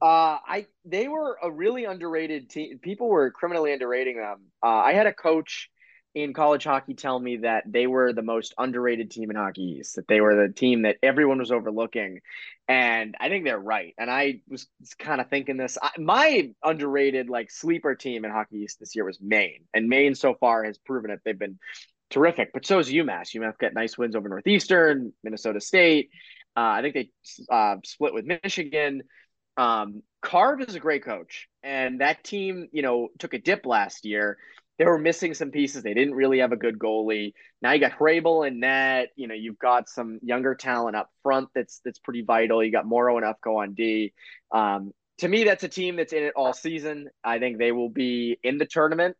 Uh, 0.00 0.38
I 0.46 0.66
they 0.84 1.08
were 1.08 1.38
a 1.42 1.50
really 1.50 1.84
underrated 1.84 2.50
team. 2.50 2.78
People 2.78 3.08
were 3.08 3.30
criminally 3.30 3.72
underrating 3.72 4.16
them. 4.16 4.40
Uh, 4.62 4.68
I 4.68 4.92
had 4.92 5.06
a 5.06 5.12
coach 5.12 5.70
in 6.16 6.32
college 6.32 6.64
hockey 6.64 6.94
tell 6.94 7.20
me 7.20 7.36
that 7.36 7.62
they 7.66 7.86
were 7.86 8.14
the 8.14 8.22
most 8.22 8.54
underrated 8.56 9.10
team 9.10 9.28
in 9.28 9.36
hockey 9.36 9.76
east 9.78 9.96
that 9.96 10.08
they 10.08 10.22
were 10.22 10.34
the 10.34 10.52
team 10.52 10.82
that 10.82 10.96
everyone 11.02 11.38
was 11.38 11.52
overlooking 11.52 12.20
and 12.68 13.14
i 13.20 13.28
think 13.28 13.44
they're 13.44 13.58
right 13.58 13.94
and 13.98 14.10
i 14.10 14.40
was 14.48 14.66
kind 14.98 15.20
of 15.20 15.28
thinking 15.28 15.58
this 15.58 15.76
I, 15.80 15.90
my 15.98 16.50
underrated 16.64 17.28
like 17.28 17.50
sleeper 17.50 17.94
team 17.94 18.24
in 18.24 18.30
hockey 18.30 18.60
east 18.60 18.80
this 18.80 18.96
year 18.96 19.04
was 19.04 19.20
maine 19.20 19.64
and 19.74 19.90
maine 19.90 20.14
so 20.14 20.32
far 20.32 20.64
has 20.64 20.78
proven 20.78 21.10
it 21.10 21.20
they've 21.22 21.38
been 21.38 21.58
terrific 22.08 22.50
but 22.54 22.64
so 22.64 22.78
is 22.78 22.88
umass 22.88 23.36
umass 23.36 23.58
got 23.58 23.74
nice 23.74 23.98
wins 23.98 24.16
over 24.16 24.30
northeastern 24.30 25.12
minnesota 25.22 25.60
state 25.60 26.08
uh, 26.56 26.60
i 26.60 26.80
think 26.80 26.94
they 26.94 27.10
uh, 27.50 27.76
split 27.84 28.14
with 28.14 28.24
michigan 28.24 29.02
um, 29.56 30.02
Carvel 30.22 30.66
is 30.66 30.74
a 30.74 30.80
great 30.80 31.04
coach, 31.04 31.48
and 31.62 32.00
that 32.00 32.24
team, 32.24 32.68
you 32.72 32.82
know, 32.82 33.08
took 33.18 33.34
a 33.34 33.38
dip 33.38 33.66
last 33.66 34.04
year 34.04 34.38
they 34.78 34.84
were 34.84 34.98
missing 34.98 35.34
some 35.34 35.50
pieces. 35.50 35.82
They 35.82 35.94
didn't 35.94 36.14
really 36.14 36.40
have 36.40 36.52
a 36.52 36.56
good 36.56 36.78
goalie. 36.78 37.32
Now 37.62 37.72
you 37.72 37.80
got 37.80 37.92
Hrabal 37.92 38.46
and 38.46 38.60
net. 38.60 39.08
You 39.16 39.26
know, 39.26 39.34
you've 39.34 39.58
got 39.58 39.88
some 39.88 40.18
younger 40.22 40.54
talent 40.54 40.96
up 40.96 41.10
front 41.22 41.48
that's 41.54 41.80
that's 41.84 41.98
pretty 41.98 42.22
vital. 42.22 42.62
You 42.62 42.72
got 42.72 42.86
Morrow 42.86 43.16
and 43.16 43.24
Ufko 43.24 43.62
on 43.62 43.74
D. 43.74 44.12
Um, 44.52 44.92
to 45.18 45.28
me, 45.28 45.44
that's 45.44 45.64
a 45.64 45.68
team 45.68 45.96
that's 45.96 46.12
in 46.12 46.24
it 46.24 46.34
all 46.36 46.52
season. 46.52 47.08
I 47.24 47.38
think 47.38 47.58
they 47.58 47.72
will 47.72 47.88
be 47.88 48.38
in 48.42 48.58
the 48.58 48.66
tournament, 48.66 49.16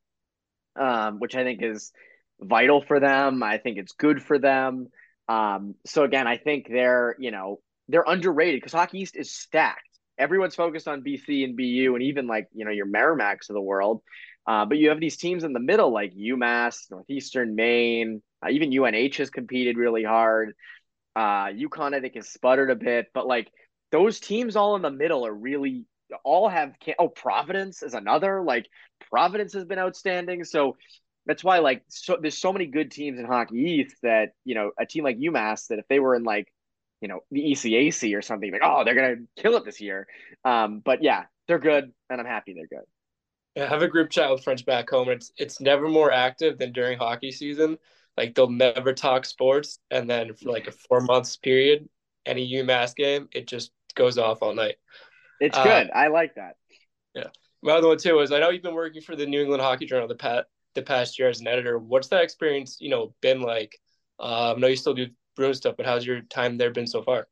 um, 0.79 1.21
which 1.21 1.35
I 1.35 1.43
think 1.43 1.63
is 1.63 1.91
vital 2.39 2.83
for 2.83 3.01
them. 3.01 3.43
I 3.43 3.57
think 3.57 3.79
it's 3.79 3.93
good 3.93 4.23
for 4.23 4.39
them. 4.39 4.89
Um, 5.27 5.75
so 5.87 6.05
again, 6.05 6.27
I 6.27 6.37
think 6.37 6.69
they're 6.69 7.17
you 7.19 7.31
know 7.31 7.61
they're 7.89 8.05
underrated 8.07 8.61
because 8.61 8.75
Hockey 8.75 9.01
East 9.01 9.17
is 9.17 9.33
stacked. 9.33 9.81
Everyone's 10.19 10.55
focused 10.55 10.89
on 10.89 11.03
BC 11.03 11.45
and 11.45 11.57
BU 11.57 11.95
and 11.95 12.03
even 12.03 12.27
like 12.27 12.49
you 12.55 12.65
know 12.65 12.71
your 12.71 12.87
Merrimacks 12.87 13.49
of 13.49 13.55
the 13.55 13.61
world. 13.61 14.03
Uh, 14.47 14.65
but 14.65 14.79
you 14.79 14.91
have 14.91 15.01
these 15.01 15.17
teams 15.17 15.43
in 15.43 15.53
the 15.53 15.61
middle 15.61 15.93
like 15.93 16.15
UMass, 16.15 16.91
Northeastern 16.91 17.57
Maine, 17.57 18.23
uh, 18.45 18.51
even 18.51 18.77
UNH 18.77 19.17
has 19.17 19.31
competed 19.31 19.77
really 19.77 20.05
hard. 20.05 20.55
Uh, 21.17 21.47
UConn, 21.47 21.95
I 21.95 22.01
think, 22.01 22.15
has 22.15 22.29
sputtered 22.29 22.71
a 22.71 22.77
bit, 22.77 23.07
but 23.13 23.27
like 23.27 23.51
those 23.91 24.21
teams 24.21 24.55
all 24.55 24.77
in 24.77 24.83
the 24.83 24.91
middle 24.91 25.27
are 25.27 25.35
really 25.35 25.87
all 26.25 26.49
have. 26.49 26.75
Oh, 26.99 27.09
Providence 27.09 27.83
is 27.83 27.95
another. 27.95 28.43
Like 28.43 28.67
Providence 29.11 29.53
has 29.55 29.65
been 29.65 29.79
outstanding. 29.79 30.45
So 30.45 30.77
that's 31.27 31.43
why 31.43 31.59
like 31.59 31.83
so 31.89 32.17
there's 32.21 32.39
so 32.39 32.53
many 32.53 32.67
good 32.67 32.91
teams 32.91 33.19
in 33.19 33.27
Hockey 33.27 33.57
East 33.57 33.97
that 34.03 34.31
you 34.45 34.55
know 34.55 34.71
a 34.79 34.87
team 34.87 35.05
like 35.05 35.19
UMass 35.19 35.67
that 35.69 35.79
if 35.79 35.89
they 35.89 35.99
were 35.99 36.15
in 36.15 36.23
like 36.23 36.47
you 37.01 37.09
know 37.09 37.21
the 37.31 37.53
ECAC 37.53 38.17
or 38.17 38.23
something 38.23 38.51
like 38.53 38.63
oh 38.65 38.85
they're 38.85 38.95
gonna 38.95 39.27
kill 39.37 39.57
it 39.57 39.65
this 39.65 39.81
year. 39.81 40.07
Um, 40.45 40.81
but 40.85 41.03
yeah, 41.03 41.25
they're 41.49 41.59
good, 41.59 41.93
and 42.11 42.21
I'm 42.21 42.27
happy 42.27 42.55
they're 42.55 42.67
good. 42.67 42.87
I 43.63 43.67
have 43.67 43.83
a 43.83 43.89
group 43.89 44.11
chat 44.11 44.31
with 44.31 44.45
friends 44.45 44.63
back 44.63 44.91
home. 44.91 45.09
It's 45.09 45.33
it's 45.37 45.61
never 45.61 45.89
more 45.89 46.13
active 46.13 46.59
than 46.59 46.73
during 46.73 46.99
hockey 46.99 47.31
season. 47.33 47.79
Like 48.17 48.35
they'll 48.35 48.51
never 48.51 48.93
talk 48.93 49.25
sports, 49.25 49.79
and 49.91 50.09
then 50.09 50.35
for 50.35 50.51
like 50.51 50.67
a 50.67 50.73
four 50.73 51.01
months 51.01 51.37
period, 51.37 51.89
any 52.25 52.51
UMass 52.55 52.95
game, 52.95 53.29
it 53.33 53.47
just 53.47 53.73
goes 53.95 54.19
off 54.19 54.43
all 54.43 54.55
night. 54.55 54.77
It's 55.41 55.57
uh, 55.57 55.65
good. 55.65 55.91
I 55.95 56.09
like 56.09 56.35
that. 56.37 56.57
Yeah. 57.15 57.29
My 57.63 57.73
other 57.73 57.89
one 57.89 57.99
too 57.99 58.21
is 58.21 58.33
I 58.33 58.39
know 58.39 58.51
you've 58.51 58.63
been 58.63 58.75
working 58.75 59.03
for 59.03 59.17
the 59.17 59.27
New 59.27 59.41
England 59.41 59.63
Hockey 59.63 59.87
Journal 59.87 60.09
the 60.09 60.15
past 60.15 60.47
the 60.75 60.83
past 60.83 61.19
year 61.19 61.29
as 61.29 61.41
an 61.41 61.49
editor. 61.49 61.79
What's 61.79 62.09
that 62.09 62.23
experience, 62.23 62.77
you 62.81 62.91
know, 62.91 63.15
been 63.23 63.41
like 63.41 63.79
Uh, 64.19 64.55
I 64.55 64.59
know 64.59 64.67
you 64.69 64.77
still 64.77 64.95
do 64.95 65.09
Bruin 65.37 65.55
stuff, 65.55 65.77
but 65.77 65.87
how's 65.87 66.07
your 66.07 66.23
time 66.23 66.59
there 66.59 66.71
been 66.71 66.87
so 66.87 67.03
far? 67.03 67.29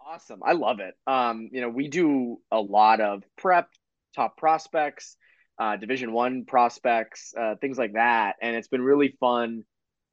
Awesome. 0.00 0.40
I 0.44 0.52
love 0.52 0.78
it. 0.80 0.94
Um, 1.06 1.48
you 1.50 1.60
know, 1.60 1.68
we 1.68 1.88
do 1.88 2.38
a 2.52 2.60
lot 2.60 3.00
of 3.00 3.24
prep, 3.36 3.68
top 4.14 4.36
prospects, 4.36 5.16
uh, 5.58 5.76
division 5.76 6.12
one 6.12 6.44
prospects, 6.44 7.34
uh, 7.38 7.56
things 7.56 7.78
like 7.78 7.94
that. 7.94 8.36
And 8.40 8.54
it's 8.54 8.68
been 8.68 8.82
really 8.82 9.16
fun. 9.18 9.64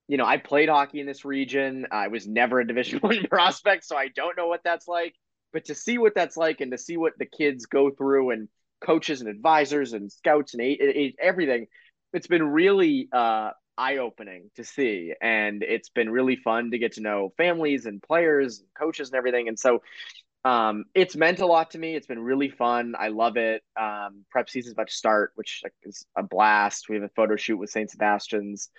You 0.08 0.18
know, 0.18 0.26
I 0.26 0.38
played 0.38 0.70
hockey 0.70 1.00
in 1.00 1.06
this 1.06 1.26
region. 1.26 1.86
I 1.92 2.08
was 2.08 2.28
never 2.28 2.60
a 2.60 2.68
division 2.68 3.00
one 3.02 3.24
prospect, 3.30 3.86
so 3.86 3.96
I 3.96 4.08
don't 4.08 4.38
know 4.38 4.48
what 4.48 4.62
that's 4.64 4.88
like. 4.88 5.14
But 5.52 5.66
to 5.66 5.76
see 5.76 6.00
what 6.00 6.16
that's 6.16 6.38
like 6.38 6.62
and 6.62 6.72
to 6.72 6.78
see 6.78 6.98
what 6.98 7.14
the 7.20 7.26
kids 7.26 7.68
go 7.68 7.92
through 7.92 8.32
and 8.32 8.48
coaches 8.84 9.22
and 9.22 9.30
advisors 9.30 9.94
and 9.94 10.12
scouts 10.12 10.56
and 10.56 11.14
everything, 11.22 11.68
it's 12.14 12.28
been 12.28 12.44
really 12.44 13.10
uh, 13.12 13.52
eye 13.78 13.98
opening 13.98 14.52
to 14.56 14.64
see. 14.64 15.14
And 15.22 15.64
it's 15.64 15.90
been 15.90 16.10
really 16.10 16.36
fun 16.36 16.72
to 16.72 16.78
get 16.78 16.94
to 16.94 17.02
know 17.02 17.34
families 17.38 17.86
and 17.86 18.02
players 18.02 18.60
and 18.60 18.68
coaches 18.78 19.10
and 19.10 19.18
everything. 19.18 19.48
And 19.48 19.58
so 19.58 19.82
um, 20.46 20.86
it's 20.94 21.16
meant 21.16 21.40
a 21.40 21.46
lot 21.46 21.72
to 21.72 21.78
me. 21.78 21.96
It's 21.96 22.08
been 22.08 22.20
really 22.20 22.50
fun. 22.50 22.96
I 22.98 23.08
love 23.10 23.38
it. 23.38 23.64
Um, 23.80 24.26
prep 24.30 24.50
season's 24.50 24.74
about 24.74 24.90
to 24.90 24.94
start, 24.94 25.32
which 25.36 25.64
is 25.84 26.06
a 26.18 26.24
blast. 26.24 26.90
We 26.90 26.96
have 26.96 27.04
a 27.04 27.10
photo 27.16 27.36
shoot 27.36 27.58
with 27.58 27.70
St. 27.70 27.90
Sebastian's 27.90 28.70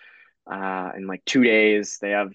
uh, 0.51 0.91
in 0.97 1.07
like 1.07 1.25
two 1.25 1.43
days. 1.43 1.99
They 2.01 2.11
have 2.11 2.33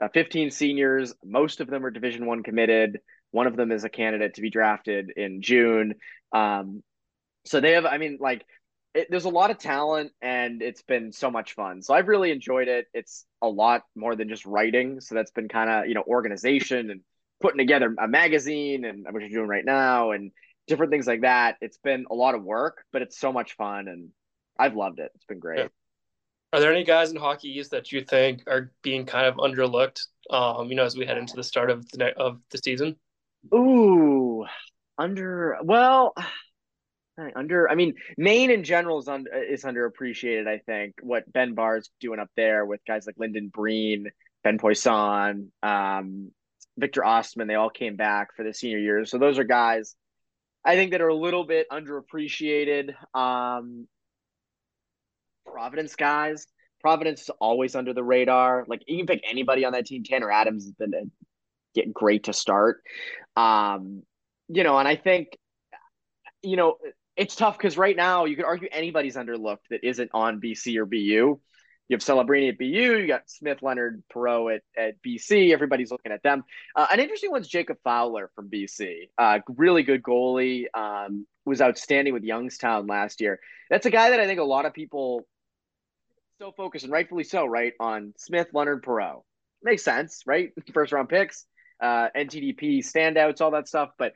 uh, 0.00 0.08
15 0.14 0.50
seniors. 0.50 1.14
Most 1.22 1.60
of 1.60 1.68
them 1.68 1.84
are 1.84 1.90
Division 1.90 2.26
One 2.26 2.42
committed. 2.42 3.00
One 3.30 3.46
of 3.46 3.56
them 3.56 3.72
is 3.72 3.84
a 3.84 3.90
candidate 3.90 4.34
to 4.34 4.42
be 4.42 4.50
drafted 4.50 5.10
in 5.16 5.42
June. 5.42 5.94
Um, 6.32 6.82
so 7.44 7.60
they 7.60 7.72
have, 7.72 7.84
I 7.84 7.98
mean, 7.98 8.18
like 8.20 8.44
it, 8.94 9.08
there's 9.10 9.24
a 9.24 9.30
lot 9.30 9.50
of 9.50 9.58
talent 9.58 10.12
and 10.20 10.62
it's 10.62 10.82
been 10.82 11.12
so 11.12 11.30
much 11.30 11.54
fun. 11.54 11.82
So 11.82 11.94
I've 11.94 12.08
really 12.08 12.30
enjoyed 12.30 12.68
it. 12.68 12.86
It's 12.92 13.24
a 13.40 13.48
lot 13.48 13.82
more 13.96 14.14
than 14.16 14.28
just 14.28 14.44
writing. 14.44 15.00
So 15.00 15.14
that's 15.14 15.30
been 15.30 15.48
kind 15.48 15.70
of, 15.70 15.86
you 15.88 15.94
know, 15.94 16.04
organization 16.06 16.90
and 16.90 17.00
putting 17.40 17.58
together 17.58 17.94
a 17.98 18.06
magazine 18.06 18.84
and 18.84 19.04
what 19.10 19.20
you're 19.20 19.30
doing 19.30 19.48
right 19.48 19.64
now 19.64 20.12
and 20.12 20.30
different 20.66 20.92
things 20.92 21.06
like 21.06 21.22
that. 21.22 21.56
It's 21.60 21.78
been 21.78 22.04
a 22.10 22.14
lot 22.14 22.34
of 22.34 22.44
work, 22.44 22.84
but 22.92 23.02
it's 23.02 23.18
so 23.18 23.32
much 23.32 23.56
fun 23.56 23.88
and 23.88 24.10
I've 24.58 24.76
loved 24.76 24.98
it. 24.98 25.10
It's 25.14 25.24
been 25.24 25.40
great. 25.40 25.58
Yeah. 25.58 25.68
Are 26.52 26.60
there 26.60 26.72
any 26.72 26.84
guys 26.84 27.10
in 27.10 27.16
hockey 27.16 27.62
that 27.70 27.92
you 27.92 28.02
think 28.02 28.42
are 28.46 28.72
being 28.82 29.06
kind 29.06 29.26
of 29.26 29.36
underlooked? 29.36 30.00
Um, 30.28 30.68
you 30.68 30.74
know, 30.74 30.84
as 30.84 30.96
we 30.96 31.06
head 31.06 31.16
into 31.16 31.34
the 31.34 31.42
start 31.42 31.70
of 31.70 31.88
the 31.92 32.14
of 32.18 32.40
the 32.50 32.58
season. 32.58 32.96
Ooh, 33.54 34.44
under 34.98 35.56
well, 35.64 36.14
under, 37.36 37.68
I 37.68 37.74
mean, 37.74 37.94
Maine 38.16 38.50
in 38.50 38.64
general 38.64 38.98
is, 38.98 39.08
un, 39.08 39.26
is 39.32 39.64
underappreciated. 39.64 40.46
I 40.46 40.58
think 40.58 40.94
what 41.02 41.30
Ben 41.32 41.54
Barr's 41.54 41.90
doing 42.00 42.18
up 42.18 42.30
there 42.36 42.64
with 42.66 42.80
guys 42.86 43.06
like 43.06 43.16
Lynden 43.16 43.50
Breen, 43.52 44.08
Ben 44.42 44.58
Poisson, 44.58 45.52
um, 45.62 46.30
Victor 46.78 47.02
Ostman, 47.02 47.48
they 47.48 47.54
all 47.54 47.70
came 47.70 47.96
back 47.96 48.34
for 48.34 48.44
the 48.44 48.54
senior 48.54 48.78
years. 48.78 49.10
So 49.10 49.18
those 49.18 49.38
are 49.38 49.44
guys 49.44 49.94
I 50.64 50.76
think 50.76 50.92
that 50.92 51.00
are 51.00 51.08
a 51.08 51.14
little 51.14 51.44
bit 51.44 51.68
underappreciated. 51.70 52.94
Um, 53.14 53.88
Providence 55.44 55.96
guys, 55.96 56.46
Providence 56.80 57.22
is 57.22 57.30
always 57.40 57.74
under 57.74 57.92
the 57.92 58.04
radar. 58.04 58.64
Like 58.68 58.82
you 58.86 58.98
can 58.98 59.06
pick 59.06 59.24
anybody 59.28 59.64
on 59.64 59.72
that 59.72 59.86
team. 59.86 60.04
Tanner 60.04 60.30
Adams 60.30 60.64
has 60.64 60.72
been 60.72 61.10
get 61.74 61.92
great 61.92 62.24
to 62.24 62.32
start. 62.32 62.82
Um, 63.36 64.02
you 64.48 64.62
know, 64.62 64.78
and 64.78 64.86
I 64.86 64.96
think, 64.96 65.36
you 66.42 66.56
know, 66.56 66.76
it's 67.16 67.36
tough 67.36 67.58
because 67.58 67.76
right 67.76 67.96
now 67.96 68.24
you 68.24 68.36
could 68.36 68.44
argue 68.44 68.68
anybody's 68.72 69.16
underlooked 69.16 69.68
that 69.70 69.84
isn't 69.84 70.10
on 70.14 70.40
BC 70.40 70.76
or 70.76 70.86
BU. 70.86 71.40
You 71.88 71.96
have 71.96 72.00
Celebrini 72.00 72.48
at 72.48 72.58
BU, 72.58 72.64
you 72.64 73.06
got 73.06 73.28
Smith, 73.28 73.58
Leonard, 73.60 74.02
Perreault 74.14 74.54
at, 74.54 74.62
at 74.76 75.02
BC. 75.02 75.52
Everybody's 75.52 75.90
looking 75.90 76.12
at 76.12 76.22
them. 76.22 76.44
Uh, 76.74 76.86
an 76.90 77.00
interesting 77.00 77.30
one's 77.30 77.48
Jacob 77.48 77.76
Fowler 77.84 78.30
from 78.34 78.48
BC. 78.48 79.10
Uh, 79.18 79.40
really 79.48 79.82
good 79.82 80.02
goalie. 80.02 80.66
Um, 80.72 81.26
was 81.44 81.60
outstanding 81.60 82.14
with 82.14 82.22
Youngstown 82.22 82.86
last 82.86 83.20
year. 83.20 83.40
That's 83.68 83.84
a 83.84 83.90
guy 83.90 84.10
that 84.10 84.20
I 84.20 84.26
think 84.26 84.40
a 84.40 84.44
lot 84.44 84.64
of 84.64 84.72
people 84.72 85.26
so 86.38 86.52
focused 86.52 86.84
and 86.84 86.92
rightfully 86.92 87.24
so, 87.24 87.46
right, 87.46 87.72
on 87.78 88.14
Smith, 88.16 88.48
Leonard, 88.52 88.84
Perreault. 88.84 89.22
Makes 89.62 89.84
sense, 89.84 90.22
right? 90.26 90.50
First 90.72 90.92
round 90.92 91.08
picks, 91.08 91.46
uh, 91.80 92.08
NTDP 92.16 92.78
standouts, 92.78 93.40
all 93.40 93.52
that 93.52 93.68
stuff. 93.68 93.90
But 93.98 94.14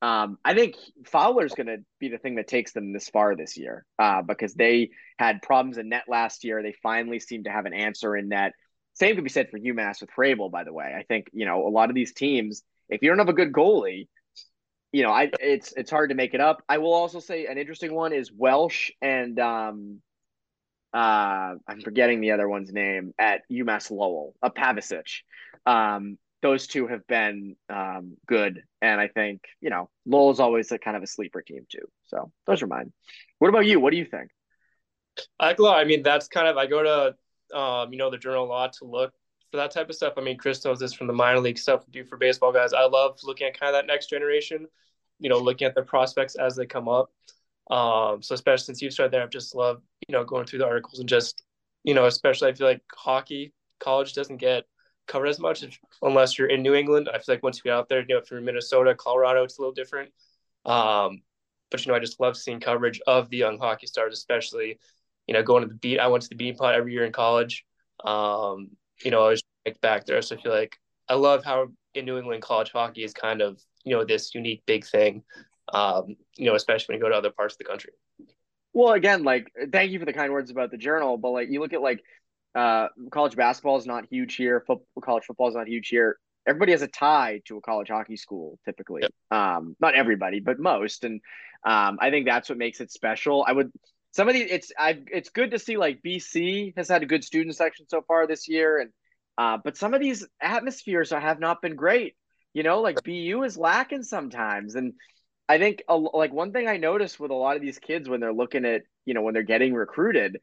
um, 0.00 0.38
I 0.44 0.54
think 0.54 0.76
Fowler's 1.06 1.54
going 1.54 1.66
to 1.66 1.78
be 1.98 2.08
the 2.08 2.18
thing 2.18 2.36
that 2.36 2.46
takes 2.46 2.72
them 2.72 2.92
this 2.92 3.08
far 3.08 3.34
this 3.34 3.56
year 3.56 3.84
uh, 3.98 4.22
because 4.22 4.54
they 4.54 4.90
had 5.18 5.42
problems 5.42 5.78
in 5.78 5.88
net 5.88 6.04
last 6.08 6.44
year. 6.44 6.62
They 6.62 6.74
finally 6.82 7.18
seem 7.18 7.44
to 7.44 7.50
have 7.50 7.66
an 7.66 7.74
answer 7.74 8.16
in 8.16 8.28
net. 8.28 8.52
Same 8.94 9.14
could 9.14 9.24
be 9.24 9.30
said 9.30 9.50
for 9.50 9.58
UMass 9.58 10.00
with 10.00 10.10
Hrabal, 10.10 10.50
by 10.50 10.64
the 10.64 10.72
way. 10.72 10.94
I 10.96 11.02
think 11.02 11.28
you 11.32 11.46
know 11.46 11.66
a 11.66 11.70
lot 11.70 11.88
of 11.88 11.96
these 11.96 12.12
teams, 12.12 12.62
if 12.88 13.02
you 13.02 13.08
don't 13.08 13.18
have 13.18 13.28
a 13.28 13.32
good 13.32 13.52
goalie, 13.52 14.06
you 14.92 15.02
know, 15.02 15.10
I 15.10 15.30
it's 15.40 15.72
it's 15.76 15.90
hard 15.90 16.10
to 16.10 16.16
make 16.16 16.34
it 16.34 16.40
up. 16.40 16.62
I 16.68 16.78
will 16.78 16.94
also 16.94 17.18
say 17.20 17.46
an 17.46 17.58
interesting 17.58 17.94
one 17.94 18.12
is 18.12 18.32
Welsh 18.32 18.90
and 19.02 19.38
um, 19.40 20.00
uh, 20.94 21.54
I'm 21.66 21.80
forgetting 21.82 22.20
the 22.20 22.32
other 22.32 22.48
one's 22.48 22.72
name 22.72 23.14
at 23.18 23.42
UMass 23.50 23.90
Lowell, 23.90 24.34
a 24.42 24.46
uh, 24.46 24.50
Pavicic. 24.50 25.22
Um, 25.66 26.18
those 26.40 26.68
two 26.68 26.86
have 26.86 27.04
been 27.08 27.56
um, 27.68 28.16
good. 28.26 28.62
And 28.80 29.00
I 29.00 29.08
think, 29.08 29.42
you 29.60 29.70
know, 29.70 29.90
Lowell's 30.06 30.38
always 30.38 30.70
a 30.70 30.78
kind 30.78 30.96
of 30.96 31.02
a 31.02 31.06
sleeper 31.06 31.42
team 31.42 31.66
too. 31.68 31.88
So 32.06 32.30
those 32.46 32.62
are 32.62 32.68
mine. 32.68 32.92
What 33.38 33.48
about 33.48 33.66
you? 33.66 33.80
What 33.80 33.90
do 33.90 33.96
you 33.96 34.04
think? 34.04 34.30
I, 35.40 35.56
I 35.58 35.84
mean, 35.84 36.02
that's 36.04 36.28
kind 36.28 36.46
of, 36.46 36.56
I 36.56 36.66
go 36.66 36.82
to, 36.82 37.58
um, 37.58 37.92
you 37.92 37.98
know, 37.98 38.10
the 38.10 38.18
journal 38.18 38.44
a 38.44 38.46
lot 38.46 38.74
to 38.74 38.84
look 38.84 39.12
for 39.50 39.56
that 39.56 39.72
type 39.72 39.88
of 39.88 39.96
stuff. 39.96 40.14
I 40.16 40.20
mean, 40.20 40.38
Chris 40.38 40.64
knows 40.64 40.78
this 40.78 40.92
from 40.92 41.08
the 41.08 41.12
minor 41.12 41.40
league 41.40 41.58
stuff 41.58 41.84
we 41.86 41.90
do 41.90 42.04
for 42.04 42.16
baseball 42.16 42.52
guys. 42.52 42.72
I 42.72 42.84
love 42.84 43.18
looking 43.24 43.48
at 43.48 43.58
kind 43.58 43.74
of 43.74 43.80
that 43.80 43.92
next 43.92 44.08
generation, 44.08 44.68
you 45.18 45.28
know, 45.28 45.38
looking 45.38 45.66
at 45.66 45.74
the 45.74 45.82
prospects 45.82 46.36
as 46.36 46.54
they 46.54 46.66
come 46.66 46.88
up. 46.88 47.10
Um, 47.68 48.22
so 48.22 48.34
especially 48.34 48.64
since 48.66 48.80
you've 48.80 48.92
started 48.92 49.12
there, 49.12 49.22
I've 49.22 49.30
just 49.30 49.56
loved, 49.56 49.82
you 50.06 50.12
know, 50.12 50.24
going 50.24 50.46
through 50.46 50.60
the 50.60 50.66
articles 50.66 51.00
and 51.00 51.08
just, 51.08 51.42
you 51.82 51.94
know, 51.94 52.06
especially 52.06 52.50
I 52.50 52.54
feel 52.54 52.68
like 52.68 52.82
hockey, 52.94 53.52
college 53.80 54.12
doesn't 54.12 54.36
get– 54.36 54.64
covered 55.08 55.28
as 55.28 55.40
much 55.40 55.64
unless 56.02 56.38
you're 56.38 56.48
in 56.48 56.62
New 56.62 56.74
England. 56.74 57.08
I 57.12 57.18
feel 57.18 57.34
like 57.34 57.42
once 57.42 57.58
you 57.58 57.64
get 57.64 57.74
out 57.74 57.88
there, 57.88 58.00
you 58.00 58.06
know, 58.08 58.18
if 58.18 58.30
you're 58.30 58.38
in 58.38 58.44
Minnesota, 58.44 58.94
Colorado, 58.94 59.42
it's 59.42 59.58
a 59.58 59.60
little 59.60 59.74
different. 59.74 60.12
Um, 60.64 61.22
but 61.70 61.84
you 61.84 61.90
know, 61.90 61.96
I 61.96 62.00
just 62.00 62.20
love 62.20 62.36
seeing 62.36 62.60
coverage 62.60 63.00
of 63.06 63.28
the 63.30 63.36
young 63.38 63.58
hockey 63.58 63.86
stars, 63.86 64.14
especially 64.14 64.78
you 65.26 65.34
know 65.34 65.42
going 65.42 65.62
to 65.62 65.68
the 65.68 65.74
beat. 65.74 65.98
I 65.98 66.08
went 66.08 66.22
to 66.24 66.28
the 66.28 66.36
Beanpot 66.36 66.74
every 66.74 66.92
year 66.92 67.04
in 67.04 67.12
college. 67.12 67.64
Um, 68.04 68.70
you 69.04 69.10
know, 69.10 69.26
I 69.26 69.28
was 69.30 69.42
back 69.82 70.06
there, 70.06 70.22
so 70.22 70.36
I 70.36 70.40
feel 70.40 70.52
like 70.52 70.76
I 71.08 71.14
love 71.14 71.44
how 71.44 71.68
in 71.94 72.04
New 72.04 72.18
England 72.18 72.42
college 72.42 72.70
hockey 72.70 73.04
is 73.04 73.12
kind 73.12 73.42
of 73.42 73.60
you 73.84 73.94
know 73.94 74.04
this 74.04 74.34
unique 74.34 74.62
big 74.66 74.86
thing. 74.86 75.22
Um, 75.72 76.16
you 76.36 76.46
know, 76.46 76.54
especially 76.54 76.94
when 76.94 76.98
you 76.98 77.04
go 77.04 77.10
to 77.10 77.16
other 77.16 77.30
parts 77.30 77.54
of 77.54 77.58
the 77.58 77.64
country. 77.64 77.92
Well, 78.72 78.92
again, 78.92 79.24
like 79.24 79.52
thank 79.72 79.90
you 79.90 79.98
for 79.98 80.04
the 80.04 80.12
kind 80.12 80.32
words 80.32 80.50
about 80.50 80.70
the 80.70 80.78
journal, 80.78 81.18
but 81.18 81.30
like 81.30 81.48
you 81.50 81.60
look 81.60 81.72
at 81.72 81.82
like 81.82 82.02
uh, 82.58 82.88
college 83.12 83.36
basketball 83.36 83.76
is 83.76 83.86
not 83.86 84.06
huge 84.10 84.34
here. 84.34 84.64
Football, 84.66 85.02
college 85.02 85.24
football 85.24 85.48
is 85.48 85.54
not 85.54 85.68
huge 85.68 85.88
here. 85.88 86.18
Everybody 86.46 86.72
has 86.72 86.82
a 86.82 86.88
tie 86.88 87.40
to 87.46 87.58
a 87.58 87.60
college 87.60 87.88
hockey 87.88 88.16
school, 88.16 88.58
typically. 88.64 89.02
Yep. 89.02 89.12
Um, 89.30 89.76
not 89.78 89.94
everybody, 89.94 90.40
but 90.40 90.58
most, 90.58 91.04
and 91.04 91.20
um, 91.64 91.98
I 92.00 92.10
think 92.10 92.26
that's 92.26 92.48
what 92.48 92.58
makes 92.58 92.80
it 92.80 92.90
special. 92.90 93.44
I 93.46 93.52
would 93.52 93.70
some 94.12 94.26
of 94.28 94.34
these. 94.34 94.48
It's 94.50 94.72
I. 94.76 94.98
It's 95.12 95.28
good 95.28 95.52
to 95.52 95.58
see 95.58 95.76
like 95.76 96.02
BC 96.04 96.76
has 96.76 96.88
had 96.88 97.02
a 97.02 97.06
good 97.06 97.22
student 97.22 97.54
section 97.54 97.86
so 97.88 98.02
far 98.02 98.26
this 98.26 98.48
year, 98.48 98.80
and 98.80 98.90
uh, 99.36 99.58
but 99.62 99.76
some 99.76 99.94
of 99.94 100.00
these 100.00 100.26
atmospheres 100.40 101.10
have 101.10 101.38
not 101.38 101.62
been 101.62 101.76
great. 101.76 102.16
You 102.54 102.64
know, 102.64 102.80
like 102.80 103.04
BU 103.04 103.42
is 103.44 103.56
lacking 103.56 104.02
sometimes, 104.02 104.74
and 104.74 104.94
I 105.48 105.58
think 105.58 105.82
a, 105.88 105.96
like 105.96 106.32
one 106.32 106.52
thing 106.52 106.66
I 106.66 106.78
noticed 106.78 107.20
with 107.20 107.30
a 107.30 107.34
lot 107.34 107.54
of 107.54 107.62
these 107.62 107.78
kids 107.78 108.08
when 108.08 108.18
they're 108.18 108.32
looking 108.32 108.64
at 108.64 108.82
you 109.04 109.14
know 109.14 109.22
when 109.22 109.34
they're 109.34 109.42
getting 109.44 109.74
recruited 109.74 110.38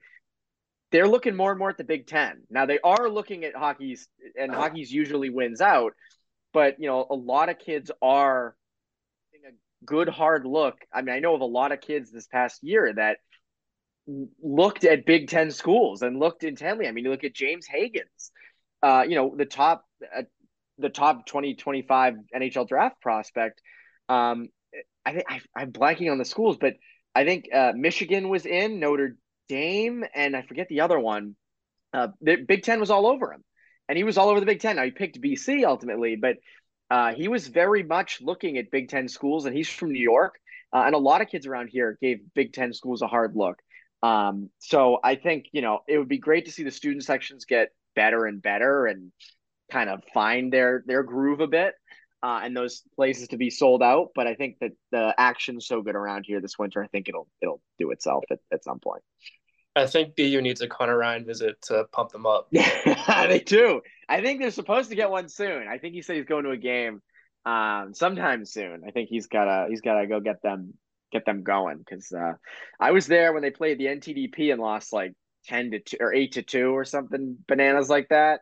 they're 0.95 1.09
looking 1.09 1.35
more 1.35 1.51
and 1.51 1.59
more 1.59 1.69
at 1.69 1.77
the 1.77 1.83
Big 1.83 2.07
Ten. 2.07 2.43
Now 2.49 2.65
they 2.65 2.79
are 2.81 3.09
looking 3.09 3.43
at 3.43 3.53
hockey's, 3.53 4.07
and 4.39 4.49
hockey's 4.49 4.91
usually 4.91 5.29
wins 5.29 5.59
out, 5.59 5.91
but 6.53 6.79
you 6.79 6.87
know 6.87 7.05
a 7.09 7.15
lot 7.15 7.49
of 7.49 7.59
kids 7.59 7.91
are 8.01 8.55
a 9.45 9.51
good 9.85 10.07
hard 10.07 10.45
look. 10.45 10.77
I 10.93 11.01
mean, 11.01 11.13
I 11.13 11.19
know 11.19 11.35
of 11.35 11.41
a 11.41 11.45
lot 11.45 11.73
of 11.73 11.81
kids 11.81 12.11
this 12.11 12.27
past 12.27 12.63
year 12.63 12.93
that 12.95 13.17
looked 14.41 14.85
at 14.85 15.05
Big 15.05 15.27
Ten 15.27 15.51
schools 15.51 16.01
and 16.01 16.17
looked 16.17 16.45
intently. 16.45 16.87
I 16.87 16.91
mean, 16.91 17.03
you 17.03 17.11
look 17.11 17.25
at 17.25 17.33
James 17.33 17.67
Hagens, 17.67 18.31
uh, 18.81 19.03
you 19.05 19.15
know, 19.15 19.35
the 19.35 19.45
top, 19.45 19.83
uh, 20.17 20.23
the 20.77 20.89
top 20.89 21.25
2025 21.25 22.13
NHL 22.33 22.69
draft 22.69 23.01
prospect. 23.01 23.61
Um, 24.07 24.47
I 25.05 25.11
think 25.11 25.25
I'm 25.55 25.73
blanking 25.73 26.09
on 26.09 26.19
the 26.19 26.25
schools, 26.25 26.55
but 26.57 26.75
I 27.13 27.25
think 27.25 27.45
uh, 27.53 27.73
Michigan 27.75 28.29
was 28.29 28.45
in 28.45 28.79
Notre 28.79 29.17
Dame 29.47 30.03
and 30.13 30.35
I 30.35 30.41
forget 30.41 30.67
the 30.67 30.81
other 30.81 30.99
one. 30.99 31.35
Uh, 31.93 32.09
the 32.21 32.35
Big 32.35 32.63
Ten 32.63 32.79
was 32.79 32.89
all 32.89 33.07
over 33.07 33.31
him, 33.31 33.43
and 33.87 33.97
he 33.97 34.03
was 34.03 34.17
all 34.17 34.29
over 34.29 34.39
the 34.39 34.45
Big 34.45 34.59
Ten. 34.59 34.75
Now 34.75 34.83
he 34.83 34.91
picked 34.91 35.21
BC 35.21 35.65
ultimately, 35.65 36.15
but 36.15 36.37
uh, 36.89 37.13
he 37.13 37.27
was 37.27 37.47
very 37.47 37.83
much 37.83 38.21
looking 38.21 38.57
at 38.57 38.71
Big 38.71 38.89
Ten 38.89 39.07
schools, 39.07 39.45
and 39.45 39.55
he's 39.55 39.69
from 39.69 39.91
New 39.91 40.03
York, 40.03 40.35
uh, 40.73 40.83
and 40.85 40.95
a 40.95 40.99
lot 40.99 41.21
of 41.21 41.29
kids 41.29 41.47
around 41.47 41.69
here 41.69 41.97
gave 42.01 42.19
Big 42.33 42.53
Ten 42.53 42.73
schools 42.73 43.01
a 43.01 43.07
hard 43.07 43.35
look. 43.35 43.57
Um, 44.03 44.49
so 44.59 44.99
I 45.03 45.15
think 45.15 45.45
you 45.51 45.61
know 45.61 45.79
it 45.87 45.97
would 45.97 46.09
be 46.09 46.19
great 46.19 46.45
to 46.45 46.51
see 46.51 46.63
the 46.63 46.71
student 46.71 47.03
sections 47.03 47.45
get 47.45 47.69
better 47.95 48.25
and 48.25 48.41
better 48.41 48.85
and 48.85 49.11
kind 49.71 49.89
of 49.89 50.03
find 50.13 50.51
their 50.51 50.83
their 50.85 51.03
groove 51.03 51.39
a 51.39 51.47
bit. 51.47 51.73
Uh, 52.23 52.41
and 52.43 52.57
those 52.57 52.81
places 52.95 53.27
to 53.27 53.37
be 53.37 53.51
sold 53.51 53.83
out, 53.83 54.09
but 54.15 54.25
I 54.25 54.33
think 54.33 54.57
that 54.59 54.71
the 54.91 55.13
action's 55.17 55.67
so 55.67 55.83
good 55.83 55.95
around 55.95 56.25
here 56.25 56.41
this 56.41 56.57
winter. 56.57 56.83
I 56.83 56.87
think 56.87 57.07
it'll 57.07 57.27
it'll 57.39 57.61
do 57.77 57.91
itself 57.91 58.23
at, 58.31 58.39
at 58.51 58.63
some 58.63 58.79
point. 58.79 59.03
I 59.75 59.85
think 59.85 60.15
BU 60.15 60.41
needs 60.41 60.61
a 60.61 60.67
Connor 60.67 60.97
Ryan 60.97 61.25
visit 61.25 61.61
to 61.63 61.85
pump 61.91 62.11
them 62.11 62.25
up. 62.25 62.47
Yeah, 62.51 63.27
they 63.27 63.39
do. 63.39 63.81
I 64.07 64.21
think 64.21 64.39
they're 64.39 64.51
supposed 64.51 64.89
to 64.89 64.95
get 64.95 65.09
one 65.09 65.27
soon. 65.27 65.67
I 65.67 65.77
think 65.77 65.93
he 65.93 66.01
said 66.01 66.15
he's 66.15 66.25
going 66.25 66.45
to 66.45 66.51
a 66.51 66.57
game 66.57 67.01
um, 67.45 67.93
sometime 67.93 68.45
soon. 68.45 68.83
I 68.87 68.91
think 68.91 69.09
he's 69.09 69.27
gotta 69.27 69.67
he's 69.69 69.81
gotta 69.81 70.07
go 70.07 70.19
get 70.19 70.41
them 70.41 70.73
get 71.11 71.25
them 71.25 71.43
going 71.43 71.77
because 71.79 72.11
uh, 72.11 72.33
I 72.79 72.91
was 72.91 73.07
there 73.07 73.33
when 73.33 73.41
they 73.41 73.51
played 73.51 73.77
the 73.77 73.85
NTDP 73.85 74.51
and 74.51 74.61
lost 74.61 74.93
like 74.93 75.13
ten 75.45 75.71
to 75.71 75.79
two 75.79 75.97
or 75.99 76.13
eight 76.13 76.33
to 76.33 76.41
two 76.41 76.69
or 76.69 76.85
something 76.85 77.37
bananas 77.47 77.89
like 77.89 78.07
that. 78.09 78.41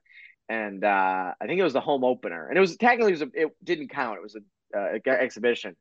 And 0.49 0.83
uh, 0.83 1.33
I 1.39 1.47
think 1.47 1.59
it 1.59 1.63
was 1.63 1.73
the 1.73 1.81
home 1.81 2.03
opener, 2.03 2.47
and 2.47 2.57
it 2.57 2.61
was 2.61 2.75
technically 2.75 3.13
it, 3.13 3.19
was 3.19 3.21
a, 3.21 3.29
it 3.33 3.55
didn't 3.63 3.89
count. 3.89 4.17
It 4.17 4.23
was 4.23 4.35
a, 4.35 4.77
uh, 4.77 5.13
exhibition, 5.13 5.75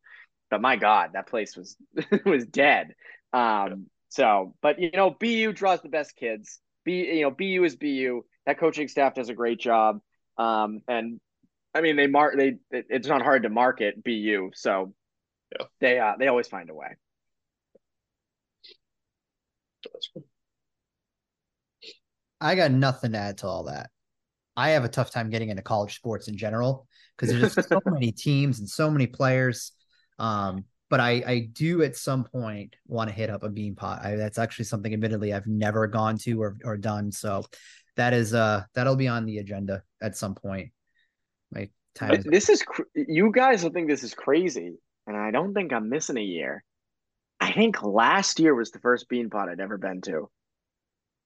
but 0.50 0.60
my 0.60 0.76
God, 0.76 1.10
that 1.14 1.26
place 1.26 1.56
was 1.56 1.76
was 2.24 2.46
dead. 2.46 2.94
Um, 3.32 3.86
so, 4.08 4.54
but 4.62 4.78
you 4.78 4.90
know, 4.92 5.10
BU 5.10 5.52
draws 5.52 5.80
the 5.80 5.88
best 5.88 6.14
kids. 6.16 6.60
B, 6.84 7.16
you 7.16 7.22
know, 7.22 7.30
BU 7.30 7.64
is 7.64 7.76
BU. 7.76 8.22
That 8.46 8.58
coaching 8.58 8.88
staff 8.88 9.14
does 9.14 9.28
a 9.28 9.34
great 9.34 9.58
job. 9.58 10.00
Um, 10.36 10.80
and 10.86 11.20
I 11.74 11.80
mean, 11.80 11.96
they 11.96 12.06
mark 12.06 12.36
they. 12.36 12.58
It's 12.70 13.08
not 13.08 13.22
hard 13.22 13.44
to 13.44 13.48
market 13.48 14.04
BU, 14.04 14.50
so 14.54 14.92
yeah. 15.58 15.66
they 15.80 15.98
uh, 15.98 16.12
they 16.18 16.28
always 16.28 16.48
find 16.48 16.70
a 16.70 16.74
way. 16.74 16.96
I 22.40 22.54
got 22.56 22.72
nothing 22.72 23.12
to 23.12 23.18
add 23.18 23.38
to 23.38 23.46
all 23.46 23.64
that. 23.64 23.91
I 24.56 24.70
have 24.70 24.84
a 24.84 24.88
tough 24.88 25.10
time 25.10 25.30
getting 25.30 25.48
into 25.48 25.62
college 25.62 25.96
sports 25.96 26.28
in 26.28 26.36
general 26.36 26.86
because 27.16 27.30
there's 27.30 27.54
just 27.54 27.68
so 27.68 27.80
many 27.86 28.12
teams 28.12 28.58
and 28.58 28.68
so 28.68 28.90
many 28.90 29.06
players. 29.06 29.72
Um, 30.18 30.64
but 30.90 31.00
I, 31.00 31.22
I 31.26 31.48
do 31.52 31.82
at 31.82 31.96
some 31.96 32.24
point 32.24 32.76
want 32.86 33.08
to 33.08 33.16
hit 33.16 33.30
up 33.30 33.44
a 33.44 33.48
Beanpot. 33.48 34.04
I, 34.04 34.16
that's 34.16 34.38
actually 34.38 34.66
something, 34.66 34.92
admittedly, 34.92 35.32
I've 35.32 35.46
never 35.46 35.86
gone 35.86 36.18
to 36.18 36.42
or, 36.42 36.56
or 36.64 36.76
done. 36.76 37.10
So 37.10 37.44
that 37.96 38.12
is 38.12 38.34
uh 38.34 38.64
that'll 38.74 38.96
be 38.96 39.08
on 39.08 39.26
the 39.26 39.38
agenda 39.38 39.82
at 40.00 40.16
some 40.16 40.34
point. 40.34 40.70
My 41.50 41.68
time. 41.94 42.14
Is- 42.14 42.24
this 42.24 42.48
is 42.48 42.62
cr- 42.62 42.82
you 42.94 43.30
guys 43.32 43.62
will 43.62 43.70
think 43.70 43.88
this 43.88 44.02
is 44.02 44.14
crazy, 44.14 44.74
and 45.06 45.16
I 45.16 45.30
don't 45.30 45.54
think 45.54 45.72
I'm 45.72 45.88
missing 45.88 46.16
a 46.16 46.22
year. 46.22 46.64
I 47.40 47.52
think 47.52 47.82
last 47.82 48.38
year 48.38 48.54
was 48.54 48.70
the 48.70 48.78
first 48.78 49.10
Beanpot 49.10 49.48
I'd 49.48 49.60
ever 49.60 49.76
been 49.76 50.00
to. 50.02 50.30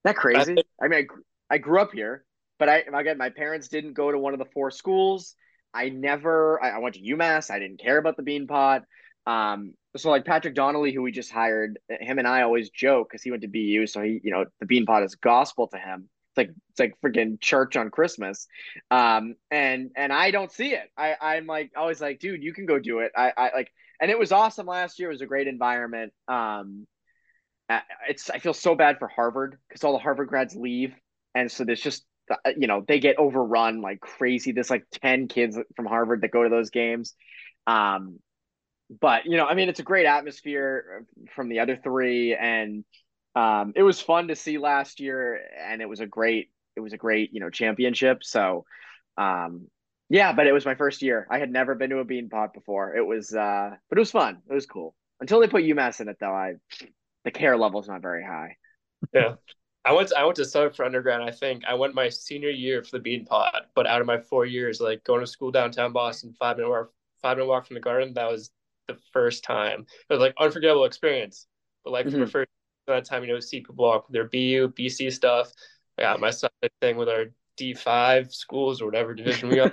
that 0.04 0.16
crazy? 0.16 0.56
I 0.80 0.88
mean, 0.88 1.06
I, 1.50 1.54
I 1.54 1.58
grew 1.58 1.80
up 1.80 1.92
here, 1.92 2.24
but 2.58 2.68
I 2.68 2.84
again, 2.92 3.18
my 3.18 3.30
parents 3.30 3.68
didn't 3.68 3.94
go 3.94 4.10
to 4.10 4.18
one 4.18 4.32
of 4.32 4.38
the 4.38 4.46
four 4.46 4.70
schools. 4.70 5.34
I 5.74 5.90
never. 5.90 6.62
I, 6.62 6.70
I 6.70 6.78
went 6.78 6.94
to 6.94 7.02
UMass. 7.02 7.50
I 7.50 7.58
didn't 7.58 7.80
care 7.80 7.98
about 7.98 8.16
the 8.16 8.22
Beanpot. 8.22 8.82
Um, 9.26 9.74
so 9.96 10.10
like 10.10 10.24
Patrick 10.24 10.54
Donnelly, 10.54 10.92
who 10.92 11.02
we 11.02 11.10
just 11.10 11.32
hired, 11.32 11.78
him 11.88 12.18
and 12.18 12.28
I 12.28 12.42
always 12.42 12.70
joke 12.70 13.08
because 13.10 13.22
he 13.22 13.30
went 13.30 13.42
to 13.42 13.48
BU, 13.48 13.86
so 13.86 14.02
he, 14.02 14.20
you 14.22 14.30
know, 14.30 14.44
the 14.60 14.66
Beanpot 14.66 15.04
is 15.04 15.14
gospel 15.16 15.68
to 15.68 15.78
him. 15.78 16.08
It's 16.30 16.38
like 16.38 16.50
it's 16.70 16.80
like 16.80 16.94
freaking 17.04 17.40
church 17.40 17.76
on 17.76 17.90
Christmas. 17.90 18.46
Um, 18.90 19.34
and 19.50 19.90
and 19.96 20.12
I 20.12 20.30
don't 20.30 20.52
see 20.52 20.74
it. 20.74 20.90
I 20.96 21.16
I'm 21.20 21.46
like 21.46 21.72
always 21.76 22.00
like, 22.00 22.20
dude, 22.20 22.42
you 22.42 22.52
can 22.52 22.66
go 22.66 22.78
do 22.78 23.00
it. 23.00 23.12
I 23.16 23.32
I 23.36 23.50
like, 23.54 23.70
and 24.00 24.10
it 24.10 24.18
was 24.18 24.32
awesome 24.32 24.66
last 24.66 24.98
year. 24.98 25.08
It 25.08 25.14
was 25.14 25.22
a 25.22 25.26
great 25.26 25.48
environment. 25.48 26.12
Um, 26.28 26.86
it's 28.08 28.30
I 28.30 28.38
feel 28.38 28.54
so 28.54 28.74
bad 28.74 28.98
for 28.98 29.08
Harvard 29.08 29.58
because 29.68 29.82
all 29.82 29.92
the 29.92 29.98
Harvard 29.98 30.28
grads 30.28 30.54
leave, 30.54 30.94
and 31.34 31.50
so 31.50 31.64
there's 31.64 31.80
just 31.80 32.04
you 32.56 32.66
know 32.66 32.84
they 32.86 33.00
get 33.00 33.18
overrun 33.18 33.80
like 33.80 34.00
crazy. 34.00 34.52
There's 34.52 34.70
like 34.70 34.84
ten 34.90 35.28
kids 35.28 35.58
from 35.74 35.86
Harvard 35.86 36.22
that 36.22 36.30
go 36.30 36.42
to 36.42 36.48
those 36.48 36.70
games. 36.70 37.14
Um, 37.66 38.18
but 39.00 39.26
you 39.26 39.36
know, 39.36 39.46
I 39.46 39.54
mean, 39.54 39.68
it's 39.68 39.80
a 39.80 39.84
great 39.84 40.06
atmosphere 40.06 41.04
from 41.34 41.48
the 41.48 41.60
other 41.60 41.76
three, 41.76 42.34
and 42.34 42.84
um, 43.34 43.72
it 43.76 43.82
was 43.82 44.00
fun 44.00 44.28
to 44.28 44.36
see 44.36 44.58
last 44.58 45.00
year, 45.00 45.40
and 45.58 45.82
it 45.82 45.88
was 45.88 46.00
a 46.00 46.06
great, 46.06 46.50
it 46.76 46.80
was 46.80 46.92
a 46.92 46.96
great, 46.98 47.32
you 47.32 47.40
know, 47.40 47.50
championship. 47.50 48.22
So, 48.22 48.64
um, 49.18 49.66
yeah, 50.08 50.32
but 50.32 50.46
it 50.46 50.52
was 50.52 50.64
my 50.64 50.76
first 50.76 51.02
year. 51.02 51.26
I 51.30 51.38
had 51.38 51.50
never 51.50 51.74
been 51.74 51.90
to 51.90 51.98
a 51.98 52.04
Beanpot 52.04 52.54
before. 52.54 52.94
It 52.96 53.04
was, 53.04 53.34
uh, 53.34 53.70
but 53.88 53.98
it 53.98 54.00
was 54.00 54.12
fun. 54.12 54.38
It 54.48 54.54
was 54.54 54.66
cool 54.66 54.94
until 55.20 55.40
they 55.40 55.48
put 55.48 55.64
UMass 55.64 56.00
in 56.00 56.08
it, 56.08 56.16
though. 56.20 56.32
I 56.32 56.54
the 57.24 57.30
care 57.32 57.56
level 57.56 57.80
is 57.80 57.88
not 57.88 58.02
very 58.02 58.24
high. 58.24 58.56
Yeah. 59.12 59.34
I 59.86 59.92
went 59.92 60.08
to, 60.08 60.18
I 60.18 60.24
went 60.24 60.36
to 60.36 60.44
Southern 60.44 60.72
for 60.72 60.84
undergrad. 60.84 61.20
I 61.20 61.30
think 61.30 61.64
I 61.64 61.74
went 61.74 61.94
my 61.94 62.08
senior 62.08 62.50
year 62.50 62.82
for 62.82 62.96
the 62.96 62.98
Bean 62.98 63.24
Beanpot, 63.24 63.60
but 63.74 63.86
out 63.86 64.00
of 64.00 64.06
my 64.06 64.18
four 64.18 64.44
years, 64.44 64.80
like 64.80 65.04
going 65.04 65.20
to 65.20 65.26
school 65.26 65.52
downtown 65.52 65.92
Boston, 65.92 66.34
five 66.38 66.56
minute 66.56 66.68
walk, 66.68 66.92
five 67.22 67.36
minute 67.36 67.48
walk 67.48 67.66
from 67.66 67.74
the 67.74 67.80
Garden, 67.80 68.12
that 68.14 68.30
was 68.30 68.50
the 68.88 68.96
first 69.12 69.44
time. 69.44 69.86
It 70.08 70.12
was 70.12 70.20
like 70.20 70.34
unforgettable 70.38 70.84
experience. 70.84 71.46
But 71.84 71.92
like 71.92 72.06
mm-hmm. 72.06 72.18
for 72.18 72.24
the 72.24 72.30
first 72.30 72.50
that 72.86 73.04
time, 73.04 73.22
you 73.24 73.32
know, 73.32 73.40
see 73.40 73.60
people 73.60 73.74
walk 73.76 74.06
their 74.08 74.24
BU, 74.24 74.72
BC 74.72 75.12
stuff. 75.12 75.52
I 75.98 76.02
got 76.02 76.20
my 76.20 76.32
thing 76.80 76.96
with 76.96 77.08
our 77.08 77.26
D 77.56 77.74
five 77.74 78.32
schools 78.34 78.80
or 78.80 78.86
whatever 78.86 79.14
division 79.14 79.48
we 79.48 79.56
got. 79.56 79.72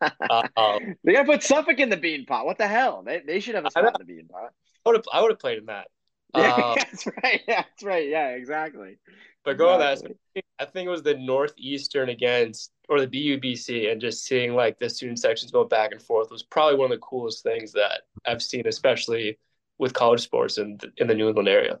uh, 0.30 0.48
um, 0.56 0.94
they 1.04 1.12
gotta 1.12 1.26
put 1.26 1.42
Suffolk 1.42 1.78
in 1.78 1.90
the 1.90 1.96
bean 1.96 2.26
pot. 2.26 2.44
What 2.44 2.58
the 2.58 2.66
hell? 2.66 3.02
They, 3.04 3.22
they 3.26 3.40
should 3.40 3.54
have 3.54 3.66
a 3.66 3.70
spot 3.70 3.86
in 4.00 4.06
the 4.06 4.14
bean 4.14 4.28
pot. 4.28 4.52
I 4.84 4.88
would 4.88 4.96
have 4.96 5.04
I 5.12 5.20
would 5.22 5.30
have 5.30 5.38
played 5.38 5.58
in 5.58 5.66
that. 5.66 5.88
Yeah, 6.36 6.52
um, 6.54 6.74
that's 6.76 7.06
right. 7.06 7.42
Yeah, 7.46 7.62
that's 7.62 7.84
right. 7.84 8.08
Yeah, 8.08 8.30
exactly. 8.30 8.98
But 9.44 9.58
going 9.58 9.80
exactly. 9.80 10.16
that, 10.34 10.44
I 10.58 10.64
think 10.64 10.86
it 10.86 10.90
was 10.90 11.02
the 11.02 11.14
Northeastern 11.14 12.08
against 12.08 12.72
or 12.88 13.00
the 13.00 13.06
BUBC, 13.06 13.90
and 13.90 14.00
just 14.00 14.24
seeing 14.24 14.54
like 14.54 14.78
the 14.78 14.88
student 14.88 15.18
sections 15.18 15.52
go 15.52 15.64
back 15.64 15.92
and 15.92 16.00
forth 16.00 16.30
was 16.30 16.42
probably 16.42 16.76
one 16.78 16.90
of 16.90 16.98
the 16.98 17.06
coolest 17.06 17.42
things 17.42 17.72
that 17.72 18.02
I've 18.26 18.42
seen, 18.42 18.66
especially 18.66 19.38
with 19.78 19.92
college 19.92 20.20
sports 20.20 20.58
in 20.58 20.78
the, 20.78 20.92
in 20.96 21.06
the 21.06 21.14
New 21.14 21.28
England 21.28 21.48
area. 21.48 21.80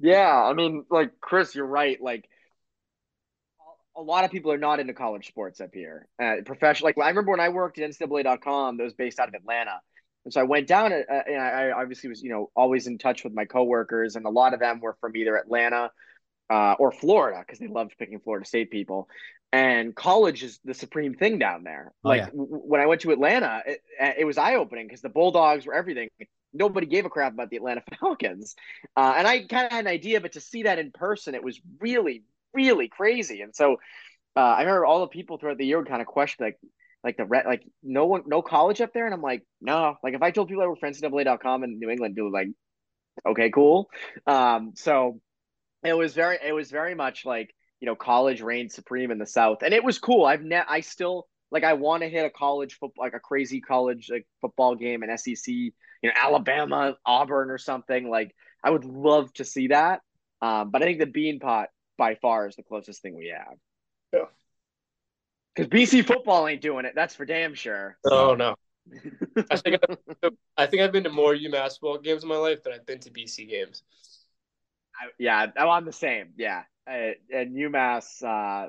Yeah, 0.00 0.34
I 0.34 0.52
mean, 0.52 0.84
like 0.90 1.20
Chris, 1.20 1.54
you're 1.54 1.66
right. 1.66 2.00
Like 2.00 2.28
a 3.96 4.02
lot 4.02 4.24
of 4.24 4.30
people 4.30 4.50
are 4.50 4.58
not 4.58 4.80
into 4.80 4.94
college 4.94 5.28
sports 5.28 5.60
up 5.60 5.70
here. 5.72 6.08
Uh, 6.20 6.36
professional, 6.44 6.88
like 6.88 6.98
I 6.98 7.08
remember 7.08 7.30
when 7.30 7.40
I 7.40 7.50
worked 7.50 7.78
at 7.78 7.88
NCAA.com, 7.90 8.76
that 8.76 8.82
was 8.82 8.94
based 8.94 9.20
out 9.20 9.28
of 9.28 9.34
Atlanta. 9.34 9.80
And 10.24 10.32
so 10.32 10.40
I 10.40 10.44
went 10.44 10.66
down, 10.66 10.92
uh, 10.92 10.96
and 11.08 11.40
I 11.40 11.70
obviously 11.70 12.08
was, 12.08 12.22
you 12.22 12.30
know, 12.30 12.50
always 12.56 12.86
in 12.86 12.98
touch 12.98 13.24
with 13.24 13.34
my 13.34 13.44
coworkers, 13.44 14.16
and 14.16 14.26
a 14.26 14.30
lot 14.30 14.54
of 14.54 14.60
them 14.60 14.80
were 14.80 14.96
from 15.00 15.14
either 15.16 15.36
Atlanta 15.36 15.90
uh, 16.50 16.74
or 16.78 16.92
Florida 16.92 17.40
because 17.40 17.58
they 17.58 17.68
loved 17.68 17.94
picking 17.98 18.20
Florida 18.20 18.46
State 18.46 18.70
people. 18.70 19.08
And 19.52 19.94
college 19.94 20.42
is 20.42 20.58
the 20.64 20.74
supreme 20.74 21.14
thing 21.14 21.38
down 21.38 21.62
there. 21.62 21.92
Oh, 22.04 22.08
like 22.08 22.22
yeah. 22.22 22.26
w- 22.26 22.48
when 22.48 22.80
I 22.80 22.86
went 22.86 23.02
to 23.02 23.12
Atlanta, 23.12 23.62
it, 23.64 23.80
it 24.18 24.24
was 24.24 24.36
eye 24.36 24.56
opening 24.56 24.86
because 24.86 25.00
the 25.00 25.08
Bulldogs 25.08 25.64
were 25.64 25.74
everything. 25.74 26.08
Nobody 26.52 26.86
gave 26.86 27.04
a 27.04 27.10
crap 27.10 27.32
about 27.32 27.50
the 27.50 27.56
Atlanta 27.56 27.82
Falcons, 28.00 28.56
uh, 28.96 29.14
and 29.16 29.28
I 29.28 29.44
kind 29.46 29.66
of 29.66 29.72
had 29.72 29.86
an 29.86 29.92
idea, 29.92 30.20
but 30.20 30.32
to 30.32 30.40
see 30.40 30.64
that 30.64 30.78
in 30.78 30.90
person, 30.90 31.36
it 31.36 31.44
was 31.44 31.60
really, 31.78 32.24
really 32.52 32.88
crazy. 32.88 33.42
And 33.42 33.54
so 33.54 33.76
uh, 34.36 34.40
I 34.40 34.60
remember 34.60 34.86
all 34.86 35.00
the 35.00 35.08
people 35.08 35.38
throughout 35.38 35.58
the 35.58 35.66
year 35.66 35.78
would 35.78 35.88
kind 35.88 36.00
of 36.02 36.08
question 36.08 36.46
like, 36.46 36.58
like 37.04 37.16
the 37.16 37.24
red, 37.24 37.46
like 37.46 37.62
no 37.82 38.06
one, 38.06 38.22
no 38.26 38.42
college 38.42 38.80
up 38.80 38.92
there, 38.92 39.04
and 39.04 39.14
I'm 39.14 39.22
like, 39.22 39.44
no. 39.60 39.96
Like 40.02 40.14
if 40.14 40.22
I 40.22 40.32
told 40.32 40.48
people 40.48 40.64
I 40.64 40.66
were 40.66 40.76
for 40.76 40.88
NCAA.com 40.88 41.62
in 41.62 41.78
New 41.78 41.90
England, 41.90 42.16
people 42.16 42.32
like, 42.32 42.48
okay, 43.24 43.50
cool. 43.50 43.88
Um, 44.26 44.72
so 44.74 45.20
it 45.84 45.96
was 45.96 46.14
very 46.14 46.38
it 46.44 46.52
was 46.52 46.70
very 46.70 46.94
much 46.94 47.24
like 47.24 47.54
you 47.80 47.86
know 47.86 47.94
college 47.94 48.40
reigned 48.40 48.72
supreme 48.72 49.10
in 49.10 49.18
the 49.18 49.26
south. 49.26 49.62
And 49.62 49.74
it 49.74 49.84
was 49.84 49.98
cool. 49.98 50.24
I've 50.24 50.42
ne- 50.42 50.62
i 50.68 50.80
still 50.80 51.26
like 51.50 51.64
i 51.64 51.74
want 51.74 52.02
to 52.02 52.08
hit 52.08 52.24
a 52.24 52.30
college 52.30 52.74
football 52.74 53.04
like 53.04 53.14
a 53.14 53.20
crazy 53.20 53.60
college 53.60 54.08
like 54.10 54.26
football 54.40 54.74
game 54.74 55.02
in 55.02 55.16
sec 55.16 55.46
you 55.46 55.72
know 56.04 56.12
alabama 56.20 56.96
auburn 57.04 57.50
or 57.50 57.58
something. 57.58 58.08
Like 58.08 58.34
i 58.62 58.70
would 58.70 58.84
love 58.84 59.32
to 59.34 59.44
see 59.44 59.68
that. 59.68 60.00
Um, 60.42 60.70
but 60.70 60.82
i 60.82 60.86
think 60.86 60.98
the 60.98 61.06
beanpot 61.06 61.66
by 61.96 62.16
far 62.16 62.48
is 62.48 62.56
the 62.56 62.62
closest 62.62 63.02
thing 63.02 63.16
we 63.16 63.32
have. 63.36 63.56
Yeah. 64.12 64.26
Because 65.54 65.70
bc 65.70 66.06
football 66.06 66.48
ain't 66.48 66.62
doing 66.62 66.84
it 66.86 66.94
that's 66.94 67.14
for 67.14 67.24
damn 67.24 67.54
sure. 67.54 67.98
Oh 68.04 68.34
no. 68.34 68.56
I 69.50 69.56
think 69.56 69.80
I've, 69.88 70.32
I 70.56 70.66
think 70.66 70.82
I've 70.82 70.92
been 70.92 71.04
to 71.04 71.10
more 71.10 71.34
UMass 71.34 71.72
football 71.72 71.98
games 71.98 72.22
in 72.22 72.28
my 72.28 72.36
life 72.36 72.62
than 72.62 72.72
I've 72.72 72.84
been 72.84 73.00
to 73.00 73.10
BC 73.10 73.48
games. 73.48 73.82
I, 75.00 75.10
yeah, 75.18 75.46
I'm 75.56 75.68
on 75.68 75.84
the 75.84 75.92
same. 75.92 76.30
Yeah, 76.36 76.62
I, 76.86 77.14
and 77.32 77.54
UMass, 77.54 78.22
uh, 78.22 78.68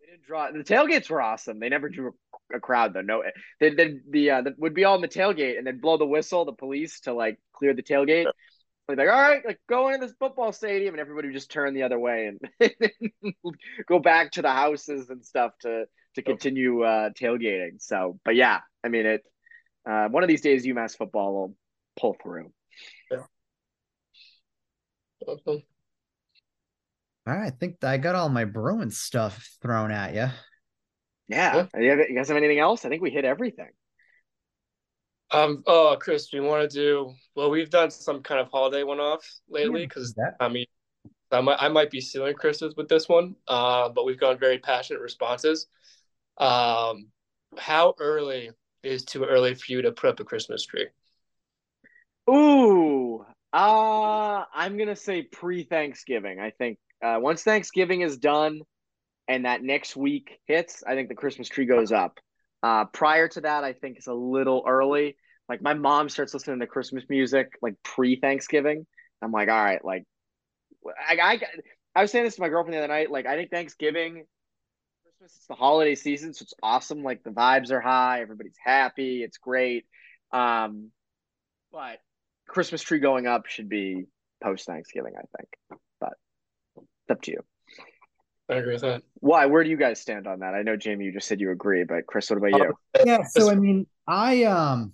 they 0.00 0.12
didn't 0.12 0.26
draw. 0.26 0.50
The 0.50 0.64
tailgates 0.64 1.10
were 1.10 1.22
awesome. 1.22 1.60
They 1.60 1.68
never 1.68 1.88
drew 1.88 2.14
a, 2.52 2.56
a 2.56 2.60
crowd 2.60 2.94
though. 2.94 3.02
No, 3.02 3.22
they, 3.60 3.74
they 3.74 3.96
the 4.08 4.30
uh, 4.30 4.42
the, 4.42 4.54
would 4.58 4.74
be 4.74 4.84
all 4.84 4.96
in 4.96 5.00
the 5.00 5.08
tailgate, 5.08 5.58
and 5.58 5.66
then 5.66 5.78
blow 5.78 5.96
the 5.96 6.06
whistle, 6.06 6.44
the 6.44 6.52
police 6.52 7.00
to 7.00 7.12
like 7.12 7.38
clear 7.52 7.74
the 7.74 7.82
tailgate. 7.82 8.26
They'd 8.88 8.96
be 8.96 9.02
like, 9.04 9.14
all 9.14 9.20
right, 9.20 9.44
like 9.46 9.60
go 9.68 9.88
into 9.88 10.06
this 10.06 10.16
football 10.18 10.52
stadium, 10.52 10.94
and 10.94 11.00
everybody 11.00 11.28
would 11.28 11.34
just 11.34 11.50
turn 11.50 11.74
the 11.74 11.84
other 11.84 11.98
way 11.98 12.26
and 12.26 12.72
go 13.88 13.98
back 13.98 14.32
to 14.32 14.42
the 14.42 14.52
houses 14.52 15.08
and 15.10 15.24
stuff 15.24 15.52
to 15.62 15.84
to 16.14 16.22
continue 16.22 16.82
uh, 16.82 17.10
tailgating. 17.10 17.80
So, 17.80 18.18
but 18.24 18.34
yeah, 18.34 18.60
I 18.84 18.88
mean 18.88 19.06
it. 19.06 19.22
Uh, 19.88 20.08
one 20.08 20.22
of 20.22 20.28
these 20.28 20.42
days, 20.42 20.64
UMass 20.64 20.96
football 20.96 21.32
will 21.32 21.56
pull 21.98 22.16
through. 22.22 22.52
Yeah. 23.10 23.24
Awesome. 25.26 25.62
All 27.26 27.34
right, 27.34 27.46
I 27.46 27.50
think 27.50 27.82
I 27.84 27.98
got 27.98 28.14
all 28.14 28.28
my 28.28 28.44
Bruins 28.44 28.98
stuff 28.98 29.56
thrown 29.62 29.92
at 29.92 30.14
you. 30.14 30.28
Yeah. 31.28 31.66
yeah. 31.74 31.96
You 32.06 32.14
guys 32.14 32.28
have 32.28 32.36
anything 32.36 32.58
else? 32.58 32.84
I 32.84 32.88
think 32.88 33.02
we 33.02 33.10
hit 33.10 33.24
everything. 33.24 33.70
Um. 35.30 35.62
Oh, 35.66 35.96
Chris, 35.98 36.28
we 36.32 36.40
want 36.40 36.68
to 36.68 36.76
do 36.76 37.14
well. 37.34 37.50
We've 37.50 37.70
done 37.70 37.90
some 37.90 38.22
kind 38.22 38.40
of 38.40 38.48
holiday 38.48 38.82
one 38.82 39.00
off 39.00 39.24
lately 39.48 39.86
because 39.86 40.14
yeah, 40.18 40.32
I 40.40 40.48
mean, 40.48 40.66
I 41.30 41.40
might 41.40 41.58
I 41.58 41.68
might 41.68 41.90
be 41.90 42.00
stealing 42.00 42.34
Chris's 42.34 42.76
with 42.76 42.88
this 42.88 43.08
one. 43.08 43.36
Uh, 43.48 43.88
but 43.88 44.04
we've 44.04 44.20
gotten 44.20 44.38
very 44.38 44.58
passionate 44.58 45.00
responses. 45.00 45.68
Um, 46.38 47.06
how 47.56 47.94
early 47.98 48.50
is 48.82 49.04
too 49.04 49.24
early 49.24 49.54
for 49.54 49.72
you 49.72 49.82
to 49.82 49.92
put 49.92 50.10
up 50.10 50.20
a 50.20 50.24
Christmas 50.24 50.66
tree? 50.66 50.88
Ooh, 52.28 53.24
uh, 53.52 54.44
I'm 54.54 54.78
gonna 54.78 54.96
say 54.96 55.22
pre 55.22 55.64
Thanksgiving. 55.64 56.40
I 56.40 56.50
think 56.50 56.78
uh, 57.02 57.18
once 57.20 57.42
Thanksgiving 57.42 58.00
is 58.00 58.16
done 58.16 58.60
and 59.28 59.44
that 59.44 59.62
next 59.62 59.96
week 59.96 60.38
hits, 60.46 60.82
I 60.86 60.94
think 60.94 61.08
the 61.08 61.14
Christmas 61.14 61.48
tree 61.48 61.66
goes 61.66 61.92
up. 61.92 62.18
Uh, 62.62 62.84
prior 62.86 63.28
to 63.28 63.40
that, 63.40 63.64
I 63.64 63.72
think 63.72 63.98
it's 63.98 64.06
a 64.06 64.14
little 64.14 64.64
early. 64.66 65.16
Like 65.48 65.62
my 65.62 65.74
mom 65.74 66.08
starts 66.08 66.32
listening 66.32 66.60
to 66.60 66.66
Christmas 66.66 67.04
music 67.08 67.48
like 67.60 67.74
pre 67.82 68.16
Thanksgiving. 68.16 68.86
I'm 69.20 69.32
like, 69.32 69.48
all 69.48 69.62
right, 69.62 69.84
like 69.84 70.04
I, 71.08 71.18
I 71.20 71.40
I 71.94 72.02
was 72.02 72.10
saying 72.10 72.24
this 72.24 72.36
to 72.36 72.40
my 72.40 72.48
girlfriend 72.48 72.74
the 72.74 72.78
other 72.78 72.88
night. 72.88 73.10
Like 73.10 73.26
I 73.26 73.36
think 73.36 73.50
Thanksgiving, 73.50 74.24
Christmas, 75.04 75.36
it's 75.36 75.46
the 75.46 75.54
holiday 75.54 75.94
season, 75.94 76.32
so 76.32 76.44
it's 76.44 76.54
awesome. 76.62 77.02
Like 77.02 77.22
the 77.22 77.30
vibes 77.30 77.70
are 77.70 77.80
high, 77.80 78.22
everybody's 78.22 78.56
happy, 78.62 79.22
it's 79.22 79.38
great. 79.38 79.84
Um, 80.32 80.90
but 81.70 81.98
Christmas 82.48 82.82
tree 82.82 82.98
going 82.98 83.26
up 83.26 83.46
should 83.46 83.68
be 83.68 84.06
post 84.42 84.66
Thanksgiving, 84.66 85.14
I 85.16 85.24
think. 85.36 85.78
But 86.00 86.12
it's 86.76 87.10
up 87.10 87.22
to 87.22 87.30
you. 87.32 87.40
I 88.50 88.56
agree 88.56 88.74
with 88.74 88.82
that. 88.82 89.02
Why? 89.20 89.46
Where 89.46 89.64
do 89.64 89.70
you 89.70 89.76
guys 89.76 90.00
stand 90.00 90.26
on 90.26 90.40
that? 90.40 90.54
I 90.54 90.62
know 90.62 90.76
Jamie, 90.76 91.06
you 91.06 91.12
just 91.12 91.28
said 91.28 91.40
you 91.40 91.50
agree, 91.50 91.84
but 91.84 92.06
Chris, 92.06 92.28
what 92.28 92.38
about 92.38 92.60
you? 92.60 92.74
Yeah, 93.04 93.22
so 93.24 93.50
I 93.50 93.54
mean, 93.54 93.86
I 94.06 94.44
um 94.44 94.92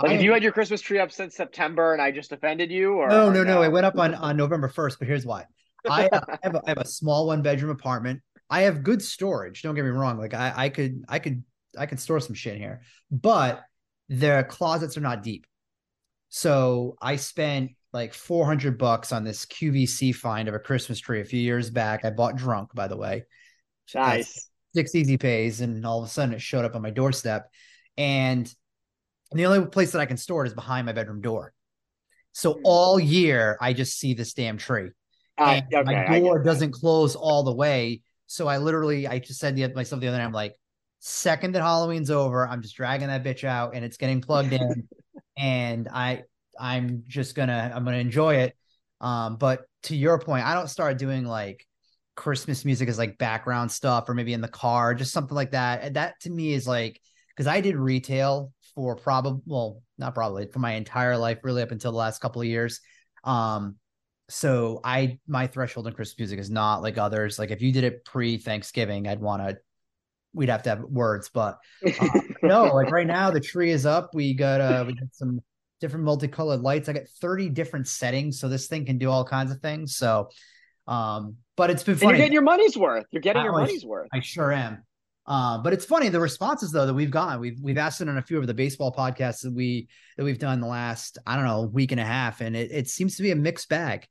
like, 0.00 0.10
I, 0.10 0.14
have 0.14 0.22
you 0.22 0.32
had 0.32 0.42
your 0.42 0.52
Christmas 0.52 0.80
tree 0.80 0.98
up 0.98 1.12
since 1.12 1.36
September, 1.36 1.92
and 1.92 2.00
I 2.00 2.10
just 2.10 2.32
offended 2.32 2.70
you? 2.70 2.94
Or 2.94 3.08
no, 3.08 3.30
no, 3.30 3.42
no, 3.42 3.54
no. 3.54 3.62
It 3.62 3.72
went 3.72 3.86
up 3.86 3.98
on 3.98 4.14
on 4.14 4.36
November 4.36 4.68
first, 4.68 4.98
but 4.98 5.08
here's 5.08 5.26
why. 5.26 5.46
I, 5.88 6.06
uh, 6.06 6.20
I, 6.28 6.38
have 6.42 6.54
a, 6.54 6.62
I 6.64 6.70
have 6.70 6.78
a 6.78 6.86
small 6.86 7.26
one 7.26 7.42
bedroom 7.42 7.70
apartment. 7.70 8.20
I 8.48 8.62
have 8.62 8.82
good 8.82 9.02
storage. 9.02 9.62
Don't 9.62 9.74
get 9.74 9.84
me 9.84 9.90
wrong. 9.90 10.18
Like 10.18 10.34
I, 10.34 10.52
I 10.54 10.68
could, 10.68 11.04
I 11.08 11.18
could, 11.18 11.42
I 11.76 11.86
could 11.86 11.98
store 11.98 12.20
some 12.20 12.34
shit 12.34 12.58
here, 12.58 12.82
but 13.10 13.64
the 14.08 14.46
closets 14.48 14.96
are 14.96 15.00
not 15.00 15.22
deep. 15.22 15.46
So 16.34 16.96
I 17.02 17.16
spent 17.16 17.72
like 17.92 18.14
400 18.14 18.78
bucks 18.78 19.12
on 19.12 19.22
this 19.22 19.44
QVC 19.44 20.14
find 20.14 20.48
of 20.48 20.54
a 20.54 20.58
Christmas 20.58 20.98
tree 20.98 21.20
a 21.20 21.26
few 21.26 21.38
years 21.38 21.68
back. 21.68 22.06
I 22.06 22.10
bought 22.10 22.36
drunk, 22.36 22.70
by 22.74 22.88
the 22.88 22.96
way. 22.96 23.26
Nice. 23.94 24.48
Six 24.74 24.94
easy 24.94 25.18
pays, 25.18 25.60
and 25.60 25.84
all 25.84 26.02
of 26.02 26.08
a 26.08 26.10
sudden 26.10 26.34
it 26.34 26.40
showed 26.40 26.64
up 26.64 26.74
on 26.74 26.80
my 26.80 26.88
doorstep. 26.88 27.50
And 27.98 28.50
the 29.32 29.44
only 29.44 29.66
place 29.66 29.92
that 29.92 30.00
I 30.00 30.06
can 30.06 30.16
store 30.16 30.46
it 30.46 30.48
is 30.48 30.54
behind 30.54 30.86
my 30.86 30.94
bedroom 30.94 31.20
door. 31.20 31.52
So 32.32 32.54
hmm. 32.54 32.60
all 32.64 32.98
year 32.98 33.58
I 33.60 33.74
just 33.74 33.98
see 33.98 34.14
this 34.14 34.32
damn 34.32 34.56
tree. 34.56 34.88
Uh, 35.36 35.60
okay, 35.70 36.06
my 36.08 36.20
door 36.20 36.42
doesn't 36.42 36.72
close 36.72 37.14
all 37.14 37.42
the 37.42 37.54
way. 37.54 38.00
So 38.26 38.48
I 38.48 38.56
literally, 38.56 39.06
I 39.06 39.18
just 39.18 39.38
said 39.38 39.54
to 39.56 39.74
myself 39.74 40.00
the 40.00 40.08
other 40.08 40.16
night, 40.16 40.24
I'm 40.24 40.32
like, 40.32 40.54
second 41.00 41.52
that 41.52 41.62
Halloween's 41.62 42.10
over, 42.10 42.48
I'm 42.48 42.62
just 42.62 42.74
dragging 42.74 43.08
that 43.08 43.22
bitch 43.22 43.44
out 43.44 43.74
and 43.74 43.84
it's 43.84 43.98
getting 43.98 44.22
plugged 44.22 44.54
in. 44.54 44.88
and 45.36 45.88
I 45.88 46.24
I'm 46.58 47.04
just 47.06 47.34
gonna 47.34 47.72
I'm 47.74 47.84
gonna 47.84 47.98
enjoy 47.98 48.36
it. 48.36 48.56
Um, 49.00 49.36
but 49.36 49.62
to 49.84 49.96
your 49.96 50.18
point, 50.18 50.46
I 50.46 50.54
don't 50.54 50.68
start 50.68 50.98
doing 50.98 51.24
like 51.24 51.66
Christmas 52.14 52.64
music 52.64 52.88
as 52.88 52.98
like 52.98 53.18
background 53.18 53.70
stuff 53.70 54.08
or 54.08 54.14
maybe 54.14 54.32
in 54.32 54.40
the 54.40 54.48
car, 54.48 54.94
just 54.94 55.12
something 55.12 55.34
like 55.34 55.52
that. 55.52 55.94
That 55.94 56.20
to 56.20 56.30
me 56.30 56.52
is 56.52 56.66
like 56.66 57.00
because 57.30 57.46
I 57.46 57.60
did 57.60 57.76
retail 57.76 58.52
for 58.74 58.96
probably 58.96 59.42
well, 59.46 59.82
not 59.98 60.14
probably 60.14 60.46
for 60.46 60.58
my 60.58 60.72
entire 60.72 61.16
life, 61.16 61.38
really 61.42 61.62
up 61.62 61.72
until 61.72 61.92
the 61.92 61.98
last 61.98 62.20
couple 62.20 62.42
of 62.42 62.48
years. 62.48 62.80
Um, 63.24 63.76
so 64.28 64.80
I 64.84 65.18
my 65.26 65.46
threshold 65.46 65.86
in 65.86 65.94
Christmas 65.94 66.18
music 66.18 66.38
is 66.38 66.50
not 66.50 66.82
like 66.82 66.98
others. 66.98 67.38
Like 67.38 67.50
if 67.50 67.60
you 67.60 67.72
did 67.72 67.84
it 67.84 68.04
pre 68.04 68.38
Thanksgiving, 68.38 69.08
I'd 69.08 69.20
want 69.20 69.42
to 69.46 69.58
we'd 70.34 70.48
have 70.48 70.62
to 70.64 70.70
have 70.70 70.80
words, 70.80 71.30
but 71.32 71.58
uh, 71.86 72.20
no, 72.42 72.64
like 72.74 72.90
right 72.90 73.06
now 73.06 73.30
the 73.30 73.40
tree 73.40 73.70
is 73.70 73.86
up. 73.86 74.14
We 74.14 74.34
got 74.34 74.60
uh 74.60 74.84
we 74.86 74.94
got 74.94 75.08
some 75.12 75.40
different 75.80 76.04
multicolored 76.04 76.60
lights. 76.60 76.88
I 76.88 76.92
got 76.92 77.08
30 77.20 77.48
different 77.50 77.88
settings, 77.88 78.40
so 78.40 78.48
this 78.48 78.66
thing 78.66 78.86
can 78.86 78.98
do 78.98 79.10
all 79.10 79.24
kinds 79.24 79.50
of 79.50 79.60
things. 79.60 79.96
So 79.96 80.28
um, 80.86 81.36
but 81.56 81.70
it's 81.70 81.82
been 81.82 81.96
funny. 81.96 82.06
And 82.06 82.18
you're 82.18 82.24
getting 82.24 82.32
your 82.32 82.42
money's 82.42 82.76
worth. 82.76 83.06
You're 83.10 83.22
getting 83.22 83.42
your 83.42 83.52
money's 83.52 83.84
worth. 83.84 84.08
I 84.12 84.20
sure 84.20 84.52
am. 84.52 84.84
Uh, 85.24 85.58
but 85.58 85.72
it's 85.72 85.84
funny 85.84 86.08
the 86.08 86.18
responses 86.18 86.72
though 86.72 86.86
that 86.86 86.94
we've 86.94 87.10
gotten. 87.10 87.40
We've 87.40 87.58
we've 87.62 87.78
asked 87.78 88.00
it 88.00 88.08
on 88.08 88.18
a 88.18 88.22
few 88.22 88.38
of 88.38 88.46
the 88.46 88.54
baseball 88.54 88.92
podcasts 88.92 89.42
that 89.42 89.52
we 89.54 89.88
that 90.16 90.24
we've 90.24 90.38
done 90.38 90.60
the 90.60 90.66
last 90.66 91.18
I 91.26 91.36
don't 91.36 91.44
know 91.44 91.62
week 91.62 91.92
and 91.92 92.00
a 92.00 92.04
half, 92.04 92.40
and 92.40 92.56
it, 92.56 92.72
it 92.72 92.88
seems 92.88 93.16
to 93.16 93.22
be 93.22 93.30
a 93.30 93.36
mixed 93.36 93.68
bag. 93.68 94.08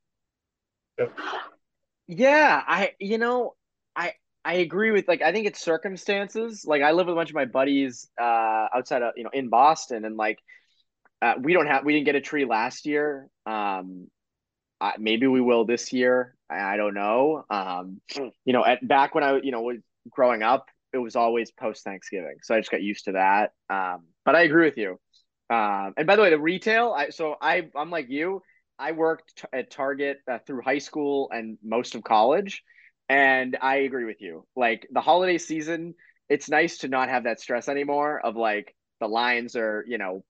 Yep. 0.98 1.18
Yeah, 2.06 2.62
I 2.66 2.92
you 2.98 3.18
know 3.18 3.54
I 4.44 4.52
I 4.52 4.54
agree 4.56 4.90
with 4.90 5.08
like 5.08 5.22
I 5.22 5.32
think 5.32 5.46
it's 5.46 5.60
circumstances. 5.60 6.64
Like 6.66 6.82
I 6.82 6.92
live 6.92 7.06
with 7.06 7.14
a 7.14 7.16
bunch 7.16 7.30
of 7.30 7.34
my 7.34 7.44
buddies 7.46 8.08
uh 8.20 8.68
outside 8.74 9.02
of 9.02 9.14
you 9.16 9.24
know 9.24 9.30
in 9.32 9.48
Boston 9.48 10.04
and 10.04 10.16
like 10.16 10.38
uh, 11.20 11.34
we 11.40 11.52
don't 11.52 11.66
have 11.66 11.84
we 11.84 11.92
didn't 11.92 12.06
get 12.06 12.16
a 12.16 12.20
tree 12.20 12.44
last 12.44 12.86
year. 12.86 13.28
Um 13.46 14.08
uh, 14.80 14.92
maybe 14.98 15.28
we 15.28 15.40
will 15.40 15.64
this 15.64 15.92
year. 15.92 16.36
I, 16.50 16.74
I 16.74 16.76
don't 16.76 16.94
know. 16.94 17.44
Um 17.50 18.00
you 18.44 18.52
know 18.52 18.64
at 18.64 18.86
back 18.86 19.14
when 19.14 19.24
I 19.24 19.40
you 19.42 19.52
know 19.52 19.62
was 19.62 19.78
growing 20.10 20.42
up 20.42 20.66
it 20.92 20.98
was 20.98 21.16
always 21.16 21.50
post 21.50 21.84
Thanksgiving. 21.84 22.36
So 22.42 22.54
I 22.54 22.60
just 22.60 22.70
got 22.70 22.82
used 22.82 23.06
to 23.06 23.12
that. 23.12 23.52
Um 23.70 24.04
but 24.24 24.36
I 24.36 24.42
agree 24.42 24.64
with 24.66 24.76
you. 24.78 24.98
Um 25.50 25.94
and 25.96 26.06
by 26.06 26.16
the 26.16 26.22
way 26.22 26.30
the 26.30 26.38
retail 26.40 26.92
I 26.92 27.10
so 27.10 27.36
I 27.40 27.68
I'm 27.76 27.90
like 27.90 28.08
you 28.10 28.42
I 28.78 28.92
worked 28.92 29.36
t- 29.36 29.44
at 29.52 29.70
Target 29.70 30.18
uh, 30.28 30.38
through 30.46 30.62
high 30.62 30.78
school 30.78 31.30
and 31.32 31.58
most 31.62 31.94
of 31.94 32.02
college. 32.02 32.62
And 33.12 33.58
I 33.60 33.76
agree 33.76 34.06
with 34.06 34.22
you. 34.22 34.46
Like 34.56 34.88
the 34.90 35.02
holiday 35.02 35.36
season, 35.36 35.94
it's 36.30 36.48
nice 36.48 36.78
to 36.78 36.88
not 36.88 37.10
have 37.10 37.24
that 37.24 37.40
stress 37.40 37.68
anymore 37.68 38.18
of 38.24 38.36
like 38.36 38.74
the 39.00 39.06
lines 39.06 39.54
are, 39.54 39.84
you 39.86 39.98
know, 39.98 40.24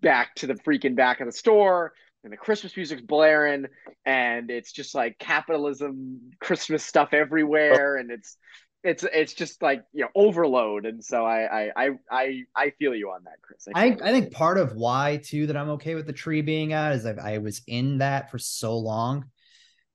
back 0.00 0.36
to 0.36 0.46
the 0.46 0.54
freaking 0.54 0.94
back 0.94 1.18
of 1.18 1.26
the 1.26 1.32
store 1.32 1.92
and 2.22 2.32
the 2.32 2.36
Christmas 2.36 2.76
music's 2.76 3.02
blaring 3.02 3.66
and 4.06 4.48
it's 4.48 4.70
just 4.70 4.94
like 4.94 5.18
capitalism, 5.18 6.20
Christmas 6.38 6.84
stuff 6.84 7.08
everywhere. 7.12 7.96
And 7.96 8.12
it's, 8.12 8.36
it's 8.84 9.04
it's 9.12 9.34
just 9.34 9.60
like 9.60 9.84
you 9.92 10.00
know 10.00 10.08
overload 10.14 10.86
and 10.86 11.04
so 11.04 11.22
I 11.26 11.70
I 11.76 11.90
I 12.10 12.44
I 12.56 12.70
feel 12.78 12.94
you 12.94 13.10
on 13.10 13.24
that 13.24 13.36
Chris 13.42 13.68
I, 13.74 13.88
I, 13.88 13.98
I 14.02 14.10
think 14.10 14.32
part 14.32 14.56
of 14.56 14.74
why 14.74 15.20
too 15.22 15.46
that 15.48 15.56
I'm 15.58 15.68
okay 15.72 15.94
with 15.94 16.06
the 16.06 16.14
tree 16.14 16.40
being 16.40 16.72
out 16.72 16.94
is 16.94 17.04
I, 17.04 17.34
I 17.34 17.38
was 17.38 17.60
in 17.66 17.98
that 17.98 18.30
for 18.30 18.38
so 18.38 18.78
long 18.78 19.26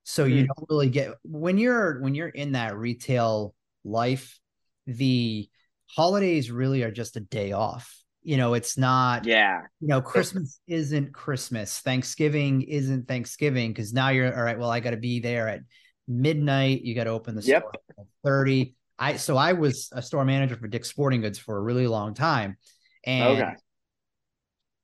so 0.06 0.24
mm-hmm. 0.24 0.34
you 0.34 0.41
hmm. 0.43 0.47
don't 0.47 0.70
really 0.70 0.89
get 0.89 1.12
when 1.24 1.58
you're 1.58 1.99
when 1.99 2.16
you're 2.16 2.30
in 2.30 2.53
that 2.53 2.78
retail 2.78 3.53
life 3.84 4.39
the 4.88 5.49
holidays 5.88 6.49
really 6.49 6.84
are 6.84 6.91
just 6.91 7.18
a 7.18 7.20
day 7.20 7.51
off 7.51 7.93
you 8.24 8.38
know 8.38 8.53
it's 8.53 8.78
not 8.78 9.26
yeah 9.26 9.62
you 9.82 9.88
know 9.88 10.01
christmas 10.01 10.60
isn't 10.68 11.14
christmas 11.14 11.80
thanksgiving 11.80 12.62
isn't 12.64 13.08
thanksgiving 13.08 13.72
because 13.72 13.93
now 13.93 14.10
you're 14.10 14.36
all 14.36 14.43
right 14.43 14.58
well 14.58 14.72
i 14.72 14.80
got 14.80 14.91
to 14.91 14.97
be 14.97 15.20
there 15.20 15.47
at 15.47 15.62
midnight. 16.08 16.82
You 16.82 16.95
got 16.95 17.06
to 17.06 17.12
open 17.12 17.36
the 17.36 17.41
yep. 17.41 17.64
store 17.64 17.72
at 17.99 18.06
30. 18.24 18.76
I 18.97 19.18
so 19.18 19.36
I 19.36 19.53
was 19.53 19.89
a 19.91 20.01
store 20.01 20.26
manager 20.26 20.56
for 20.56 20.68
Dick's 20.68 20.89
Sporting 20.89 21.22
Goods 21.22 21.38
for 21.38 21.58
a 21.58 21.62
really 21.62 21.88
long 21.88 22.14
time. 22.14 22.58
And 23.06 23.41
okay. 23.41 23.53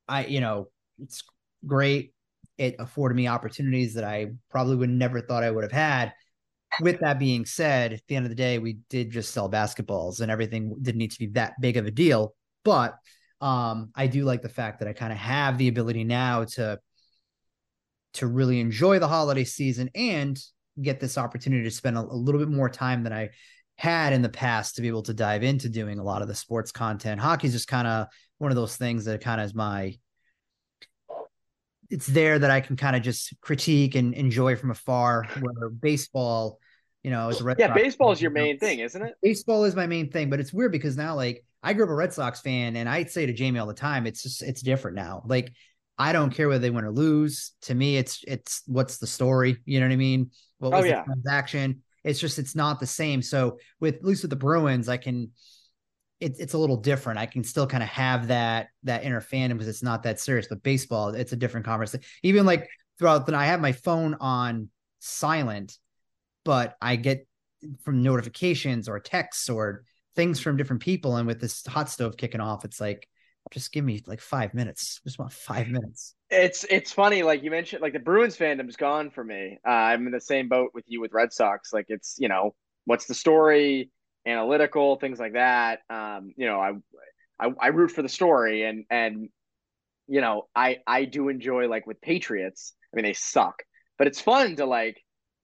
I, 0.08 0.26
you 0.26 0.40
know, 0.40 0.68
it's 1.02 1.22
great. 1.66 2.12
It 2.62 2.76
afforded 2.78 3.16
me 3.16 3.26
opportunities 3.26 3.94
that 3.94 4.04
I 4.04 4.32
probably 4.48 4.76
would 4.76 4.88
never 4.88 5.20
thought 5.20 5.42
I 5.42 5.50
would 5.50 5.64
have 5.64 5.72
had. 5.72 6.12
With 6.80 7.00
that 7.00 7.18
being 7.18 7.44
said, 7.44 7.92
at 7.92 8.00
the 8.06 8.14
end 8.14 8.24
of 8.24 8.30
the 8.30 8.36
day, 8.36 8.58
we 8.58 8.78
did 8.88 9.10
just 9.10 9.32
sell 9.32 9.50
basketballs 9.50 10.20
and 10.20 10.30
everything 10.30 10.76
didn't 10.80 10.98
need 10.98 11.10
to 11.10 11.18
be 11.18 11.26
that 11.32 11.60
big 11.60 11.76
of 11.76 11.86
a 11.86 11.90
deal. 11.90 12.34
But 12.64 12.94
um, 13.40 13.90
I 13.96 14.06
do 14.06 14.24
like 14.24 14.42
the 14.42 14.48
fact 14.48 14.78
that 14.78 14.88
I 14.88 14.92
kind 14.92 15.12
of 15.12 15.18
have 15.18 15.58
the 15.58 15.66
ability 15.66 16.04
now 16.04 16.44
to 16.44 16.78
to 18.14 18.26
really 18.28 18.60
enjoy 18.60 19.00
the 19.00 19.08
holiday 19.08 19.42
season 19.42 19.90
and 19.96 20.38
get 20.80 21.00
this 21.00 21.18
opportunity 21.18 21.64
to 21.64 21.70
spend 21.70 21.96
a, 21.96 22.00
a 22.00 22.14
little 22.14 22.38
bit 22.38 22.48
more 22.48 22.68
time 22.68 23.02
than 23.02 23.12
I 23.12 23.30
had 23.76 24.12
in 24.12 24.22
the 24.22 24.28
past 24.28 24.76
to 24.76 24.82
be 24.82 24.88
able 24.88 25.02
to 25.02 25.14
dive 25.14 25.42
into 25.42 25.68
doing 25.68 25.98
a 25.98 26.04
lot 26.04 26.22
of 26.22 26.28
the 26.28 26.34
sports 26.34 26.70
content. 26.70 27.20
Hockey's 27.20 27.52
just 27.52 27.66
kind 27.66 27.88
of 27.88 28.06
one 28.38 28.52
of 28.52 28.56
those 28.56 28.76
things 28.76 29.04
that 29.06 29.20
kind 29.20 29.40
of 29.40 29.46
is 29.46 29.54
my 29.54 29.96
it's 31.92 32.06
there 32.06 32.38
that 32.38 32.50
I 32.50 32.60
can 32.60 32.76
kind 32.76 32.96
of 32.96 33.02
just 33.02 33.38
critique 33.42 33.94
and 33.94 34.14
enjoy 34.14 34.56
from 34.56 34.70
afar. 34.70 35.28
Where 35.40 35.68
baseball, 35.68 36.58
you 37.02 37.10
know, 37.10 37.28
is 37.28 37.40
a 37.40 37.44
Red 37.44 37.58
yeah, 37.58 37.68
Sox 37.68 37.82
baseball 37.82 38.08
fan, 38.08 38.12
is 38.14 38.22
your 38.22 38.30
main 38.30 38.58
thing, 38.58 38.78
isn't 38.78 39.02
it? 39.02 39.14
Baseball 39.22 39.64
is 39.64 39.76
my 39.76 39.86
main 39.86 40.10
thing, 40.10 40.30
but 40.30 40.40
it's 40.40 40.54
weird 40.54 40.72
because 40.72 40.96
now, 40.96 41.14
like, 41.14 41.44
I 41.62 41.74
grew 41.74 41.84
up 41.84 41.90
a 41.90 41.94
Red 41.94 42.12
Sox 42.12 42.40
fan, 42.40 42.76
and 42.76 42.88
I 42.88 43.04
say 43.04 43.26
to 43.26 43.32
Jamie 43.34 43.58
all 43.58 43.66
the 43.66 43.74
time, 43.74 44.06
it's 44.06 44.22
just 44.22 44.42
it's 44.42 44.62
different 44.62 44.96
now. 44.96 45.22
Like, 45.26 45.52
I 45.98 46.12
don't 46.14 46.30
care 46.30 46.48
whether 46.48 46.60
they 46.60 46.70
win 46.70 46.84
or 46.84 46.90
lose. 46.90 47.52
To 47.62 47.74
me, 47.74 47.98
it's 47.98 48.24
it's 48.26 48.62
what's 48.66 48.96
the 48.96 49.06
story. 49.06 49.58
You 49.66 49.80
know 49.80 49.86
what 49.86 49.92
I 49.92 49.96
mean? 49.96 50.30
What 50.58 50.72
oh, 50.72 50.76
was 50.78 50.86
Oh, 50.86 50.88
yeah. 50.88 51.02
the 51.02 51.12
transaction? 51.12 51.82
It's 52.04 52.18
just 52.18 52.38
it's 52.38 52.56
not 52.56 52.80
the 52.80 52.86
same. 52.86 53.20
So 53.20 53.58
with 53.80 53.96
at 53.96 54.04
least 54.04 54.22
with 54.22 54.30
the 54.30 54.36
Bruins, 54.36 54.88
I 54.88 54.96
can 54.96 55.30
it's 56.22 56.38
it's 56.38 56.54
a 56.54 56.58
little 56.58 56.76
different. 56.76 57.18
I 57.18 57.26
can 57.26 57.42
still 57.42 57.66
kind 57.66 57.82
of 57.82 57.88
have 57.88 58.28
that 58.28 58.68
that 58.84 59.02
inner 59.04 59.20
fandom 59.20 59.54
because 59.54 59.68
it's 59.68 59.82
not 59.82 60.04
that 60.04 60.20
serious. 60.20 60.46
But 60.46 60.62
baseball, 60.62 61.08
it's 61.08 61.32
a 61.32 61.36
different 61.36 61.66
conversation. 61.66 62.04
Even 62.22 62.46
like 62.46 62.68
throughout 62.98 63.26
the 63.26 63.32
night, 63.32 63.42
I 63.42 63.46
have 63.46 63.60
my 63.60 63.72
phone 63.72 64.14
on 64.20 64.68
silent, 65.00 65.76
but 66.44 66.76
I 66.80 66.96
get 66.96 67.26
from 67.82 68.02
notifications 68.02 68.88
or 68.88 69.00
texts 69.00 69.50
or 69.50 69.84
things 70.14 70.38
from 70.38 70.56
different 70.56 70.82
people. 70.82 71.16
And 71.16 71.26
with 71.26 71.40
this 71.40 71.66
hot 71.66 71.90
stove 71.90 72.16
kicking 72.16 72.40
off, 72.40 72.64
it's 72.64 72.80
like 72.80 73.08
just 73.50 73.72
give 73.72 73.84
me 73.84 74.00
like 74.06 74.20
five 74.20 74.54
minutes. 74.54 75.00
Just 75.04 75.18
want 75.18 75.32
five 75.32 75.68
minutes. 75.68 76.14
It's 76.30 76.64
it's 76.70 76.92
funny, 76.92 77.24
like 77.24 77.42
you 77.42 77.50
mentioned, 77.50 77.82
like 77.82 77.94
the 77.94 77.98
Bruins 77.98 78.36
fandom's 78.36 78.76
gone 78.76 79.10
for 79.10 79.24
me. 79.24 79.58
Uh, 79.66 79.70
I'm 79.70 80.06
in 80.06 80.12
the 80.12 80.20
same 80.20 80.48
boat 80.48 80.70
with 80.72 80.84
you 80.86 81.00
with 81.00 81.12
Red 81.12 81.32
Sox. 81.32 81.72
Like 81.72 81.86
it's 81.88 82.14
you 82.18 82.28
know 82.28 82.54
what's 82.84 83.06
the 83.06 83.14
story, 83.14 83.90
analytical 84.26 84.96
things 84.96 85.18
like 85.18 85.34
that. 85.34 85.80
Um, 85.90 86.32
you 86.36 86.46
know, 86.46 86.60
I, 86.60 86.72
I 87.38 87.52
I 87.60 87.66
root 87.68 87.90
for 87.90 88.02
the 88.02 88.08
story, 88.08 88.64
and 88.64 88.84
and 88.90 89.28
you 90.08 90.20
know 90.20 90.48
I 90.54 90.78
I 90.86 91.04
do 91.04 91.28
enjoy 91.28 91.68
like 91.68 91.86
with 91.86 92.00
Patriots. 92.00 92.74
I 92.92 92.96
mean 92.96 93.04
they 93.04 93.14
suck, 93.14 93.62
but 93.98 94.06
it's 94.06 94.20
fun 94.20 94.56
to 94.56 94.66
like 94.66 95.02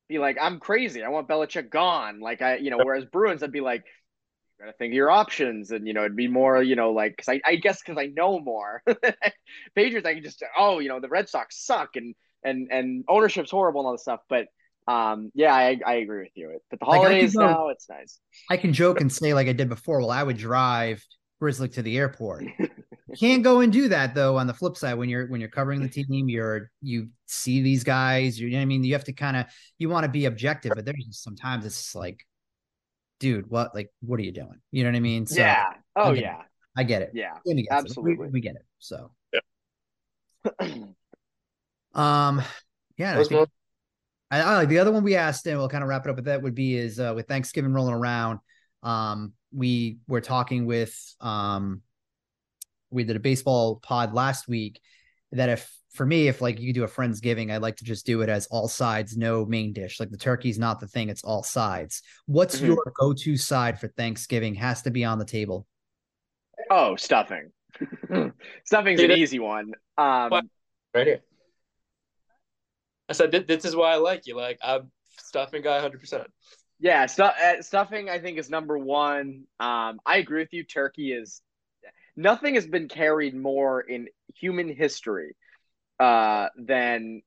be 0.09 0.19
like 0.19 0.37
I'm 0.41 0.61
crazy. 0.61 1.03
I 1.03 1.09
want 1.09 1.29
Belichick 1.29 1.71
gone. 1.71 2.21
Like 2.21 2.43
I 2.43 2.57
you 2.57 2.71
know 2.71 2.79
whereas 2.83 3.05
Bruins 3.05 3.43
I'd 3.43 3.53
be 3.53 3.61
like 3.61 3.85
gotta 4.59 4.73
think 4.73 4.93
of 4.93 4.97
your 4.97 5.11
options 5.11 5.71
and 5.71 5.87
you 5.87 5.95
know 5.95 6.01
it'd 6.01 6.17
be 6.17 6.29
more 6.29 6.63
you 6.63 6.77
know 6.77 6.93
like 6.93 7.17
because 7.17 7.29
I, 7.29 7.41
I 7.45 7.57
guess 7.57 7.81
because 7.81 7.97
i 7.99 8.07
know 8.07 8.41
more 8.41 8.83
patriots 9.75 10.07
i 10.07 10.15
can 10.15 10.23
just 10.23 10.43
oh 10.57 10.81
you 10.81 10.89
know 10.89 11.01
the 11.01 11.09
red 11.09 11.29
sox 11.29 11.65
suck 11.65 11.91
and 11.95 12.15
and 12.43 12.69
and 12.71 13.05
ownership's 13.09 13.51
horrible 13.51 13.81
and 13.81 13.87
all 13.87 13.93
this 13.93 14.03
stuff 14.03 14.21
but 14.29 14.49
um 14.89 15.31
yeah 15.35 15.55
i, 15.55 15.79
I 15.87 15.95
agree 15.97 16.21
with 16.23 16.33
you 16.35 16.59
but 16.71 16.81
the 16.81 16.85
Like, 16.87 16.99
I 17.01 17.03
could 17.03 17.07
holidays 17.11 17.35
go- 17.37 17.47
now 17.47 17.69
it's 17.69 17.89
nice 17.89 18.19
I 18.51 18.57
can 18.57 18.73
joke 18.73 19.01
and 19.01 19.13
say 19.13 19.35
like 19.35 19.47
I 19.49 19.53
did 19.53 19.69
before. 19.69 19.99
Well, 20.01 20.11
I 20.11 20.23
would 20.23 20.39
drive 20.39 21.05
Grizzly 21.41 21.69
to 21.71 21.83
the 21.83 21.97
airport. 21.99 22.45
Can't 23.21 23.43
go 23.45 23.61
and 23.61 23.73
do 23.73 23.89
that 23.89 24.15
though. 24.15 24.37
On 24.39 24.47
the 24.47 24.55
flip 24.55 24.77
side, 24.77 24.95
when 24.95 25.09
you're 25.09 25.27
when 25.27 25.41
you're 25.41 25.51
covering 25.51 25.81
the 25.83 25.89
team, 25.89 26.29
you're 26.29 26.71
you 26.81 27.09
see 27.27 27.63
these 27.63 27.85
guys. 27.85 28.39
You 28.41 28.51
know 28.51 28.57
what 28.57 28.63
I 28.63 28.67
mean. 28.67 28.85
You 28.85 28.95
have 28.95 29.05
to 29.05 29.13
kind 29.13 29.37
of 29.37 29.47
you 29.79 29.89
want 29.89 30.05
to 30.05 30.11
be 30.11 30.25
objective, 30.27 30.73
but 30.75 30.85
there's 30.85 31.05
just 31.05 31.23
sometimes 31.23 31.65
it's 31.67 31.77
just 31.83 31.95
like, 31.95 32.25
dude, 33.21 33.51
what 33.51 33.75
like 33.75 33.91
what 34.01 34.19
are 34.21 34.25
you 34.25 34.33
doing? 34.33 34.61
You 34.73 34.85
know 34.85 34.91
what 34.91 34.97
I 34.97 35.01
mean? 35.01 35.27
So 35.27 35.41
yeah 35.41 35.65
oh 35.97 36.11
Okay. 36.13 36.23
yeah 36.23 36.43
I 36.77 36.85
get 36.85 37.03
it. 37.03 37.11
yeah 37.15 37.39
Jamie 37.47 37.63
gets 37.65 37.73
it. 37.73 37.97
We- 37.99 38.13
absolutely. 38.13 38.29
we, 38.31 38.41
get 38.41 38.57
it. 38.57 38.65
So 38.79 39.11
Yeah. 39.33 40.75
um, 41.95 42.43
yeah, 42.97 43.23
I 44.31 44.37
Those 44.39 44.45
think 44.45 44.47
ones- 44.47 44.49
I, 44.49 44.53
I 44.53 44.57
like 44.59 44.69
the 44.69 44.79
other 44.79 44.93
one 44.93 45.05
we 45.05 45.17
asked, 45.17 45.47
and 45.47 45.59
we'll 45.59 45.69
kind 45.69 45.83
of 45.83 45.89
wrap 45.89 46.07
it 46.07 46.11
up 46.11 46.17
with 46.17 46.27
that. 46.27 46.43
Would 46.43 46.55
be 46.55 46.77
is 46.77 47.01
uh, 47.01 47.13
with 47.15 47.27
Thanksgiving 47.29 47.73
rolling 47.73 47.95
around. 47.95 48.41
Um, 48.83 49.33
we 49.53 49.99
were 50.07 50.21
talking 50.21 50.67
with 50.67 50.95
um, 51.21 51.83
we 52.91 53.05
did 53.05 53.17
a 53.17 53.21
baseball 53.21 53.77
pod 53.77 54.13
last 54.15 54.49
week. 54.49 54.81
That 55.33 55.49
if 55.49 55.71
for 55.95 56.05
me, 56.07 56.29
if 56.29 56.41
like 56.41 56.61
you 56.61 56.73
do 56.73 56.85
a 56.85 56.89
friendsgiving, 56.89 57.51
I'd 57.53 57.63
like 57.63 57.77
to 57.77 57.85
just 57.85 58.07
do 58.07 58.23
it 58.23 58.29
as 58.29 58.47
all 58.47 58.69
sides, 58.69 59.17
no 59.17 59.45
main 59.45 59.73
dish. 59.73 59.99
Like 60.01 60.11
the 60.11 60.17
turkey's 60.17 60.59
not 60.59 60.81
the 60.81 60.87
thing; 60.87 61.09
it's 61.09 61.25
all 61.25 61.43
sides. 61.43 62.03
What's 62.27 62.61
Mhm. 62.61 62.67
your 62.69 62.93
go-to 62.99 63.37
side 63.37 63.81
for 63.81 63.89
Thanksgiving? 63.89 64.55
Has 64.55 64.83
to 64.83 64.91
be 64.91 65.05
on 65.05 65.19
the 65.19 65.25
table. 65.25 65.67
oh 66.71 66.97
stuffing 66.97 67.51
stuffing's 68.65 69.01
an 69.01 69.13
easy 69.13 69.39
one 69.39 69.73
um 69.97 70.31
right 70.95 71.07
here. 71.07 71.21
I 73.09 73.15
said 73.15 73.33
this 73.33 73.65
is 73.65 73.75
why 73.75 73.93
I 73.93 73.97
like 73.97 74.27
you. 74.27 74.37
Like 74.37 74.59
I'm 74.63 74.91
stuffing 75.19 75.63
guy, 75.63 75.81
hundred 75.81 76.01
percent. 76.01 76.29
Yeah, 76.81 77.07
stu- 77.07 77.25
uh, 77.25 77.63
stuffing 77.63 78.09
I 78.09 78.19
think 78.19 78.39
is 78.39 78.51
number 78.51 78.79
one. 78.79 79.45
Um, 79.59 80.01
I 80.07 80.19
agree 80.19 80.43
with 80.43 80.53
you. 80.53 80.65
Turkey 80.65 81.13
is 81.13 81.41
nothing 82.17 82.55
has 82.55 82.67
been 82.67 82.89
carried 82.89 83.35
more 83.35 83.81
in 83.81 84.09
human 84.35 84.75
history 84.75 85.35
uh, 85.99 86.49
than 86.57 87.23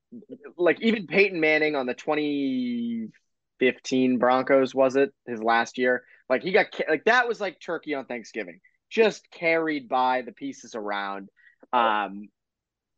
like 0.57 0.82
even 0.82 1.07
Peyton 1.07 1.39
Manning 1.39 1.75
on 1.75 1.86
the 1.86 1.93
2015 1.93 4.17
Broncos 4.17 4.75
was 4.75 4.95
it 4.95 5.13
his 5.25 5.41
last 5.41 5.77
year? 5.77 6.03
Like 6.29 6.43
he 6.43 6.51
got 6.51 6.67
like 6.88 7.05
that 7.05 7.27
was 7.27 7.41
like 7.41 7.59
turkey 7.59 7.95
on 7.95 8.05
Thanksgiving, 8.05 8.59
just 8.89 9.29
carried 9.32 9.89
by 9.89 10.21
the 10.21 10.32
pieces 10.32 10.75
around. 10.75 11.29
Um, 11.73 12.29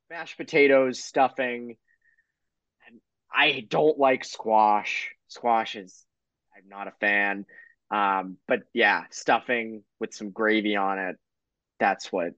mashed 0.10 0.38
potatoes, 0.38 1.04
stuffing. 1.04 1.78
I 3.34 3.66
don't 3.68 3.98
like 3.98 4.26
squash. 4.26 5.12
Squash 5.28 5.76
is 5.76 6.06
I'm 6.56 6.70
not 6.70 6.88
a 6.88 6.94
fan. 7.00 7.46
Um, 7.92 8.38
but 8.48 8.62
yeah, 8.74 9.04
stuffing 9.12 9.84
with 10.00 10.14
some 10.14 10.32
gravy 10.32 10.76
on 10.76 11.00
it. 11.00 11.18
That's 11.80 12.12
what 12.12 12.34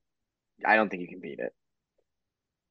I 0.66 0.76
don't 0.76 0.90
think 0.90 1.02
you 1.02 1.08
can 1.08 1.20
beat 1.20 1.40
it. 1.40 1.54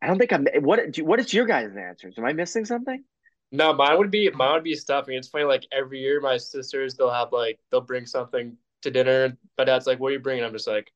I 0.02 0.06
don't 0.06 0.18
think 0.18 0.32
I'm. 0.32 0.46
What? 0.62 0.92
do- 0.92 1.04
What 1.04 1.20
is 1.20 1.32
your 1.32 1.46
guys' 1.46 1.76
answers? 1.76 2.14
Am 2.18 2.24
I 2.24 2.32
missing 2.32 2.64
something? 2.64 3.04
No, 3.52 3.72
mine 3.72 3.98
would 3.98 4.10
be 4.10 4.28
mine 4.30 4.54
would 4.54 4.64
be 4.64 4.74
stuffing. 4.74 5.16
It's 5.16 5.28
funny. 5.28 5.44
Like 5.44 5.66
every 5.72 6.00
year, 6.00 6.20
my 6.20 6.36
sisters 6.36 6.94
they'll 6.94 7.10
have 7.10 7.32
like 7.32 7.58
they'll 7.70 7.80
bring 7.80 8.06
something 8.06 8.56
to 8.82 8.90
dinner. 8.90 9.36
My 9.56 9.64
dad's 9.64 9.86
like, 9.86 10.00
"What 10.00 10.08
are 10.08 10.12
you 10.12 10.18
bringing?" 10.18 10.44
I'm 10.44 10.52
just 10.52 10.66
like, 10.66 10.92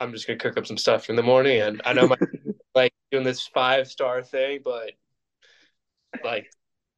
"I'm 0.00 0.12
just 0.12 0.26
gonna 0.26 0.38
cook 0.38 0.56
up 0.56 0.66
some 0.66 0.78
stuff 0.78 1.10
in 1.10 1.16
the 1.16 1.22
morning." 1.22 1.60
And 1.60 1.82
I 1.84 1.92
know 1.92 2.08
my 2.08 2.16
like 2.74 2.92
doing 3.10 3.24
this 3.24 3.46
five 3.46 3.88
star 3.88 4.22
thing, 4.22 4.60
but 4.64 4.92
like 6.22 6.46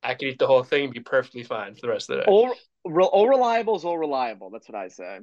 I 0.02 0.14
could 0.14 0.28
eat 0.28 0.38
the 0.38 0.46
whole 0.46 0.62
thing 0.62 0.84
and 0.84 0.92
be 0.92 1.00
perfectly 1.00 1.42
fine 1.42 1.74
for 1.74 1.82
the 1.82 1.88
rest 1.88 2.10
of 2.10 2.16
the 2.16 2.22
day. 2.22 2.28
All, 2.28 2.54
re- 2.84 3.04
all 3.04 3.28
reliable 3.28 3.76
is 3.76 3.84
all 3.84 3.98
reliable. 3.98 4.50
That's 4.50 4.68
what 4.68 4.76
I 4.76 4.88
say. 4.88 5.20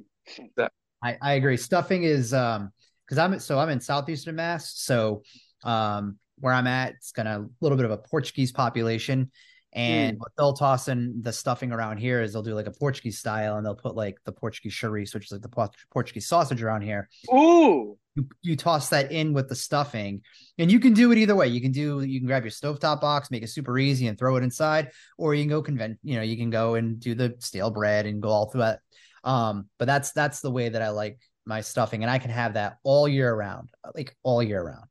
I, 1.03 1.17
I 1.21 1.33
agree. 1.33 1.57
Stuffing 1.57 2.03
is 2.03 2.33
um 2.33 2.71
because 3.05 3.17
I'm 3.17 3.37
so 3.39 3.59
I'm 3.59 3.69
in 3.69 3.81
southeastern 3.81 4.35
Mass, 4.35 4.73
so 4.75 5.23
um 5.63 6.17
where 6.39 6.53
I'm 6.53 6.67
at, 6.67 6.93
it's 6.93 7.11
kind 7.11 7.27
of 7.27 7.43
a 7.43 7.49
little 7.61 7.77
bit 7.77 7.85
of 7.85 7.91
a 7.91 7.97
Portuguese 7.97 8.51
population. 8.51 9.31
And 9.75 10.19
what 10.19 10.31
they'll 10.37 10.53
toss 10.53 10.87
in 10.87 11.21
the 11.23 11.33
stuffing 11.33 11.71
around 11.71 11.97
here 11.97 12.21
is 12.21 12.33
they'll 12.33 12.43
do 12.43 12.53
like 12.53 12.67
a 12.67 12.71
Portuguese 12.71 13.17
style, 13.17 13.57
and 13.57 13.65
they'll 13.65 13.73
put 13.75 13.95
like 13.95 14.17
the 14.23 14.31
Portuguese 14.31 14.73
chorizo, 14.73 15.15
which 15.15 15.25
is 15.25 15.31
like 15.31 15.41
the 15.41 15.69
Portuguese 15.91 16.27
sausage 16.27 16.61
around 16.61 16.83
here. 16.83 17.09
Ooh, 17.33 17.97
You, 18.16 18.28
you 18.43 18.55
toss 18.55 18.89
that 18.89 19.11
in 19.11 19.34
with 19.34 19.49
the 19.49 19.55
stuffing, 19.55 20.22
and 20.59 20.72
you 20.72 20.80
can 20.80 20.93
do 20.93 21.11
it 21.11 21.18
either 21.18 21.36
way. 21.36 21.47
You 21.47 21.59
can 21.61 21.72
do 21.72 22.01
you 22.01 22.20
can 22.20 22.28
grab 22.28 22.43
your 22.43 22.51
stovetop 22.51 23.01
box, 23.01 23.32
make 23.32 23.41
it 23.43 23.49
super 23.49 23.78
easy, 23.80 24.07
and 24.07 24.18
throw 24.20 24.36
it 24.36 24.43
inside, 24.43 24.91
or 25.18 25.34
you 25.34 25.41
can 25.43 25.49
go 25.49 25.61
convent. 25.64 25.97
You 26.03 26.18
know, 26.18 26.22
you 26.22 26.38
can 26.38 26.49
go 26.51 26.76
and 26.76 26.99
do 26.99 27.16
the 27.16 27.36
stale 27.39 27.72
bread 27.72 28.05
and 28.05 28.22
go 28.22 28.30
all 28.30 28.49
through 28.51 28.61
that. 28.61 28.80
Um, 29.24 29.68
but 29.80 29.86
that's 29.86 30.11
that's 30.11 30.41
the 30.41 30.51
way 30.51 30.70
that 30.70 30.82
I 30.82 30.89
like 30.89 31.18
my 31.45 31.61
stuffing, 31.61 32.03
and 32.03 32.11
I 32.11 32.20
can 32.20 32.30
have 32.30 32.53
that 32.53 32.78
all 32.84 33.07
year 33.07 33.34
round, 33.34 33.70
like 33.95 34.16
all 34.22 34.43
year 34.43 34.64
round. 34.64 34.86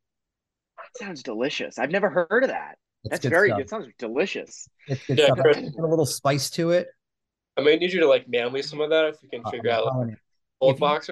that 0.77 0.97
sounds 1.05 1.23
delicious. 1.23 1.79
I've 1.79 1.91
never 1.91 2.09
heard 2.09 2.43
of 2.43 2.49
that. 2.49 2.77
It's 3.05 3.11
That's 3.11 3.21
good 3.23 3.29
very 3.29 3.47
stuff. 3.49 3.57
good. 3.59 3.69
Sounds 3.69 3.87
delicious. 3.97 4.67
It's 4.87 5.05
good 5.07 5.17
Yeah, 5.19 5.25
stuff. 5.27 5.39
Chris. 5.39 5.57
Add 5.57 5.73
a 5.79 5.87
little 5.87 6.05
spice 6.05 6.49
to 6.51 6.71
it. 6.71 6.87
I 7.57 7.61
may 7.61 7.75
need 7.77 7.93
you 7.93 7.99
to 8.01 8.07
like 8.07 8.27
mail 8.27 8.49
me 8.49 8.61
some 8.61 8.81
of 8.81 8.89
that 8.89 9.05
if 9.05 9.15
you 9.23 9.29
can 9.29 9.41
Uh, 9.45 9.51
figure 9.51 9.69
I'm 9.71 9.75
out 9.87 9.97
like, 9.97 10.17
old 10.59 10.73
If 10.75 10.77
you- 10.77 10.79
box. 10.81 11.09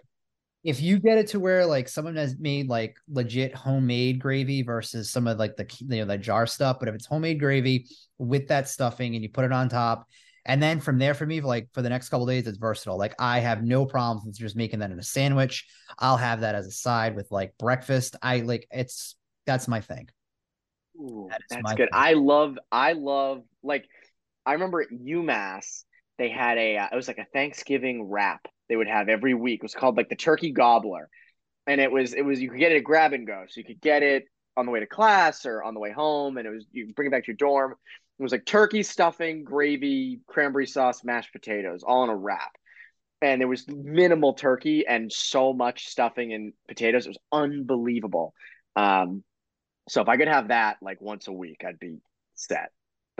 If 0.63 0.81
you 0.81 0.99
get 0.99 1.17
it 1.17 1.27
to 1.27 1.39
where 1.39 1.65
like 1.65 1.87
someone 1.87 2.15
has 2.15 2.37
made 2.37 2.67
like 2.69 2.95
legit 3.09 3.55
homemade 3.55 4.19
gravy 4.19 4.61
versus 4.61 5.09
some 5.09 5.27
of 5.27 5.39
like 5.39 5.55
the 5.55 5.65
you 5.79 5.97
know 5.97 6.05
the 6.05 6.17
jar 6.17 6.45
stuff, 6.45 6.77
but 6.79 6.87
if 6.87 6.95
it's 6.95 7.05
homemade 7.05 7.39
gravy 7.39 7.87
with 8.17 8.47
that 8.49 8.69
stuffing 8.69 9.15
and 9.15 9.23
you 9.23 9.29
put 9.29 9.45
it 9.45 9.51
on 9.51 9.69
top, 9.69 10.07
and 10.45 10.61
then 10.61 10.79
from 10.79 10.99
there 10.99 11.13
for 11.13 11.25
me, 11.25 11.41
like 11.41 11.69
for 11.73 11.81
the 11.81 11.89
next 11.89 12.09
couple 12.09 12.25
days, 12.25 12.47
it's 12.47 12.57
versatile. 12.57 12.97
Like 12.97 13.15
I 13.19 13.39
have 13.39 13.63
no 13.63 13.85
problems 13.85 14.25
with 14.25 14.37
just 14.37 14.55
making 14.55 14.79
that 14.79 14.91
in 14.91 14.99
a 14.99 15.03
sandwich. 15.03 15.67
I'll 15.97 16.17
have 16.17 16.41
that 16.41 16.55
as 16.55 16.67
a 16.67 16.71
side 16.71 17.15
with 17.15 17.31
like 17.31 17.53
breakfast. 17.57 18.15
I 18.21 18.41
like 18.41 18.67
it's 18.71 19.15
that's 19.45 19.67
my 19.67 19.81
thing. 19.81 20.09
Ooh, 20.97 21.27
That 21.29 21.41
that's 21.49 21.73
good. 21.73 21.89
thing. 21.89 21.89
I 21.93 22.13
love, 22.13 22.57
I 22.71 22.93
love, 22.93 23.43
like, 23.63 23.85
I 24.45 24.53
remember 24.53 24.81
at 24.81 24.89
UMass, 24.89 25.83
they 26.17 26.29
had 26.29 26.57
a, 26.57 26.77
uh, 26.77 26.87
it 26.91 26.95
was 26.95 27.07
like 27.07 27.17
a 27.17 27.25
Thanksgiving 27.33 28.03
wrap 28.03 28.45
they 28.71 28.77
would 28.77 28.87
have 28.87 29.09
every 29.09 29.33
week. 29.33 29.59
It 29.59 29.63
was 29.63 29.75
called 29.75 29.97
like 29.97 30.07
the 30.07 30.15
turkey 30.15 30.51
gobbler. 30.51 31.09
And 31.67 31.81
it 31.81 31.91
was, 31.91 32.13
it 32.13 32.21
was, 32.21 32.39
you 32.39 32.49
could 32.49 32.59
get 32.59 32.71
it 32.71 32.77
at 32.77 32.85
grab 32.85 33.11
and 33.11 33.27
go. 33.27 33.43
So 33.49 33.59
you 33.59 33.65
could 33.65 33.81
get 33.81 34.01
it 34.01 34.23
on 34.55 34.65
the 34.65 34.71
way 34.71 34.79
to 34.79 34.87
class 34.87 35.45
or 35.45 35.61
on 35.61 35.73
the 35.73 35.81
way 35.81 35.91
home. 35.91 36.37
And 36.37 36.47
it 36.47 36.51
was, 36.51 36.65
you 36.71 36.93
bring 36.93 37.09
it 37.09 37.11
back 37.11 37.25
to 37.25 37.27
your 37.27 37.35
dorm. 37.35 37.73
It 38.17 38.23
was 38.23 38.31
like 38.31 38.45
turkey 38.45 38.81
stuffing, 38.83 39.43
gravy, 39.43 40.21
cranberry 40.25 40.67
sauce, 40.67 41.03
mashed 41.03 41.33
potatoes, 41.33 41.83
all 41.83 42.05
in 42.05 42.09
a 42.09 42.15
wrap. 42.15 42.53
And 43.21 43.41
there 43.41 43.47
was 43.49 43.67
minimal 43.67 44.35
turkey 44.35 44.87
and 44.87 45.11
so 45.11 45.51
much 45.51 45.87
stuffing 45.89 46.31
and 46.31 46.53
potatoes. 46.69 47.07
It 47.07 47.09
was 47.09 47.17
unbelievable. 47.33 48.33
Um, 48.77 49.21
so 49.89 50.01
if 50.01 50.07
I 50.07 50.15
could 50.15 50.29
have 50.29 50.47
that 50.47 50.77
like 50.81 51.01
once 51.01 51.27
a 51.27 51.33
week, 51.33 51.63
I'd 51.67 51.77
be 51.77 51.97
set. 52.35 52.71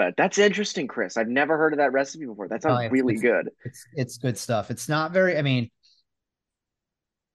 But 0.02 0.18
that's 0.18 0.40
interesting, 0.40 0.88
Chris. 0.88 1.16
I've 1.16 1.28
never 1.28 1.60
heard 1.60 1.74
of 1.74 1.78
that 1.78 1.92
recipe 1.92 2.26
before. 2.26 2.48
That 2.48 2.64
sounds 2.64 2.74
Oh, 2.74 2.78
it's- 2.80 2.92
really 2.92 3.14
it's- 3.14 3.22
good. 3.22 3.52
It's 3.64 3.86
it's 3.94 4.18
good 4.18 4.36
stuff. 4.36 4.72
It's 4.72 4.90
not 4.90 5.12
very. 5.12 5.38
I 5.38 5.44
mean, 5.44 5.70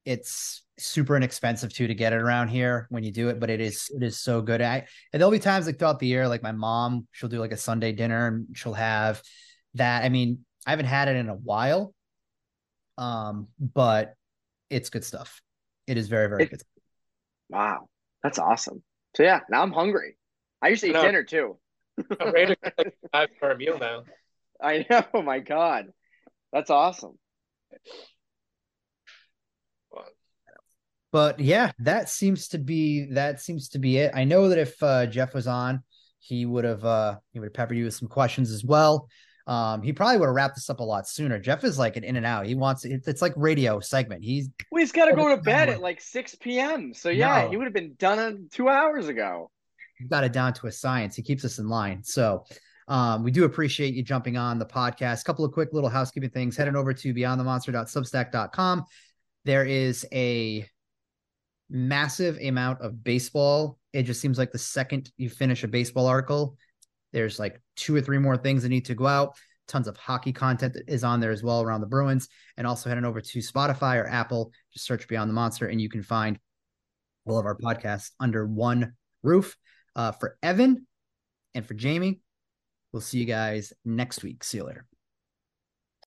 it's 0.04 0.64
super 0.76 1.16
inexpensive 1.16 1.72
too 1.72 1.86
to 1.86 1.94
get 1.94 2.12
it 2.12 2.16
around 2.16 2.48
here 2.48 2.88
when 2.90 3.04
you 3.04 3.12
do 3.12 3.28
it, 3.28 3.38
but 3.38 3.50
it 3.50 3.60
is 3.60 3.88
it 3.94 4.02
is 4.02 4.18
so 4.18 4.42
good. 4.42 4.60
I 4.60 4.84
and 5.12 5.20
there'll 5.20 5.30
be 5.30 5.38
times 5.38 5.66
like 5.66 5.78
throughout 5.78 6.00
the 6.00 6.08
year, 6.08 6.26
like 6.26 6.42
my 6.42 6.50
mom, 6.50 7.06
she'll 7.12 7.28
do 7.28 7.38
like 7.38 7.52
a 7.52 7.56
Sunday 7.56 7.92
dinner 7.92 8.26
and 8.26 8.48
she'll 8.56 8.74
have 8.74 9.22
that. 9.74 10.02
I 10.02 10.08
mean, 10.08 10.44
I 10.66 10.70
haven't 10.70 10.86
had 10.86 11.06
it 11.06 11.14
in 11.14 11.28
a 11.28 11.36
while, 11.36 11.94
um, 12.98 13.46
but 13.60 14.14
it's 14.70 14.90
good 14.90 15.04
stuff. 15.04 15.40
It 15.86 15.98
is 15.98 16.08
very 16.08 16.28
very 16.28 16.42
it, 16.42 16.50
good. 16.50 16.62
Wow, 17.48 17.88
that's 18.24 18.40
awesome. 18.40 18.82
So 19.14 19.22
yeah, 19.22 19.42
now 19.48 19.62
I'm 19.62 19.70
hungry. 19.72 20.16
I 20.60 20.70
used 20.70 20.80
to 20.82 20.88
eat 20.88 20.94
dinner 20.94 21.22
too. 21.22 21.58
I'm 22.20 22.32
ready 22.32 22.56
to 22.56 22.92
have 23.12 23.28
for 23.38 23.50
a 23.50 23.56
meal 23.56 23.78
now. 23.78 24.04
I 24.60 24.86
know. 24.88 25.04
Oh 25.14 25.22
my 25.22 25.40
god, 25.40 25.86
that's 26.52 26.70
awesome. 26.70 27.18
But 31.12 31.40
yeah, 31.40 31.72
that 31.78 32.08
seems 32.08 32.48
to 32.48 32.58
be 32.58 33.06
that 33.12 33.40
seems 33.40 33.70
to 33.70 33.78
be 33.78 33.98
it. 33.98 34.12
I 34.14 34.24
know 34.24 34.48
that 34.48 34.58
if 34.58 34.82
uh, 34.82 35.06
Jeff 35.06 35.34
was 35.34 35.46
on, 35.46 35.82
he 36.18 36.44
would 36.44 36.64
have 36.64 36.84
uh, 36.84 37.16
he 37.32 37.38
would 37.38 37.46
have 37.46 37.54
peppered 37.54 37.76
you 37.76 37.84
with 37.84 37.94
some 37.94 38.08
questions 38.08 38.50
as 38.50 38.64
well. 38.64 39.08
Um, 39.46 39.80
he 39.82 39.92
probably 39.92 40.18
would 40.18 40.26
have 40.26 40.34
wrapped 40.34 40.56
this 40.56 40.68
up 40.68 40.80
a 40.80 40.84
lot 40.84 41.06
sooner. 41.06 41.38
Jeff 41.38 41.62
is 41.62 41.78
like 41.78 41.96
an 41.96 42.02
in 42.02 42.16
and 42.16 42.26
out. 42.26 42.46
He 42.46 42.56
wants 42.56 42.84
it's 42.84 43.22
like 43.22 43.32
radio 43.36 43.78
segment. 43.78 44.24
He's 44.24 44.48
well, 44.70 44.80
he's 44.80 44.92
got 44.92 45.06
to 45.06 45.14
go 45.14 45.28
to 45.28 45.40
bed 45.40 45.68
at 45.68 45.80
like 45.80 46.00
six 46.00 46.34
p.m. 46.34 46.92
So 46.92 47.08
yeah, 47.10 47.44
no. 47.44 47.50
he 47.50 47.56
would 47.56 47.64
have 47.64 47.72
been 47.72 47.94
done 47.96 48.48
two 48.50 48.68
hours 48.68 49.08
ago. 49.08 49.50
He 49.98 50.04
got 50.04 50.24
it 50.24 50.32
down 50.32 50.52
to 50.54 50.66
a 50.66 50.72
science. 50.72 51.16
He 51.16 51.22
keeps 51.22 51.44
us 51.44 51.58
in 51.58 51.68
line. 51.68 52.02
So 52.02 52.44
um, 52.88 53.22
we 53.22 53.30
do 53.30 53.44
appreciate 53.44 53.94
you 53.94 54.02
jumping 54.02 54.36
on 54.36 54.58
the 54.58 54.66
podcast. 54.66 55.22
A 55.22 55.24
couple 55.24 55.44
of 55.44 55.52
quick 55.52 55.72
little 55.72 55.90
housekeeping 55.90 56.30
things. 56.30 56.56
Heading 56.56 56.76
over 56.76 56.92
to 56.92 57.14
beyondthemonster.substack.com. 57.14 58.84
There 59.44 59.64
is 59.64 60.06
a 60.12 60.66
massive 61.68 62.38
amount 62.38 62.80
of 62.80 63.02
baseball. 63.02 63.78
It 63.92 64.04
just 64.04 64.20
seems 64.20 64.38
like 64.38 64.52
the 64.52 64.58
second 64.58 65.10
you 65.16 65.30
finish 65.30 65.64
a 65.64 65.68
baseball 65.68 66.06
article, 66.06 66.56
there's 67.12 67.38
like 67.38 67.60
two 67.76 67.94
or 67.94 68.00
three 68.00 68.18
more 68.18 68.36
things 68.36 68.62
that 68.62 68.68
need 68.68 68.84
to 68.86 68.94
go 68.94 69.06
out. 69.06 69.36
Tons 69.68 69.88
of 69.88 69.96
hockey 69.96 70.32
content 70.32 70.76
is 70.86 71.02
on 71.02 71.18
there 71.18 71.32
as 71.32 71.42
well 71.42 71.62
around 71.62 71.80
the 71.80 71.86
Bruins. 71.86 72.28
And 72.56 72.66
also 72.66 72.88
heading 72.88 73.04
over 73.04 73.20
to 73.20 73.38
Spotify 73.38 74.00
or 74.00 74.06
Apple, 74.06 74.52
just 74.72 74.84
search 74.84 75.08
Beyond 75.08 75.30
the 75.30 75.34
Monster 75.34 75.66
and 75.66 75.80
you 75.80 75.88
can 75.88 76.02
find 76.02 76.38
all 77.26 77.38
of 77.38 77.46
our 77.46 77.56
podcasts 77.56 78.10
under 78.20 78.46
one 78.46 78.92
roof. 79.22 79.56
Uh, 79.96 80.12
for 80.12 80.38
Evan 80.42 80.86
and 81.54 81.66
for 81.66 81.74
Jamie, 81.74 82.20
we'll 82.92 83.00
see 83.00 83.18
you 83.18 83.24
guys 83.24 83.72
next 83.84 84.22
week. 84.22 84.44
See 84.44 84.58
you 84.58 84.64
later. 84.64 84.86